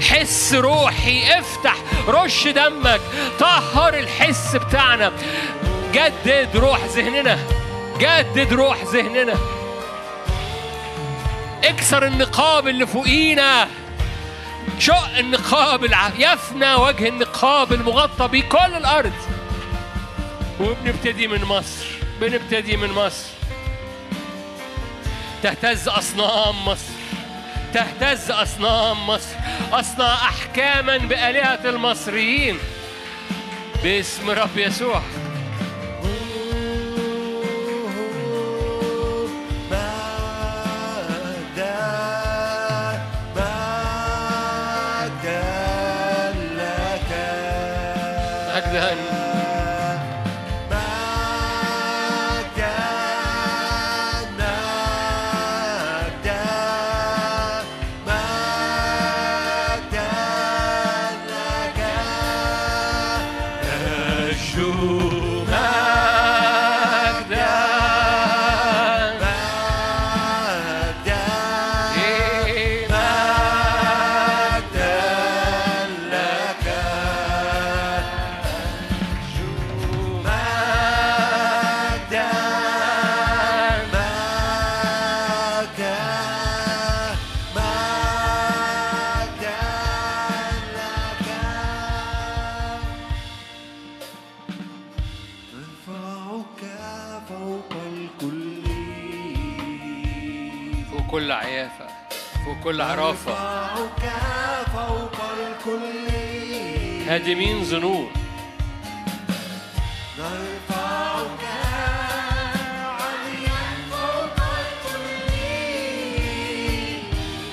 [0.01, 1.77] حس روحي افتح
[2.09, 3.01] رش دمك
[3.39, 5.13] طهر الحس بتاعنا.
[5.93, 7.39] جدد روح ذهننا
[7.99, 9.35] جدد روح ذهننا.
[11.65, 13.69] اكسر النقاب اللي فوقينا.
[14.79, 15.85] شق النقاب.
[16.19, 19.13] يفنى وجه النقاب المغطى بيه كل الأرض.
[20.61, 21.87] وبنبتدي من مصر
[22.21, 23.34] بنبتدي من مصر.
[25.45, 26.93] تهتز أصنام مصر
[27.75, 29.37] تهتز أصنام مصر
[29.73, 32.59] أصنع احكاما بآلهة المصريين.
[33.83, 35.03] باسم رب يسوع.
[48.57, 49.14] مجدا
[101.15, 101.87] كل عيافة
[102.45, 103.35] فوق كل عرافة.
[103.75, 105.17] فوق
[107.09, 108.09] هادمين ظنون
[110.19, 111.45] نرفعك
[113.91, 114.39] فوق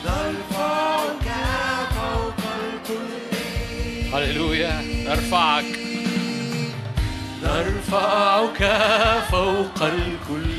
[0.06, 1.28] نرفعك
[1.96, 2.42] فوق
[4.14, 5.66] هللويا نرفعك
[7.44, 8.62] نرفعك
[9.32, 10.52] فوق الكل.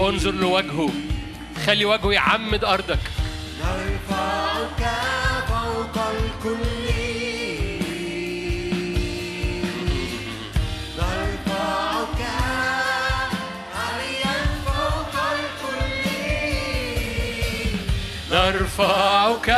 [0.00, 1.07] انظر لوجهه.
[1.68, 2.98] خلي وجهه يعمد أرضك.
[3.60, 4.82] نرفعك
[5.48, 6.88] فوق الكل
[18.32, 19.50] نرفعك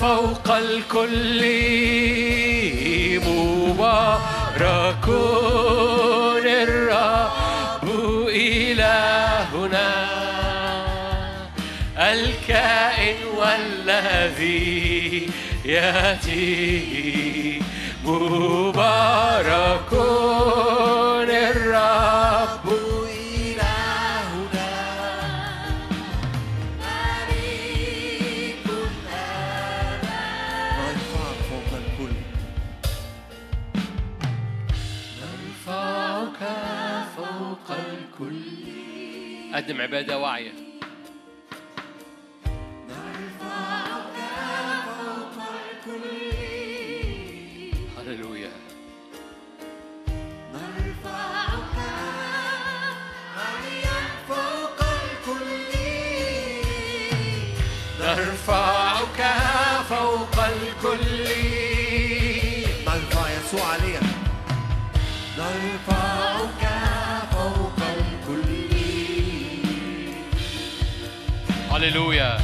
[0.00, 1.42] فوق الكل
[3.26, 5.06] مبارك
[6.46, 7.86] الرب
[8.28, 9.99] إلهنا.
[12.12, 15.30] الكائن والذي
[15.64, 17.62] يأتي.
[18.04, 19.92] مبارك
[21.30, 22.66] الرب.
[23.10, 24.72] إلهنا
[26.80, 28.66] ملك
[30.78, 32.16] نرفعك فوق الكل.
[35.20, 36.40] نرفعك
[37.16, 38.42] فوق الكل.
[39.54, 40.69] قدم عبادة واعية.
[71.80, 72.38] هللويا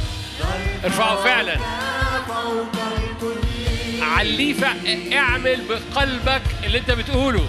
[0.85, 1.57] ارفعه فعلا.
[4.01, 4.53] عليه
[5.13, 7.47] اعمل بقلبك اللي انت بتقوله.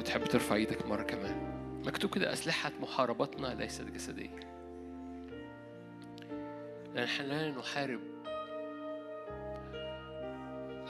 [0.00, 1.36] لو تحب ترفع إيدك مرة كمان.
[1.86, 4.40] مكتوب كده أسلحة محاربتنا ليست جسدية.
[6.94, 8.00] لأن إحنا لا نحارب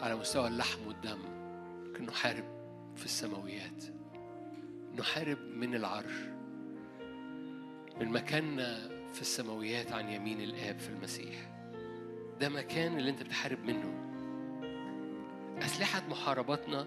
[0.02, 1.18] على مستوى اللحم والدم.
[1.84, 2.44] لكن نحارب
[2.96, 3.84] في السماويات.
[4.98, 6.14] نحارب من العرش.
[8.00, 11.50] من مكاننا في السماويات عن يمين الآب في المسيح.
[12.40, 13.94] ده مكان اللي أنت بتحارب منه.
[15.64, 16.86] أسلحة محاربتنا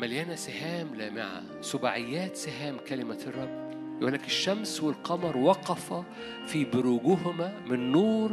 [0.00, 3.70] مليانة سهام لامعة سباعيات سهام كلمة الرب.
[4.00, 6.04] يقول لك الشمس والقمر وقفا
[6.46, 8.30] في بروجهما من نور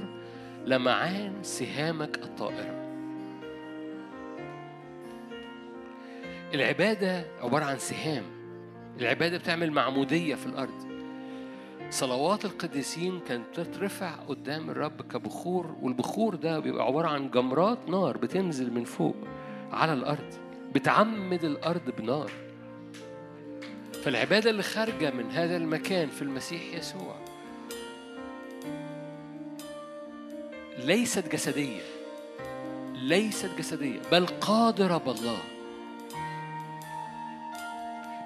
[0.65, 2.87] لمعان سهامك الطائرة.
[6.53, 8.23] العبادة عبارة عن سهام.
[8.99, 10.87] العبادة بتعمل معمودية في الأرض.
[11.89, 18.73] صلوات القديسين كانت تترفع قدام الرب كبخور والبخور ده بيبقى عبارة عن جمرات نار بتنزل
[18.73, 19.15] من فوق
[19.71, 20.46] على الأرض.
[20.77, 22.31] بتعمد الأرض بنار.
[24.03, 27.15] فالعبادة اللي خارجة من هذا المكان في المسيح يسوع
[30.77, 31.81] ليست جسدية
[32.93, 35.37] ليست جسدية بل قادرة بالله.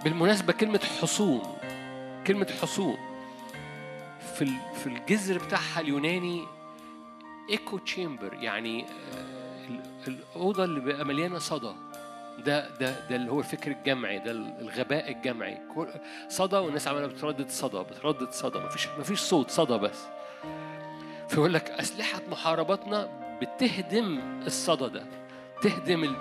[0.04, 1.42] بالمناسبة كلمة حصون
[2.28, 2.98] كلمة حصون
[4.36, 4.46] في
[4.84, 6.44] في الجذر بتاعها اليوناني
[7.50, 11.74] ايكو تشامبر يعني آه، ال- الأوضة اللي بقى مليانة صدى.
[12.46, 15.58] ده ده ده اللي هو الفكر الجمعي ده الغباء الجمعي.
[16.30, 20.00] صدى والناس عمالة بتردد صدى بتردد صدى مفيش مفيش صوت صدى بس.
[21.30, 23.10] فيقول لك أسلحة محاربتنا
[23.42, 25.04] بتهدم الصدى ده
[25.62, 26.16] تهدم ال...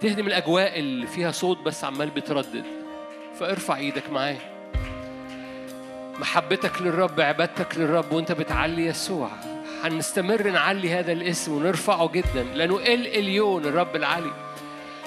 [0.00, 2.64] تهدم الأجواء اللي فيها صوت بس عمال بتردد.
[3.34, 4.38] فارفع إيدك معايا.
[6.18, 9.30] محبتك للرب عبادتك للرب وانت بتعلي يسوع.
[9.84, 14.30] هنستمر نعلي هذا الاسم ونرفعه جدا لأنه إل إليون الرب العلي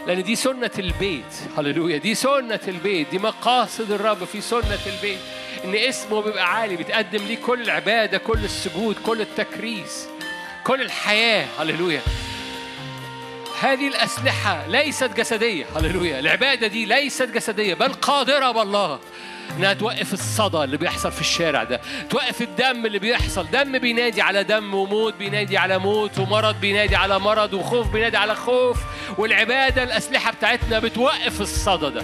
[0.07, 1.33] لأن دي سنة البيت.
[1.57, 1.97] هللويا.
[1.97, 3.09] دي سنة البيت.
[3.11, 5.19] دي مقاصد الرب في سنة البيت.
[5.65, 6.75] إن اسمه بيبقى عالي.
[6.75, 10.07] بتقدم ليه كل العبادة كل السجود كل التكريس
[10.63, 11.47] كل الحياة.
[11.59, 12.01] هللويا.
[13.59, 15.65] هذه الأسلحة ليست جسدية.
[15.75, 16.19] هللويا.
[16.19, 18.99] العبادة دي ليست جسدية بل قادرة بالله.
[19.57, 23.47] انها توقف الصدى اللي بيحصل في الشارع ده توقف الدم اللي بيحصل.
[23.51, 28.35] دم بينادي على دم وموت بينادي على موت ومرض بينادي على مرض وخوف بينادي على
[28.35, 28.77] خوف.
[29.17, 32.03] والعبادة الأسلحة بتاعتنا بتوقف الصدى ده.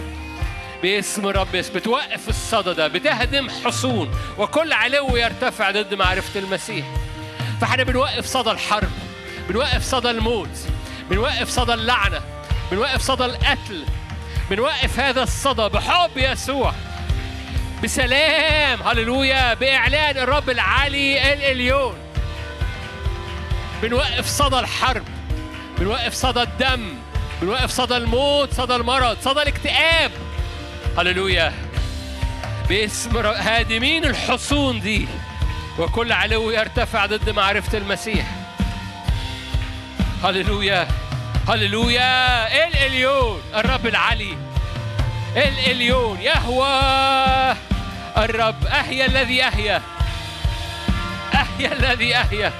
[0.84, 4.12] باسم رب يسوع بتوقف الصدى ده بتهدم حصون.
[4.38, 6.86] وكل علو يرتفع ضد معرفة المسيح.
[7.62, 8.90] فاحنا بنوقف صدى الحرب
[9.50, 10.58] بنوقف صدى الموت
[11.10, 12.22] بنوقف صدى اللعنة
[12.72, 13.84] بنوقف صدى القتل
[14.50, 16.74] بنوقف هذا الصدى بحب يسوع.
[17.84, 18.82] بسلام.
[18.82, 19.54] هللويا.
[19.54, 21.98] بإعلان الرب العلي الإليون.
[23.82, 25.04] بنوقف صدى الحرب.
[25.78, 26.94] بنوقف صدى الدم.
[27.42, 30.12] بنوقف صدى الموت صدى المرض صدى الاكتئاب.
[30.98, 31.54] هللويا.
[32.70, 35.08] باسم هادمين الحصون دي.
[35.80, 38.26] وكل علو يرتفع ضد معرفة المسيح.
[40.24, 40.88] هللويا.
[41.50, 42.68] هللويا.
[42.68, 43.42] الإليون.
[43.56, 44.49] الرب العلي
[45.36, 47.56] الإليون يهوى!
[48.18, 49.82] الرب أحيا الذي أحيا.
[51.34, 52.54] أحيا الذي أحيا.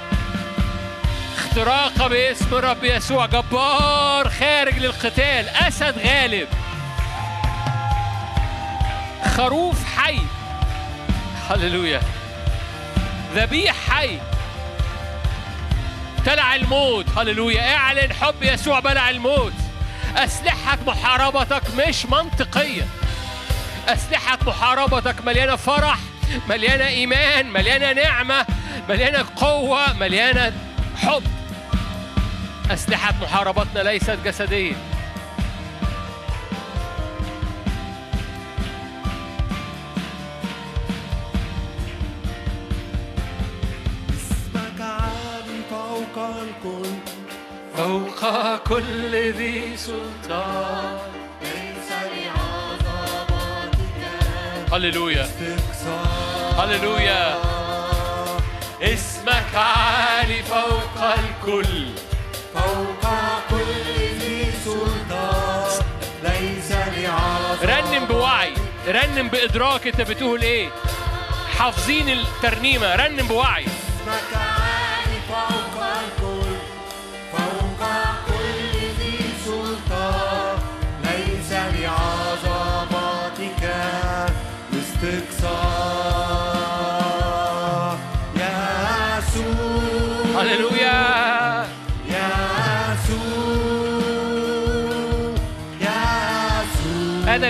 [1.38, 3.26] اختراق باسم الرب يسوع.
[3.26, 5.48] جبار خارج للقتال.
[5.48, 6.48] أسد غالب.
[9.36, 10.18] خروف حي.
[11.50, 12.00] هللويا.
[13.34, 14.18] ذبيح حي.
[16.24, 17.18] تلع الموت.
[17.18, 17.74] هللويا.
[17.74, 19.69] اعلن حب يسوع بلع الموت.
[20.16, 22.86] أسلحة محاربتك مش منطقية.
[23.88, 25.98] أسلحة محاربتك مليانة فرح
[26.48, 28.46] مليانة إيمان مليانة نعمة
[28.88, 30.52] مليانة قوة مليانة
[30.96, 31.22] حب.
[32.70, 34.76] أسلحة محاربتنا ليست جسدية.
[44.10, 47.19] اسمك عالي فوق الكل.
[47.80, 48.22] فوق
[48.68, 50.98] كل ذي سلطان.
[51.42, 53.78] ليس لعظمتك
[54.72, 55.28] هللويا.
[56.58, 57.38] هللويا.
[58.82, 61.86] اسمك عالي فوق الكل.
[62.54, 63.04] فوق
[63.50, 63.84] كل
[64.20, 65.84] ذي سلطان.
[66.22, 68.54] ليس لعظمتك رنم بوعي.
[68.88, 70.68] رنم بإدراك أنت بتقول إيه.
[71.58, 72.94] حافظين الترنيمة.
[72.96, 73.64] رنم بوعي.
[73.64, 76.19] اسمك عالي فوق الكل.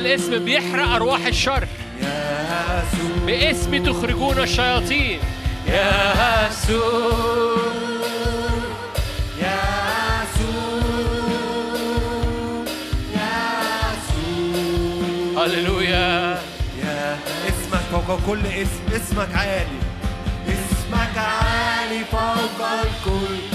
[0.01, 1.69] الاسم بيحرق أرواح الشر.
[2.01, 5.21] يسوع باسم تخرجون الشياطين.
[5.67, 7.61] يا يسوع
[15.45, 16.39] هللويا.
[16.85, 17.19] يا
[17.49, 19.81] اسمك فوق كل اسم اسمك عالي.
[20.49, 23.50] اسمك عالي فوق الكل.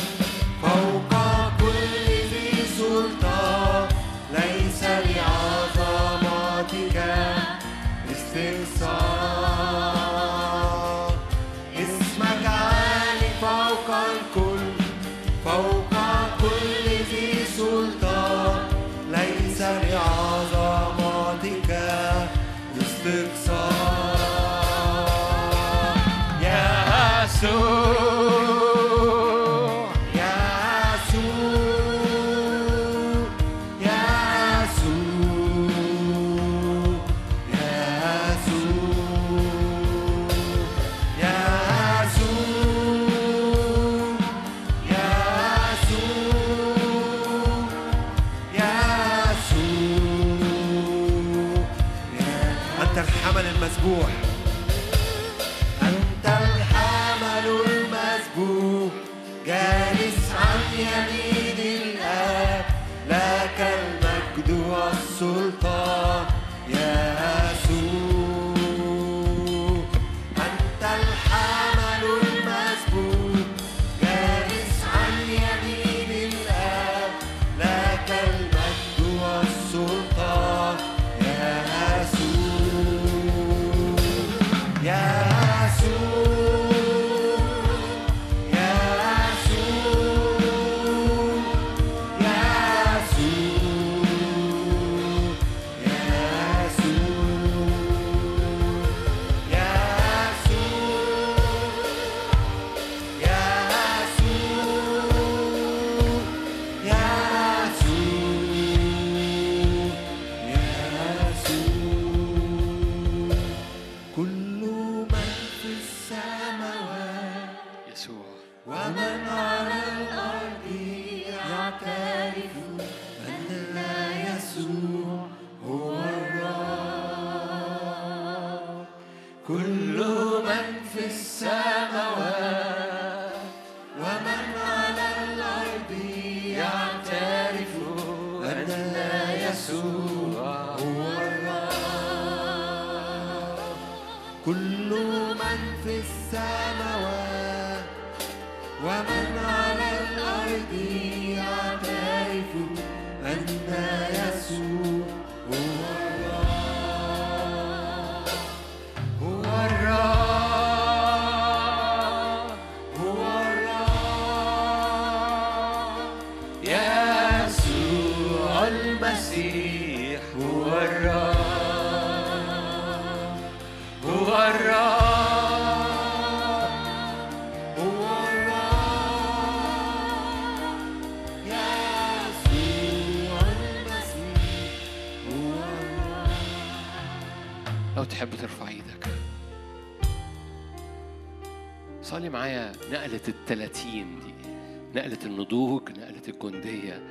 [194.96, 197.04] نقلة النضوج نقلة الجندية.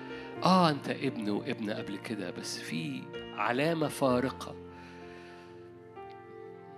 [0.45, 3.03] آه أنت ابن وابنة قبل كده بس في
[3.37, 4.55] علامة فارقة.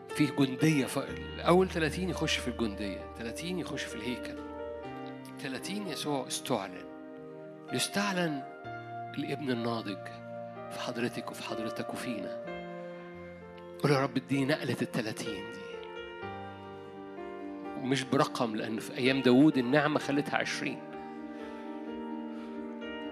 [0.09, 0.87] في جندية.
[1.39, 4.35] أول 30 يخش في الجندية 30 يخش في الهيكل
[5.39, 6.85] 30 يسوع استعلن.
[7.73, 8.43] يستعلن
[9.19, 9.99] الابن الناضج
[10.71, 12.45] في حضرتك وفي حضرتك وفينا.
[13.83, 15.67] قول يا رب اديني نقلة التلاتين دي.
[17.83, 20.96] ومش برقم لأن في أيام داوود النعمة خلتها عشرين.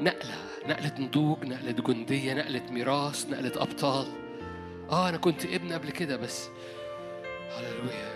[0.05, 0.35] نقلة
[0.67, 4.07] نقلة نضوج نقلة جندية نقلة ميراث نقلة أبطال.
[4.91, 6.49] آه أنا كنت ابن قبل كده بس.
[7.51, 8.15] هللويا.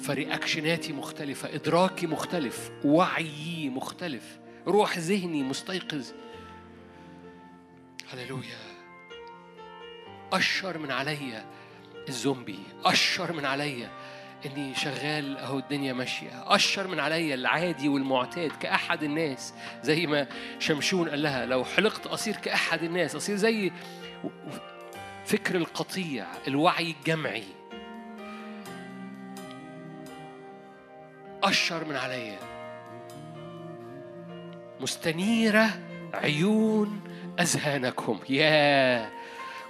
[0.00, 6.12] فرياكشناتي مختلفة إدراكي مختلف وعيي مختلف روح ذهني مستيقظ.
[8.12, 8.58] هللويا.
[10.32, 11.44] أشر من عليا
[12.08, 13.90] الزومبي أشر من عليا
[14.46, 16.54] إني شغال أهو الدنيا ماشية.
[16.54, 20.26] أشر من عليا العادي والمعتاد كأحد الناس زي ما
[20.58, 23.72] شمشون قال لها لو حلقت أصير كأحد الناس أصير زي
[25.26, 27.44] فكر القطيع الوعي الجمعي.
[31.42, 32.38] أشر من عليا
[34.80, 35.70] مستنيرة
[36.14, 37.00] عيون
[37.40, 38.18] أذهانكم.
[38.28, 39.10] يا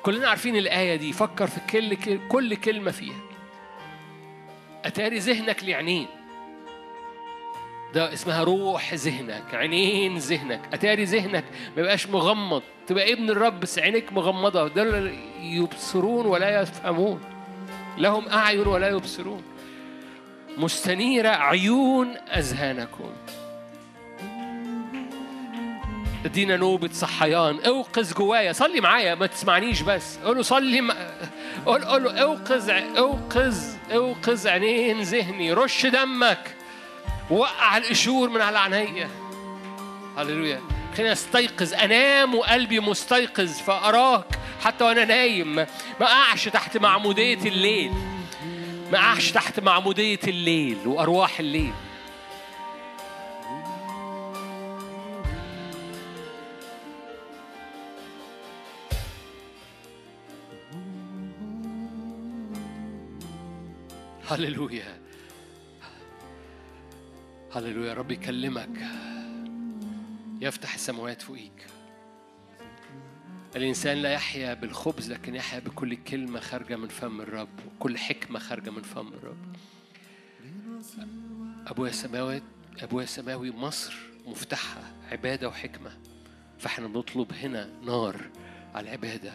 [0.02, 1.12] كلنا عارفين الآية دي.
[1.12, 3.27] فكر في كل كل كلمة فيها.
[4.88, 6.06] أتاري ذهنك لعينين.
[7.94, 10.60] ده اسمها روح ذهنك عينين ذهنك.
[10.72, 11.44] أتاري ذهنك
[11.76, 12.62] ما يبقاش مغمض.
[12.86, 14.68] تبقى ابن الرب بس عينيك مغمضة.
[14.68, 17.20] دول يبصرون ولا يفهمون.
[17.98, 19.42] لهم أعين ولا يبصرون.
[20.58, 23.10] مستنيرة عيون أذهانكم.
[26.24, 30.16] ادينا نوبة صحيان أوقظ جوايا صلي معايا ما تسمعنيش بس.
[30.24, 30.92] قول له صلي م...
[31.66, 35.52] قول قول له اوقظ اوقظ أوقظ عينين ذهني.
[35.52, 36.54] رش دمك.
[37.30, 39.08] وقع القشور من على عينيا
[40.18, 40.60] هللويا.
[40.96, 41.74] خليني أستيقظ.
[41.74, 43.58] أنام وقلبي مستيقظ.
[43.58, 45.54] فأراك حتى وأنا نايم.
[45.54, 45.66] ما
[46.00, 47.92] أقعش تحت معمودية الليل.
[48.92, 51.72] ما أقعش تحت معمودية الليل وأرواح الليل.
[64.28, 64.98] هللويا.
[67.54, 67.94] هللويا.
[67.94, 68.88] رب يكلمك.
[70.40, 71.66] يفتح السماوات فوقيك.
[73.56, 78.70] الإنسان لا يحيا بالخبز لكن يحيا بكل كلمة خارجة من فم الرب وكل حكمة خارجة
[78.70, 79.56] من فم الرب.
[81.66, 82.42] أبويا السماوات
[82.82, 83.96] أبويا السماوي مصر
[84.26, 85.98] مفتاحها عبادة وحكمة.
[86.58, 88.30] فإحنا بنطلب هنا نار
[88.74, 89.32] على العبادة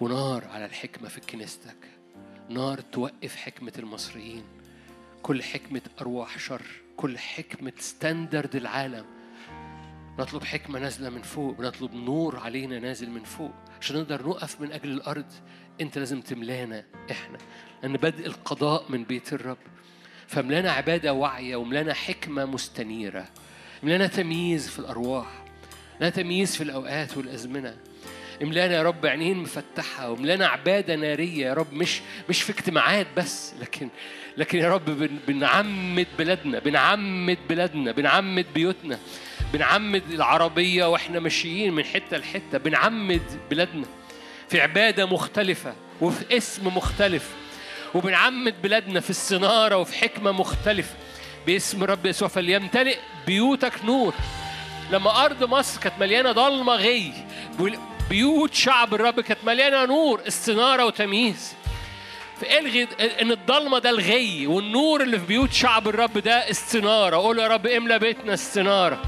[0.00, 1.93] ونار على الحكمة في كنيستك.
[2.50, 4.42] نار توقف حكمة المصريين
[5.22, 6.62] كل حكمة أرواح شر
[6.96, 9.04] كل حكمة ستاندرد العالم.
[10.18, 13.52] نطلب حكمة نازلة من فوق بنطلب نور علينا نازل من فوق.
[13.80, 15.32] عشان نقدر نقف من أجل الأرض
[15.80, 17.38] أنت لازم تملانا إحنا.
[17.82, 19.58] لأن بدء القضاء من بيت الرب.
[20.26, 23.28] فملانا عبادة واعية وملانا حكمة مستنيرة.
[23.82, 25.44] ملانا تمييز في الأرواح
[26.00, 27.76] ملانا تمييز في الأوقات والأزمنة.
[28.42, 33.52] املانا يا رب عينين مفتحة وملانا عبادة نارية يا رب مش مش في اجتماعات بس
[33.60, 33.88] لكن
[34.36, 38.98] لكن يا رب بن بنعمد بلادنا بنعمد بلادنا بنعمد بيوتنا
[39.52, 43.86] بنعمد العربية وإحنا ماشيين من حتة لحتة بنعمد بلادنا
[44.48, 47.30] في عبادة مختلفة وفي اسم مختلف
[47.94, 50.94] وبنعمد بلادنا في الصنارة وفي حكمة مختلفة
[51.46, 52.28] باسم رب يسوع.
[52.28, 52.96] فليمتلئ
[53.26, 54.14] بيوتك نور.
[54.92, 57.12] لما أرض مصر كانت مليانة ضلمة غي
[58.10, 61.54] بيوت شعب الرب كانت مليانة نور استنارة وتمييز.
[62.40, 62.88] فالغي
[63.22, 67.16] إن الضلمة ده الغي والنور اللي في بيوت شعب الرب ده استنارة.
[67.16, 69.02] قول يا رب املى بيتنا استنارة.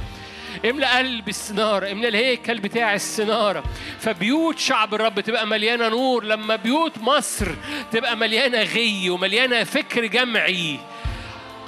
[0.70, 3.64] املى قلبي السنارة املى الهيكل بتاع السنارة
[3.98, 6.24] فبيوت شعب الرب تبقى مليانة نور.
[6.24, 7.46] لما بيوت مصر
[7.92, 10.78] تبقى مليانة غي ومليانة فكر جمعي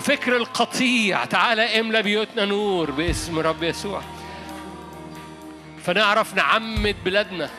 [0.01, 1.25] فكر القطيع.
[1.25, 4.03] تعالى املى بيوتنا نور باسم رب يسوع.
[5.89, 7.51] فنعرف نعمد بلادنا.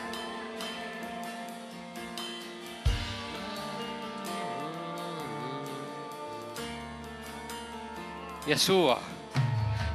[8.46, 8.98] يسوع.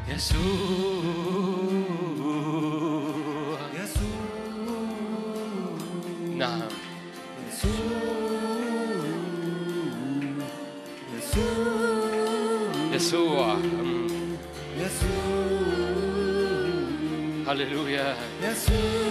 [0.08, 1.65] يسوع.
[17.56, 19.05] هللويا يسوع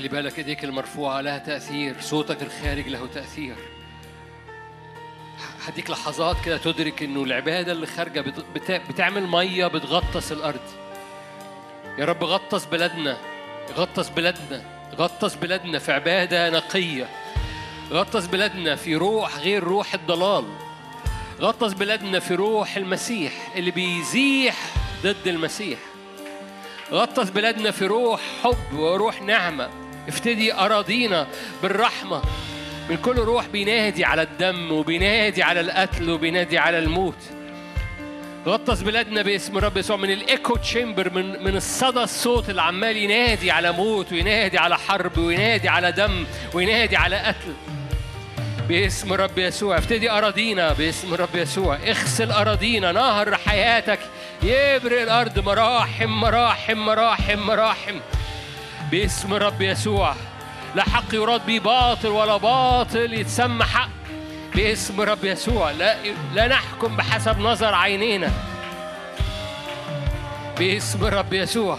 [0.00, 3.56] خلي بالك إيديك المرفوعة لها تأثير صوتك الخارج له تأثير.
[5.66, 8.24] هديك لحظات كده تدرك إنه العبادة اللي خارجة
[8.88, 10.60] بتعمل مية بتغطس الأرض.
[11.98, 13.16] يا رب غطس بلادنا
[13.76, 14.62] غطس بلادنا
[14.96, 17.08] غطس بلادنا في عبادة نقية.
[17.90, 20.44] غطس بلادنا في روح غير روح الضلال.
[21.40, 24.56] غطس بلادنا في روح المسيح اللي بيزيح
[25.02, 25.78] ضد المسيح.
[26.90, 29.79] غطس بلادنا في روح حب وروح نعمة.
[30.08, 31.26] افتدي أراضينا
[31.62, 32.22] بالرحمة.
[32.90, 37.18] من كل روح بينادي على الدم وبينادي على القتل وبينادي على الموت.
[38.46, 43.50] غطس بلادنا باسم الرب يسوع من الإيكو تشامبر من من الصدى الصوت اللي عمال ينادي
[43.50, 47.54] على موت وينادي على حرب وينادي على دم وينادي على قتل.
[48.68, 49.78] باسم رب يسوع.
[49.78, 51.76] افتدي أراضينا باسم رب يسوع.
[51.76, 53.98] اغسل أراضينا نهر حياتك.
[54.42, 57.96] يبرق الأرض مراحم مراحم مراحم مراحم.
[58.90, 60.14] باسم رب يسوع.
[60.74, 63.88] لا حق يراد به باطل ولا باطل يتسمى حق
[64.54, 65.70] باسم رب يسوع.
[65.70, 65.96] لا
[66.34, 68.30] لا نحكم بحسب نظر عينينا.
[70.58, 71.78] باسم رب يسوع.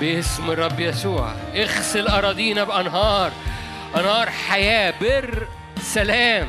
[0.00, 1.32] باسم الرب يسوع.
[1.54, 3.32] اغسل أراضينا بأنهار.
[3.96, 4.94] أنهار حياة.
[5.00, 5.46] بر
[5.82, 6.48] سلام.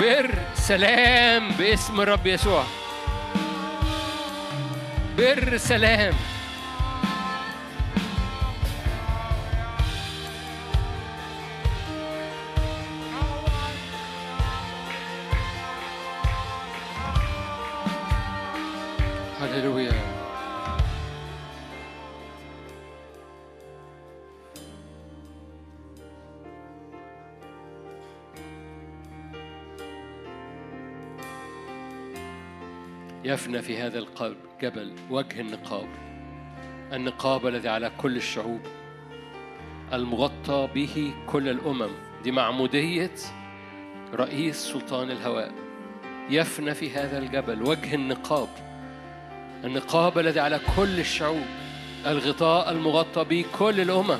[0.00, 2.64] بر سلام باسم الرب يسوع.
[5.18, 6.14] بر سلام.
[19.56, 19.92] هللويا
[33.24, 35.88] يفنى في هذا القلب جبل وجه النقاب.
[36.92, 38.60] النقاب الذي على كل الشعوب.
[39.92, 41.90] المغطى به كل الأمم
[42.24, 43.14] دي معمودية
[44.14, 45.52] رئيس سلطان الهواء.
[46.30, 48.65] يفنى في هذا الجبل وجه النقاب.
[49.64, 51.46] النقاب الذي على كل الشعوب
[52.06, 54.18] الغطاء المغطى به كل الأمم.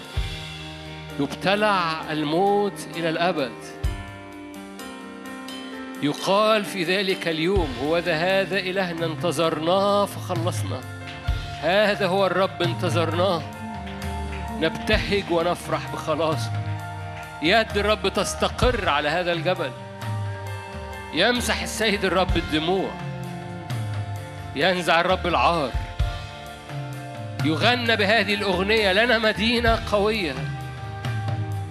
[1.21, 3.53] يبتلع الموت إلى الأبد.
[6.03, 10.81] يقال في ذلك اليوم هو ذا هذا إلهنا انتظرناه فخلصنا.
[11.61, 13.43] هذا هو الرب انتظرناه.
[14.61, 16.53] نبتهج ونفرح بخلاصه
[17.43, 19.71] يد الرب تستقر على هذا الجبل.
[21.15, 22.91] يمسح السيد الرب الدموع.
[24.57, 25.71] ينزع الرب العار.
[27.45, 30.35] يغنى بهذه الأغنية لنا مدينة قوية.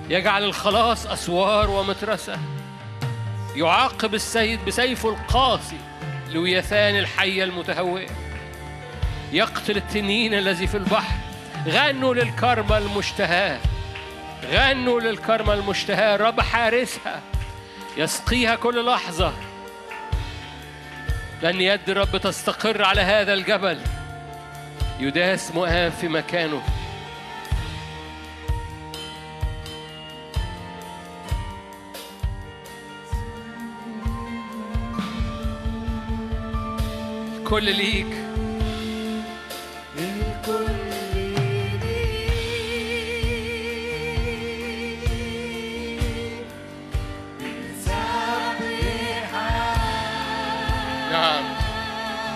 [0.10, 2.38] يجعل الخلاص أسوار ومترسة.
[3.56, 5.78] يعاقب السيد بسيفه القاسي
[6.32, 8.12] لويثان الحية المتهوئة
[9.32, 11.16] يقتل التنين الذي في البحر.
[11.68, 13.60] غنوا للكرمة المشتهاة
[14.52, 17.22] غنوا للكرمة المشتهاة الرب حارسها.
[17.98, 19.34] يسقيها كل لحظة.
[21.46, 23.80] لأن يد الرب تستقر على هذا الجبل.
[25.00, 26.62] يداس مؤاب في مكانه.
[37.44, 38.08] كل ليك.
[39.98, 40.85] الكل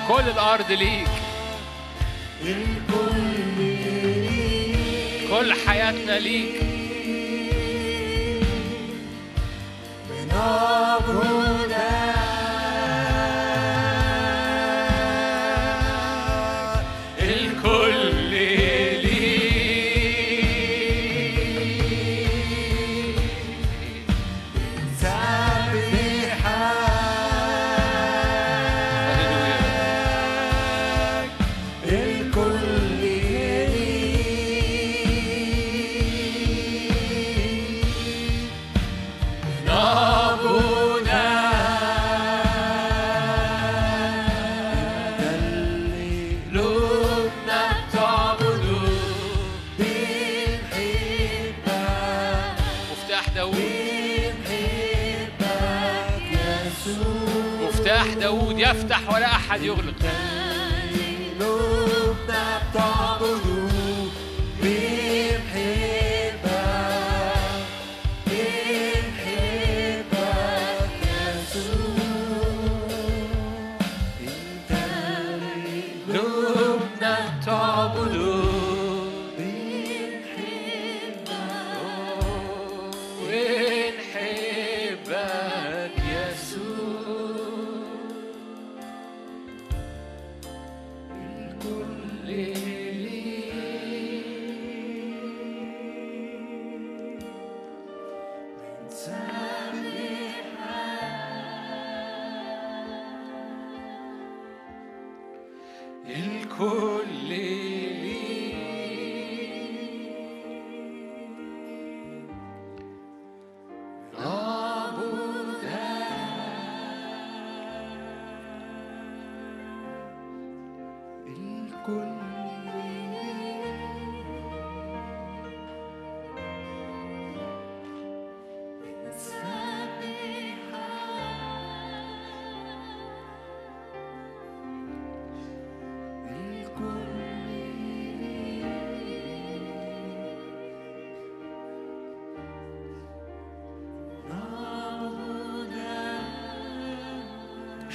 [0.09, 1.07] كل الأرض ليك.
[5.29, 6.61] كل حياتنا ليك.
[10.09, 11.98] بنعبدك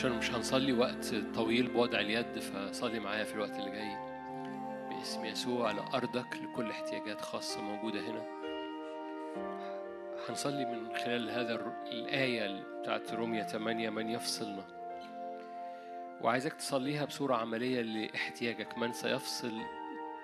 [0.05, 3.97] عشان مش هنصلي وقت طويل بوضع اليد فصلي معايا في الوقت اللي جاي
[4.89, 8.25] باسم يسوع على أرضك لكل احتياجات خاصة موجودة هنا.
[10.29, 11.55] هنصلي من خلال هذا
[11.93, 14.65] الآية بتاعت رومية 8 من يفصلنا
[16.21, 18.79] وعايزك تصليها بصورة عملية لإحتياجك.
[18.79, 19.53] من سيفصل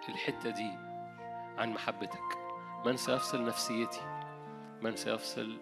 [0.09, 0.71] الحتة دي
[1.59, 2.39] عن محبتك.
[2.87, 4.01] من سيفصل نفسيتي.
[4.83, 5.59] من سيفصل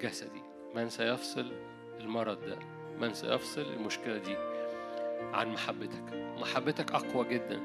[0.00, 0.42] جسدي.
[0.74, 1.52] من سيفصل
[2.00, 2.81] المرض ده.
[3.00, 4.36] من سيفصل المشكلة دي
[5.32, 6.02] عن محبتك.
[6.40, 7.60] محبتك أقوى جدا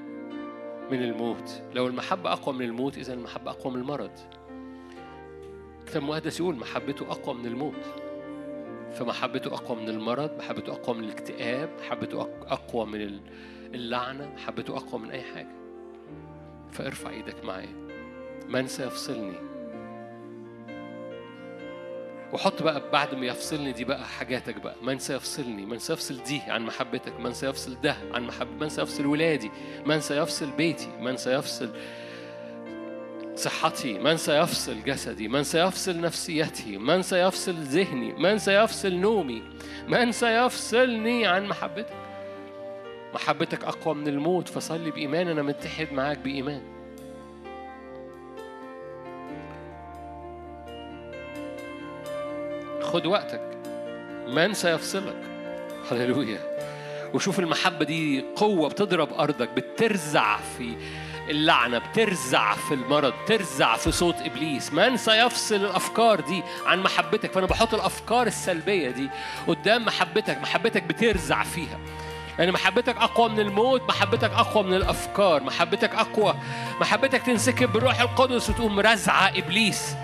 [0.91, 1.61] من الموت.
[1.73, 4.11] لو المحبة أقوى من الموت إذا المحبة أقوى من المرض.
[5.79, 7.85] الكتاب المقدس يقول محبته أقوى من الموت.
[8.93, 13.19] فمحبته أقوى من المرض محبته أقوى من الاكتئاب محبته أق- أقوى من ال-
[13.73, 15.55] اللعنة محبته أقوى من أي حاجة.
[16.71, 17.87] فارفع إيدك معايا.
[18.49, 19.37] من سيفصلني
[22.33, 24.75] وحط بقى بعد ما يفصلني دي بقى حاجاتك بقى.
[24.81, 27.19] من سيفصلني؟ من سيفصل دي عن محبتك.
[27.19, 29.51] من سيفصل ده عن محب من سيفصل ولادي.
[29.85, 30.89] من سيفصل بيتي.
[31.01, 31.69] من سيفصل
[33.35, 33.93] صحتي.
[33.99, 35.27] من سيفصل جسدي.
[35.27, 36.77] من سيفصل نفسيتي.
[36.77, 38.13] من سيفصل ذهني.
[38.13, 39.43] من سيفصل نومي.
[39.87, 41.93] من سيفصلني عن محبتك.
[43.13, 45.27] محبتك أقوى من الموت فصلي بإيمان.
[45.27, 46.76] أنا متحد معاك بإيمان.
[52.97, 53.41] خد وقتك.
[54.27, 55.15] من سيفصلك
[55.91, 56.39] هللويا.
[57.13, 60.75] وشوف المحبة دي قوة بتضرب أرضك بترزع في
[61.29, 64.73] اللعنة بترزع في المرض ترزع في صوت إبليس.
[64.73, 67.31] من سيفصل الأفكار دي عن محبتك.
[67.31, 69.09] فأنا بحط الأفكار السلبية دي
[69.47, 70.37] قدام محبتك.
[70.41, 71.79] محبتك بترزع فيها.
[72.39, 75.43] يعني محبتك أقوى من الموت محبتك أقوى من الأفكار.
[75.43, 76.35] محبتك أقوى.
[76.81, 79.95] محبتك تنسكب بالروح القدس وتقوم رزعة إبليس.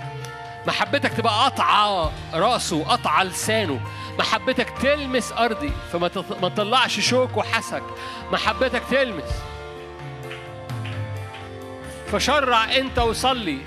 [0.68, 3.80] محبتك تبقى قطعة راسه قطعة لسانه.
[4.20, 7.84] محبتك تلمس أرضي فما تط- ما تطلعش شوك وحسك.
[8.32, 9.32] محبتك تلمس.
[12.12, 13.58] فشرع أنت وصلي.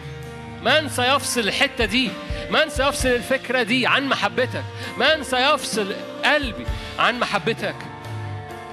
[0.63, 2.11] من سيفصل الحتة دي.
[2.51, 4.65] من سيفصل الفكرة دي عن محبتك.
[4.99, 5.95] من سيفصل
[6.25, 6.67] قلبي
[6.99, 7.77] عن محبتك.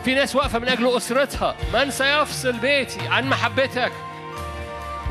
[0.06, 1.56] في ناس واقفة من أجل أسرتها.
[1.74, 3.92] من سيفصل بيتي عن محبتك.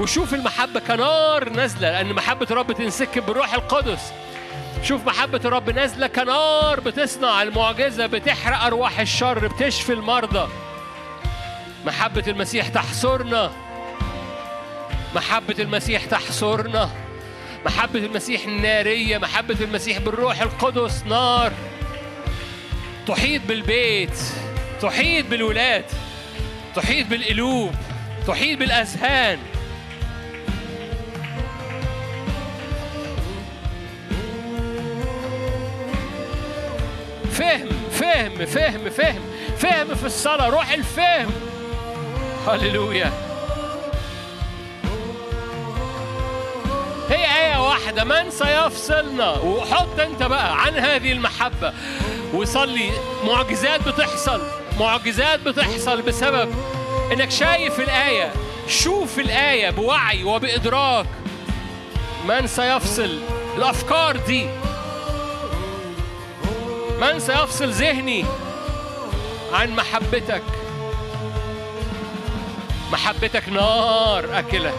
[0.01, 4.13] وشوف المحبة كنار نازلة لأن محبة الرب تنسكب بالروح القدس.
[4.83, 10.49] شوف محبة الرب نازلة كنار بتصنع المعجزة بتحرق أرواح الشر بتشفي المرضى.
[11.87, 13.53] محبة المسيح تحصرنا.
[15.15, 16.91] محبة المسيح تحصرنا.
[17.67, 21.03] محبة المسيح النارية محبة المسيح بالروح القدس.
[21.07, 21.53] نار.
[23.07, 24.19] تحيط بالبيت.
[24.83, 25.85] تحيط بالولاد.
[26.75, 27.75] تحيط بالقلوب.
[28.27, 29.39] تحيط بالأذهان.
[37.43, 39.21] فهم فهم فهم فهم
[39.59, 41.31] فهم في الصلاة روح الفهم.
[42.49, 43.13] هللويا.
[47.11, 51.73] هي آية واحدة من سيفصلنا؟ وحط أنت بقى عن هذه المحبة.
[52.35, 52.91] وصلي
[53.27, 54.41] معجزات بتحصل
[54.81, 56.55] معجزات بتحصل بسبب
[57.13, 58.33] إنك شايف الآية
[58.69, 61.07] شوف الآية بوعي وبإدراك.
[62.29, 63.19] من سيفصل
[63.57, 64.47] الأفكار دي؟
[67.01, 68.25] من سيفصل ذهني
[69.53, 70.43] عن محبتك.
[72.93, 74.73] محبتك نار أكلة.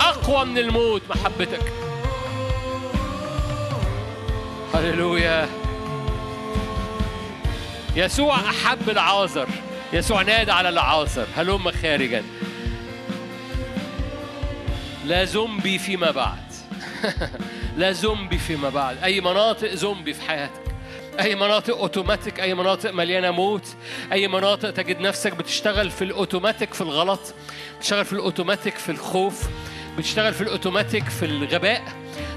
[0.00, 1.72] أقوى من الموت محبتك.
[4.74, 5.48] هللويا.
[7.96, 9.48] يسوع أحب العازر.
[9.92, 11.26] يسوع نادى على العازر.
[11.36, 12.22] هلم خارجا.
[15.04, 16.52] لا زومبي فيما بعد.
[17.76, 19.04] لا زومبي فيما بعد.
[19.04, 20.61] أي مناطق زومبي في حياتك؟
[21.20, 23.66] أي مناطق أوتوماتيك أي مناطق مليانة موت
[24.12, 27.20] أي مناطق تجد نفسك بتشتغل في الأوتوماتيك في الغلط
[27.78, 29.42] بتشتغل في الأوتوماتيك في الخوف
[29.98, 31.82] بتشتغل في الأوتوماتيك في الغباء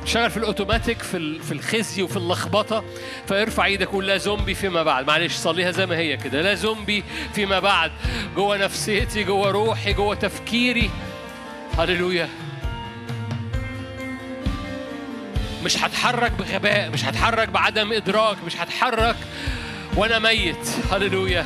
[0.01, 2.83] بتشتغل في الأوتوماتيك في في الخزي وفي اللخبطة.
[3.27, 5.07] فارفع إيدك وقول لا زومبي فيما بعد.
[5.07, 6.41] معلش صليها زي ما هي كده.
[6.41, 7.03] لا زومبي
[7.33, 7.91] فيما بعد.
[8.35, 10.89] جوه نفسيتي جوه روحي جوه تفكيري.
[11.77, 12.29] هللويا.
[15.65, 19.15] مش هتحرك بغباء مش هتحرك بعدم إدراك مش هتحرك
[19.95, 20.69] وأنا ميت.
[20.91, 21.45] هللويا.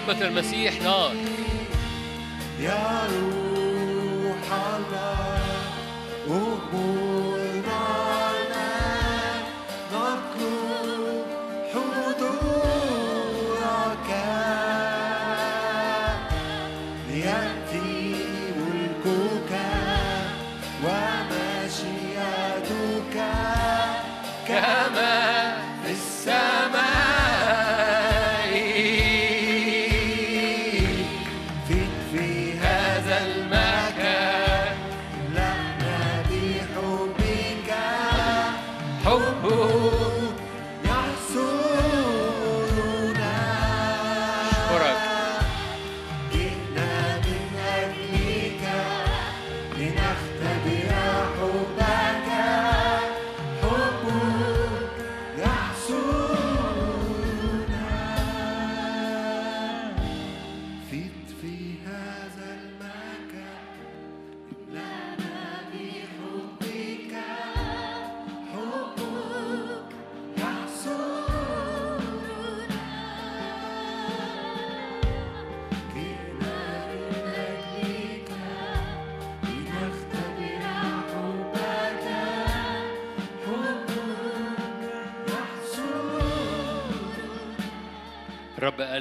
[0.00, 1.14] محبة المسيح نار.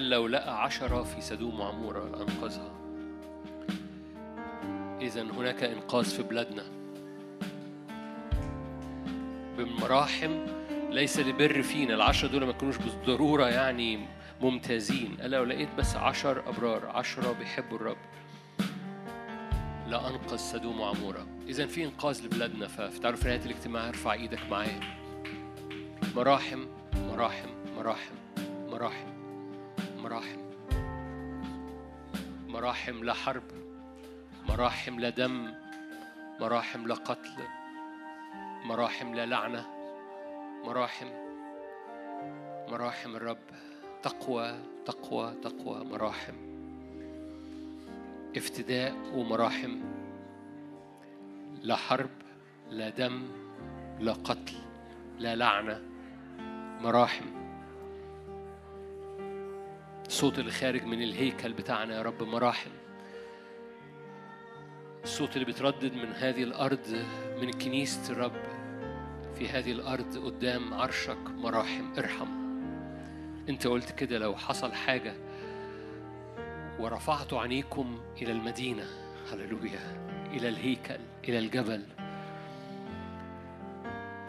[0.10, 2.72] لو لقى عشرة في سدوم وعمورة لأنقذها
[5.02, 6.64] إذا هناك إنقاذ في بلادنا.
[9.58, 10.46] بمراحم
[10.90, 11.94] ليس لبر فينا.
[11.94, 14.08] العشرة دول ما كانوش بالضرورة يعني
[14.42, 15.18] ممتازين.
[15.22, 17.98] لو لقيت بس عشر أبرار عشرة بيحبوا الرب
[19.88, 22.68] لا أنقذ سدوم وعمورة إذا في إنقاذ لبلادنا.
[22.68, 24.80] في نهاية الاجتماع؟ ارفع إيدك معايا.
[26.16, 26.66] مراحم
[26.96, 28.16] مراحم مراحم
[28.70, 29.09] مراحم.
[30.04, 30.40] مراحم.
[32.48, 33.44] مراحم لا حرب
[34.50, 35.54] مراحم لا دم
[36.40, 37.44] مراحم لا قتل
[38.66, 39.66] مراحم لا لعنة
[40.66, 41.08] مراحم
[42.70, 43.38] مراحم الرب.
[44.04, 46.34] تقوى تقوى تقوى مراحم.
[48.38, 49.76] افتداء ومراحم.
[51.64, 52.10] لا حرب
[52.70, 53.28] لا دم
[54.00, 54.56] لا قتل
[55.20, 55.82] لا لعنة.
[56.82, 57.39] مراحم.
[60.10, 62.72] الصوت اللي خارج من الهيكل بتاعنا يا رب مراحم
[65.04, 67.06] الصوت اللي بيتردد من هذه الأرض
[67.42, 68.42] من كنيسة الرب
[69.36, 71.94] في هذه الأرض قدام عرشك مراحم.
[71.98, 72.28] ارحم.
[73.50, 75.14] أنت قلت كده لو حصل حاجة
[76.80, 78.86] ورفعت عينيكم إلى المدينة.
[79.32, 80.10] هللويا.
[80.34, 81.86] إلى الهيكل إلى الجبل.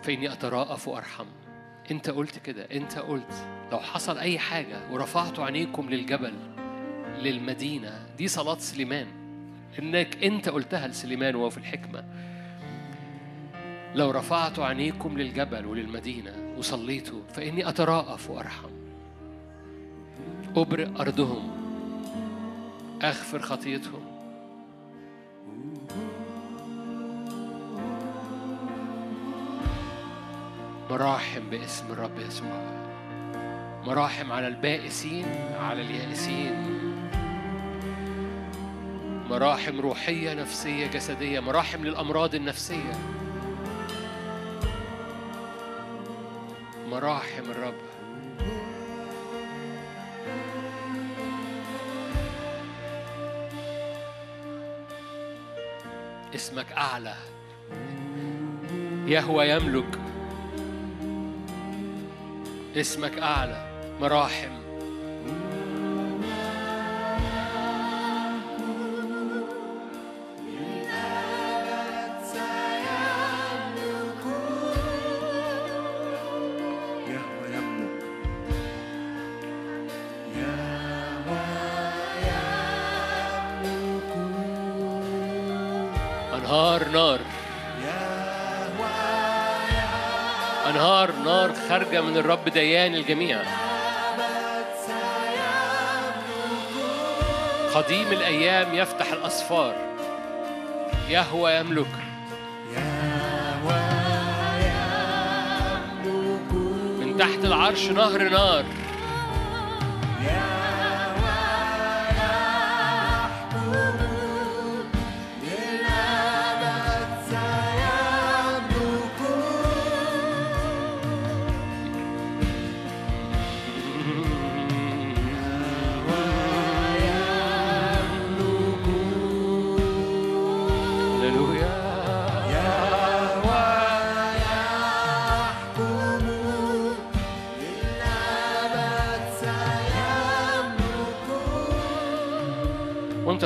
[0.02, 1.26] فإني أتراءف وأرحم.
[1.90, 6.32] أنت قلت كده أنت قلت لو حصل أي حاجة ورفعت عينيكم للجبل
[7.18, 9.06] للمدينة دي صلاة سليمان.
[9.78, 12.04] إنك أنت قلتها لسليمان وهو في الحكمة.
[13.94, 18.70] لو رفعت عينيكم للجبل وللمدينة وصليتوا فإني أتراءف وأرحم.
[20.56, 21.50] أبرئ أرضهم
[23.02, 24.09] أغفر خطيتهم.
[30.90, 32.60] مراحم باسم الرب يسوع.
[33.86, 35.26] مراحم على البائسين
[35.60, 36.54] على اليائسين.
[39.30, 41.40] مراحم روحية نفسية جسدية.
[41.40, 42.92] مراحم للأمراض النفسية.
[46.88, 47.74] مراحم الرب.
[56.34, 57.14] اسمك أعلى.
[59.06, 59.99] يهوى يملك
[62.76, 63.66] اسمك أعلى
[64.00, 64.69] مراحم.
[92.00, 93.42] من الرب ديان الجميع.
[97.74, 99.74] قديم الأيام يفتح الأسفار.
[101.08, 101.86] يهوى يملك.
[107.00, 108.64] من تحت العرش نهر نار.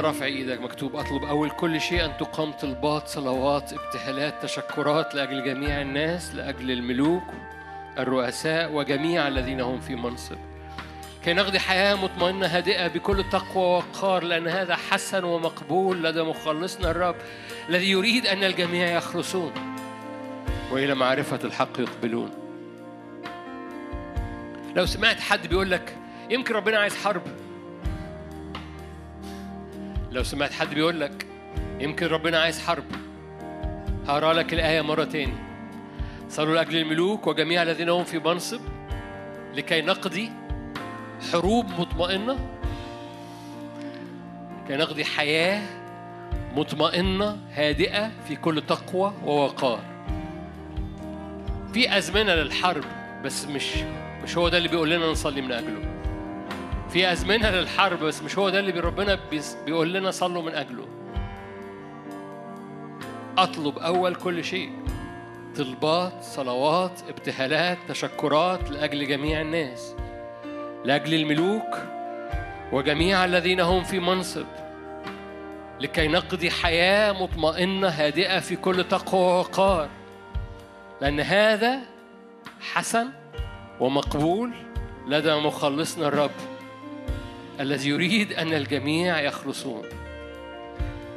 [0.04, 5.80] رافع إيدك مكتوب أطلب أول كل شيء أن تقام طلبات صلوات ابتهالات تشكرات لأجل جميع
[5.80, 7.22] الناس لأجل الملوك
[7.98, 10.36] الرؤساء وجميع الذين هم في منصب.
[11.24, 17.16] كي نقضي حياة مطمئنة هادئة بكل تقوى ووقار لأن هذا حسن ومقبول لدى مخلصنا الرب
[17.68, 19.52] الذي يريد أن الجميع يخلصون
[20.70, 22.30] وإلى معرفة الحق يقبلون.
[24.76, 25.96] لو سمعت حد بيقول لك
[26.30, 27.22] يمكن ربنا عايز حرب.
[30.14, 31.26] لو سمعت حد بيقول لك
[31.80, 32.84] يمكن ربنا عايز حرب
[34.06, 35.34] هقرأ لك الآية مرة تاني.
[36.28, 38.60] صلوا لأجل الملوك وجميع الذين هم في منصب
[39.54, 40.30] لكي نقضي
[41.32, 42.38] حروب مطمئنة
[44.68, 45.62] كي نقضي حياة
[46.56, 49.80] مطمئنة هادئة في كل تقوى ووقار.
[51.72, 52.84] في أزمنة للحرب
[53.24, 53.70] بس مش
[54.22, 55.93] مش هو ده اللي بيقول لنا نصلي من أجله.
[56.94, 59.18] في أزمنة للحرب بس مش هو ده اللي ربنا
[59.66, 60.86] بيقول لنا صلوا من أجله.
[63.38, 64.72] أطلب أول كل شيء
[65.56, 69.94] طلبات صلوات ابتهالات تشكرات لأجل جميع الناس
[70.84, 71.78] لأجل الملوك
[72.72, 74.46] وجميع الذين هم في منصب
[75.80, 79.88] لكي نقضي حياة مطمئنة هادئة في كل تقوى ووقار
[81.00, 81.78] لأن هذا
[82.60, 83.08] حسن
[83.80, 84.52] ومقبول
[85.08, 86.53] لدى مخلصنا الرب.
[87.60, 89.82] الذي يريد أن الجميع يخلصون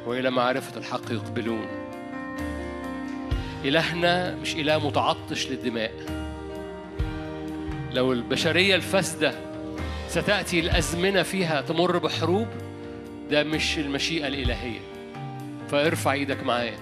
[0.06, 1.66] وإلى معرفة الحق يقبلون.
[3.64, 5.92] إلهنا مش إله متعطش للدماء.
[7.92, 9.34] لو البشرية الفاسدة
[10.08, 12.48] ستأتي الأزمنة فيها تمر بحروب
[13.30, 14.80] ده مش المشيئة الإلهية.
[15.68, 16.78] فارفع إيدك معايا.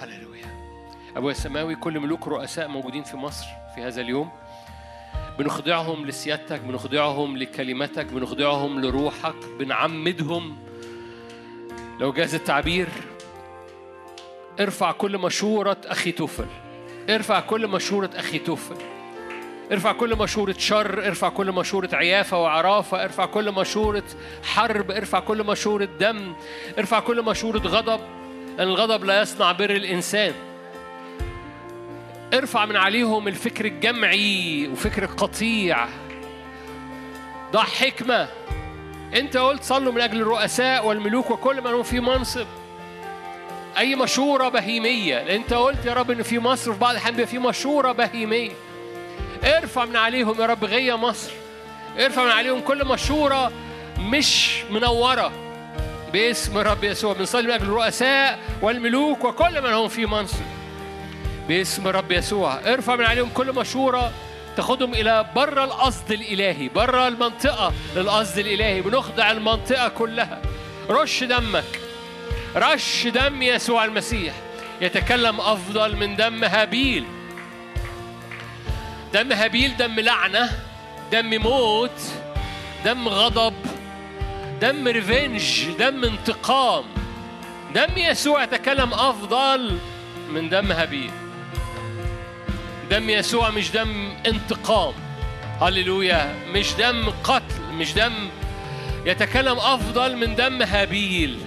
[0.00, 0.46] هللويا.
[1.16, 4.30] أبويا السماوي كل ملوك رؤساء موجودين في مصر في هذا اليوم.
[5.38, 10.56] بنخضعهم لسيادتك بنخضعهم لكلمتك بنخضعهم لروحك بنعمدهم.
[12.00, 12.88] لو جاز التعبير
[14.60, 16.46] ارفع كل مشورة أخي توفل.
[17.10, 18.76] ارفع كل مشورة أخي توفل.
[19.72, 24.04] ارفع كل مشورة شر ارفع كل مشورة عيافة وعرافة ارفع كل مشورة
[24.42, 26.32] حرب ارفع كل مشورة دم
[26.78, 28.00] ارفع كل مشورة غضب.
[28.58, 30.32] لأن الغضب لا يصنع بر الإنسان.
[32.34, 35.86] ارفع من عليهم الفكر الجمعي وفكر القطيع.
[37.52, 38.28] ضع حكمة.
[39.14, 42.46] انت قلت صلوا من أجل الرؤساء والملوك وكل من هم في منصب.
[43.78, 45.14] أي مشورة بهيمية.
[45.14, 48.50] لأن انت قلت يا رب إن في مصر في بعض الأحيان بيبقى في مشورة بهيمية.
[49.44, 51.30] ارفع من عليهم يا رب غية مصر.
[51.98, 53.52] ارفع من عليهم كل مشورة
[53.98, 55.32] مش منورة
[56.12, 57.12] باسم الرب يسوع.
[57.12, 60.57] بنصلي من أجل الرؤساء والملوك وكل من هم في منصب.
[61.48, 62.54] باسم الرب يسوع.
[62.54, 64.12] ارفع من عليهم كل مشورة
[64.56, 68.80] تاخدهم إلى بره القصد الإلهي بره المنطقة للقصد الإلهي.
[68.80, 70.42] بنخضع المنطقة كلها.
[70.90, 71.80] رش دمك.
[72.56, 74.34] رش دم يسوع المسيح.
[74.80, 77.04] يتكلم أفضل من دم هابيل.
[79.12, 80.50] دم هابيل دم لعنة
[81.12, 82.00] دم موت
[82.84, 83.54] دم غضب
[84.60, 86.84] دم revenge دم انتقام.
[87.74, 89.78] دم يسوع يتكلم أفضل
[90.30, 91.10] من دم هابيل.
[92.90, 94.92] دم يسوع مش دم انتقام.
[95.60, 96.34] هللويا.
[96.52, 98.14] مش دم قتل مش دم
[99.06, 101.38] يتكلم أفضل من دم هابيل.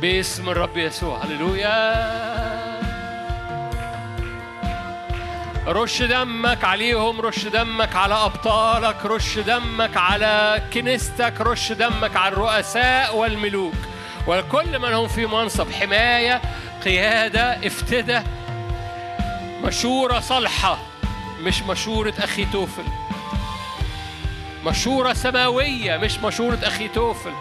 [0.00, 1.24] باسم الرب يسوع.
[1.24, 2.22] هللويا.
[5.66, 13.16] رش دمك عليهم رش دمك على أبطالك رش دمك على كنيستك رش دمك على الرؤساء
[13.16, 13.74] والملوك.
[14.26, 16.40] وكل من هم في منصب حماية
[16.84, 18.24] قيادة افتداء
[19.62, 20.78] مشورة صالحة
[21.40, 22.84] مش مشورة أخي توفل.
[24.64, 27.32] مشورة سماوية مش مشورة أخي توفل.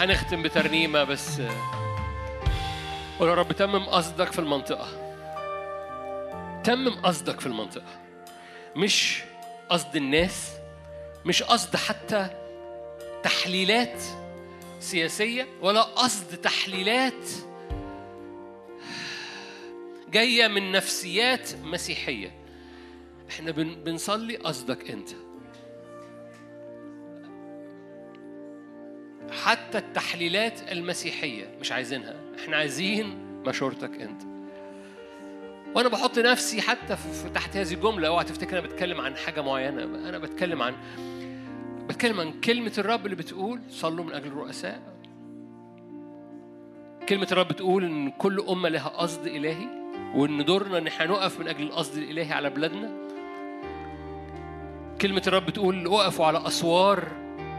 [0.00, 1.40] هنختم بترنيمة بس.
[3.18, 4.88] قول يا رب تمم قصدك في المنطقة.
[6.64, 8.00] تمم قصدك في المنطقة.
[8.76, 9.22] مش
[9.70, 10.50] قصد الناس
[11.24, 12.43] مش قصد حتى
[13.24, 14.02] تحليلات
[14.80, 17.28] سياسية ولا قصد تحليلات
[20.08, 22.32] جاية من نفسيات مسيحية.
[23.30, 25.08] إحنا بن بنصلي قصدك أنت.
[29.44, 32.14] حتى التحليلات المسيحية مش عايزينها.
[32.38, 34.22] إحنا عايزين مشورتك أنت.
[35.74, 38.08] وأنا بحط نفسي حتى في تحت هذه الجملة.
[38.08, 39.84] أوعى تفتكر أنا بتكلم عن حاجة معينة.
[39.84, 40.74] أنا بتكلم عن
[41.88, 44.80] بتكلم عن كلمة الرب اللي بتقول صلوا من أجل الرؤساء.
[47.08, 49.66] كلمة الرب بتقول إن كل أمة لها قصد إلهي
[50.14, 52.90] وإن دورنا إن إحنا نقف من أجل القصد الإلهي على بلادنا.
[55.00, 57.08] كلمة الرب بتقول وقفوا على أسوار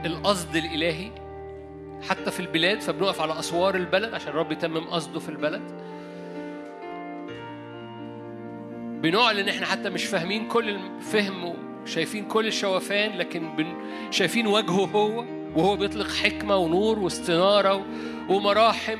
[0.05, 1.11] القصد الإلهي.
[2.09, 5.61] حتى في البلاد فبنقف على أسوار البلد عشان الرب يتمم قصده في البلد.
[9.01, 11.53] بنعلن إحنا حتى مش فاهمين كل الفهم
[11.85, 13.65] شايفين كل الشوفان لكن بن...
[14.11, 15.25] شايفين وجهه هو
[15.55, 17.81] وهو بيطلق حكمة ونور واستنارة و...
[18.29, 18.99] ومراحم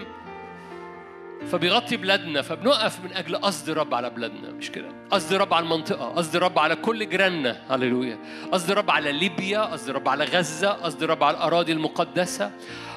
[1.52, 6.06] فبيغطي بلادنا فبنقف من أجل قصد رب على بلادنا مش كده قصد رب على المنطقة
[6.10, 8.20] قصد رب على كل جيراننا هللويا
[8.52, 12.52] قصد رب على ليبيا قصد رب على غزة قصد رب على الأراضي المقدسة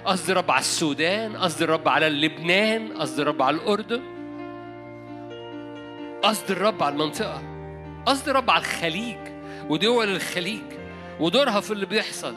[0.04, 4.02] قصد رب على السودان قصد رب على لبنان قصد رب على الأردن
[6.22, 7.42] قصد الرب على المنطقة
[8.06, 9.16] قصد الرب على الخليج
[9.68, 10.62] ودول الخليج
[11.20, 12.36] ودورها في اللي بيحصل.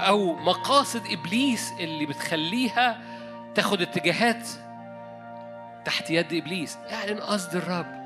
[0.00, 2.98] أو مقاصد إبليس اللي بتخليها
[3.54, 4.48] تاخد اتجاهات
[5.84, 6.78] تحت يد إبليس.
[6.92, 7.96] اعلن قصد الرب.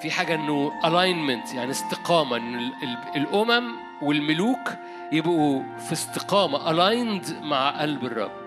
[0.00, 2.72] في حاجة إنه alignment يعني استقامة ال-
[3.16, 3.72] الأمم
[4.02, 4.70] والملوك
[5.12, 8.39] يبقوا في استقامة aligned مع قلب الرب.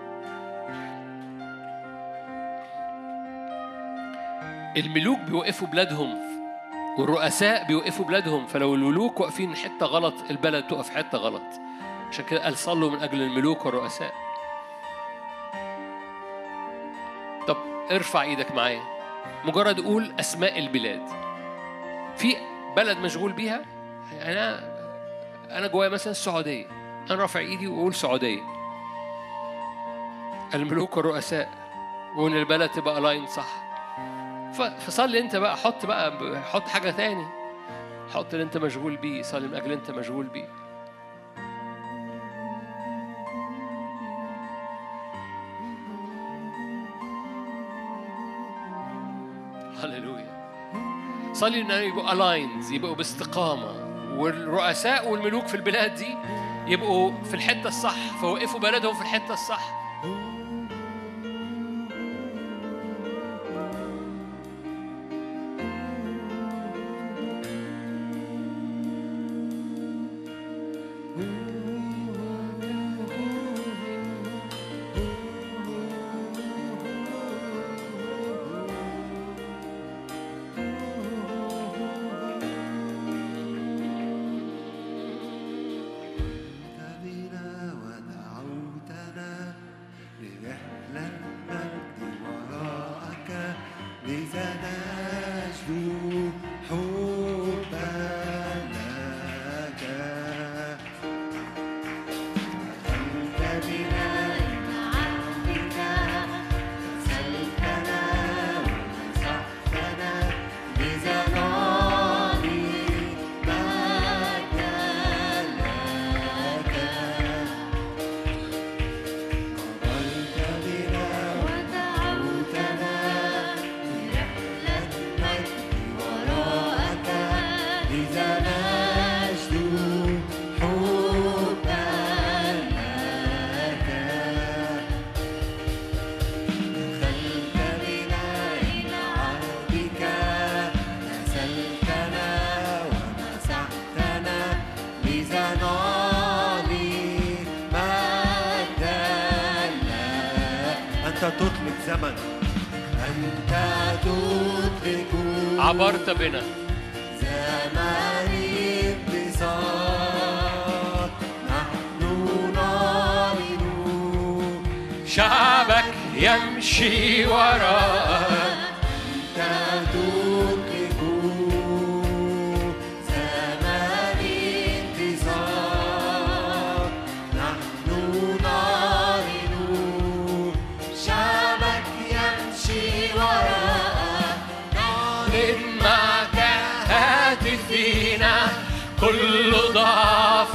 [4.76, 6.18] الملوك بيوقفوا بلادهم
[6.98, 11.42] والرؤساء بيوقفوا بلادهم فلو الملوك واقفين حتة غلط البلد تقف حتة غلط.
[12.08, 14.12] عشان كده قال صلوا من أجل الملوك والرؤساء.
[17.46, 17.56] طب
[17.90, 18.82] ارفع إيدك معايا.
[19.44, 21.08] مجرد قول أسماء البلاد.
[22.16, 22.36] في
[22.76, 23.62] بلد مشغول بيها؟
[24.22, 24.74] أنا
[25.50, 26.66] أنا جوايا مثلا السعودية.
[27.10, 28.42] أنا رافع إيدي وأقول سعودية.
[30.54, 31.48] الملوك والرؤساء
[32.16, 33.63] وإن البلد تبقى لاين صح.
[34.78, 37.26] فصلي أنت بقى حط بقى حط حاجة تاني.
[38.14, 40.48] حط اللي أنت مشغول بيه صلي من أجل أنت مشغول بيه.
[49.82, 50.34] هللويا.
[51.32, 53.84] صلي إن يبقوا الاينز يبقوا باستقامة.
[54.18, 56.16] والرؤساء والملوك في البلاد دي
[56.66, 59.83] يبقوا في الحتة الصح فوقفوا بلدهم في الحتة الصح.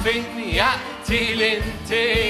[0.03, 2.28] ضعف يأتي الانتهاء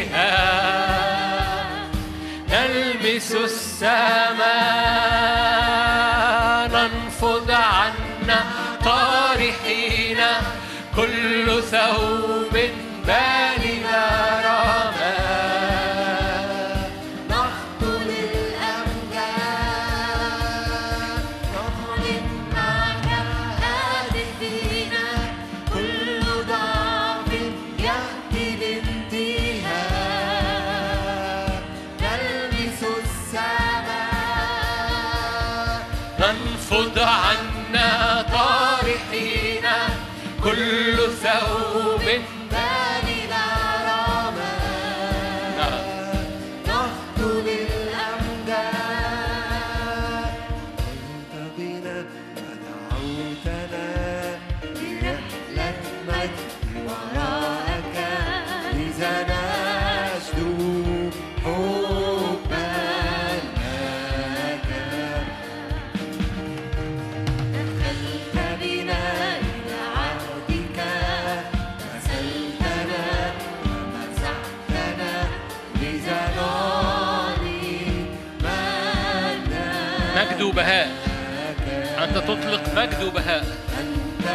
[82.80, 83.44] مجد وبهاء
[83.80, 84.26] أنت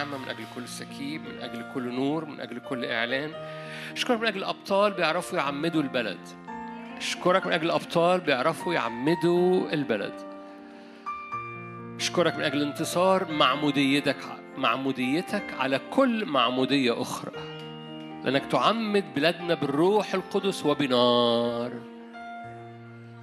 [0.04, 3.32] نعمة من أجل كل سكيب من أجل كل نور من أجل كل إعلان.
[3.92, 6.18] أشكرك من أجل أبطال بيعرفوا يعمدوا البلد.
[6.96, 10.14] أشكرك من أجل أبطال بيعرفوا يعمدوا البلد.
[11.96, 14.16] أشكرك من أجل انتصار معموديتك
[14.56, 17.32] معموديتك على كل معمودية أخرى.
[18.24, 21.72] لأنك تعمد بلادنا بالروح القدس وبنار.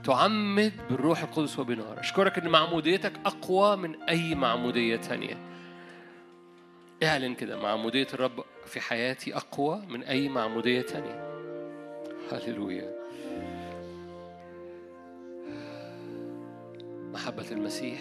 [0.03, 1.99] تعمد بالروح القدس وبنار.
[1.99, 5.50] أشكرك أن معموديتك أقوى من أي معمودية تانية.
[7.03, 11.31] اعلن كده معمودية الرب في حياتي أقوى من أي معمودية تانية.
[12.31, 12.91] هللويا.
[17.13, 17.99] محبة المسيح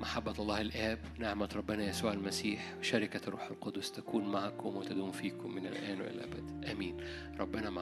[0.00, 5.66] محبة الله الآب نعمة ربنا يسوع المسيح شركة الروح القدس تكون معكم وتدوم فيكم من
[5.66, 6.96] الآن وإلى الأبد آمين.
[7.40, 7.80] ربنا معنا.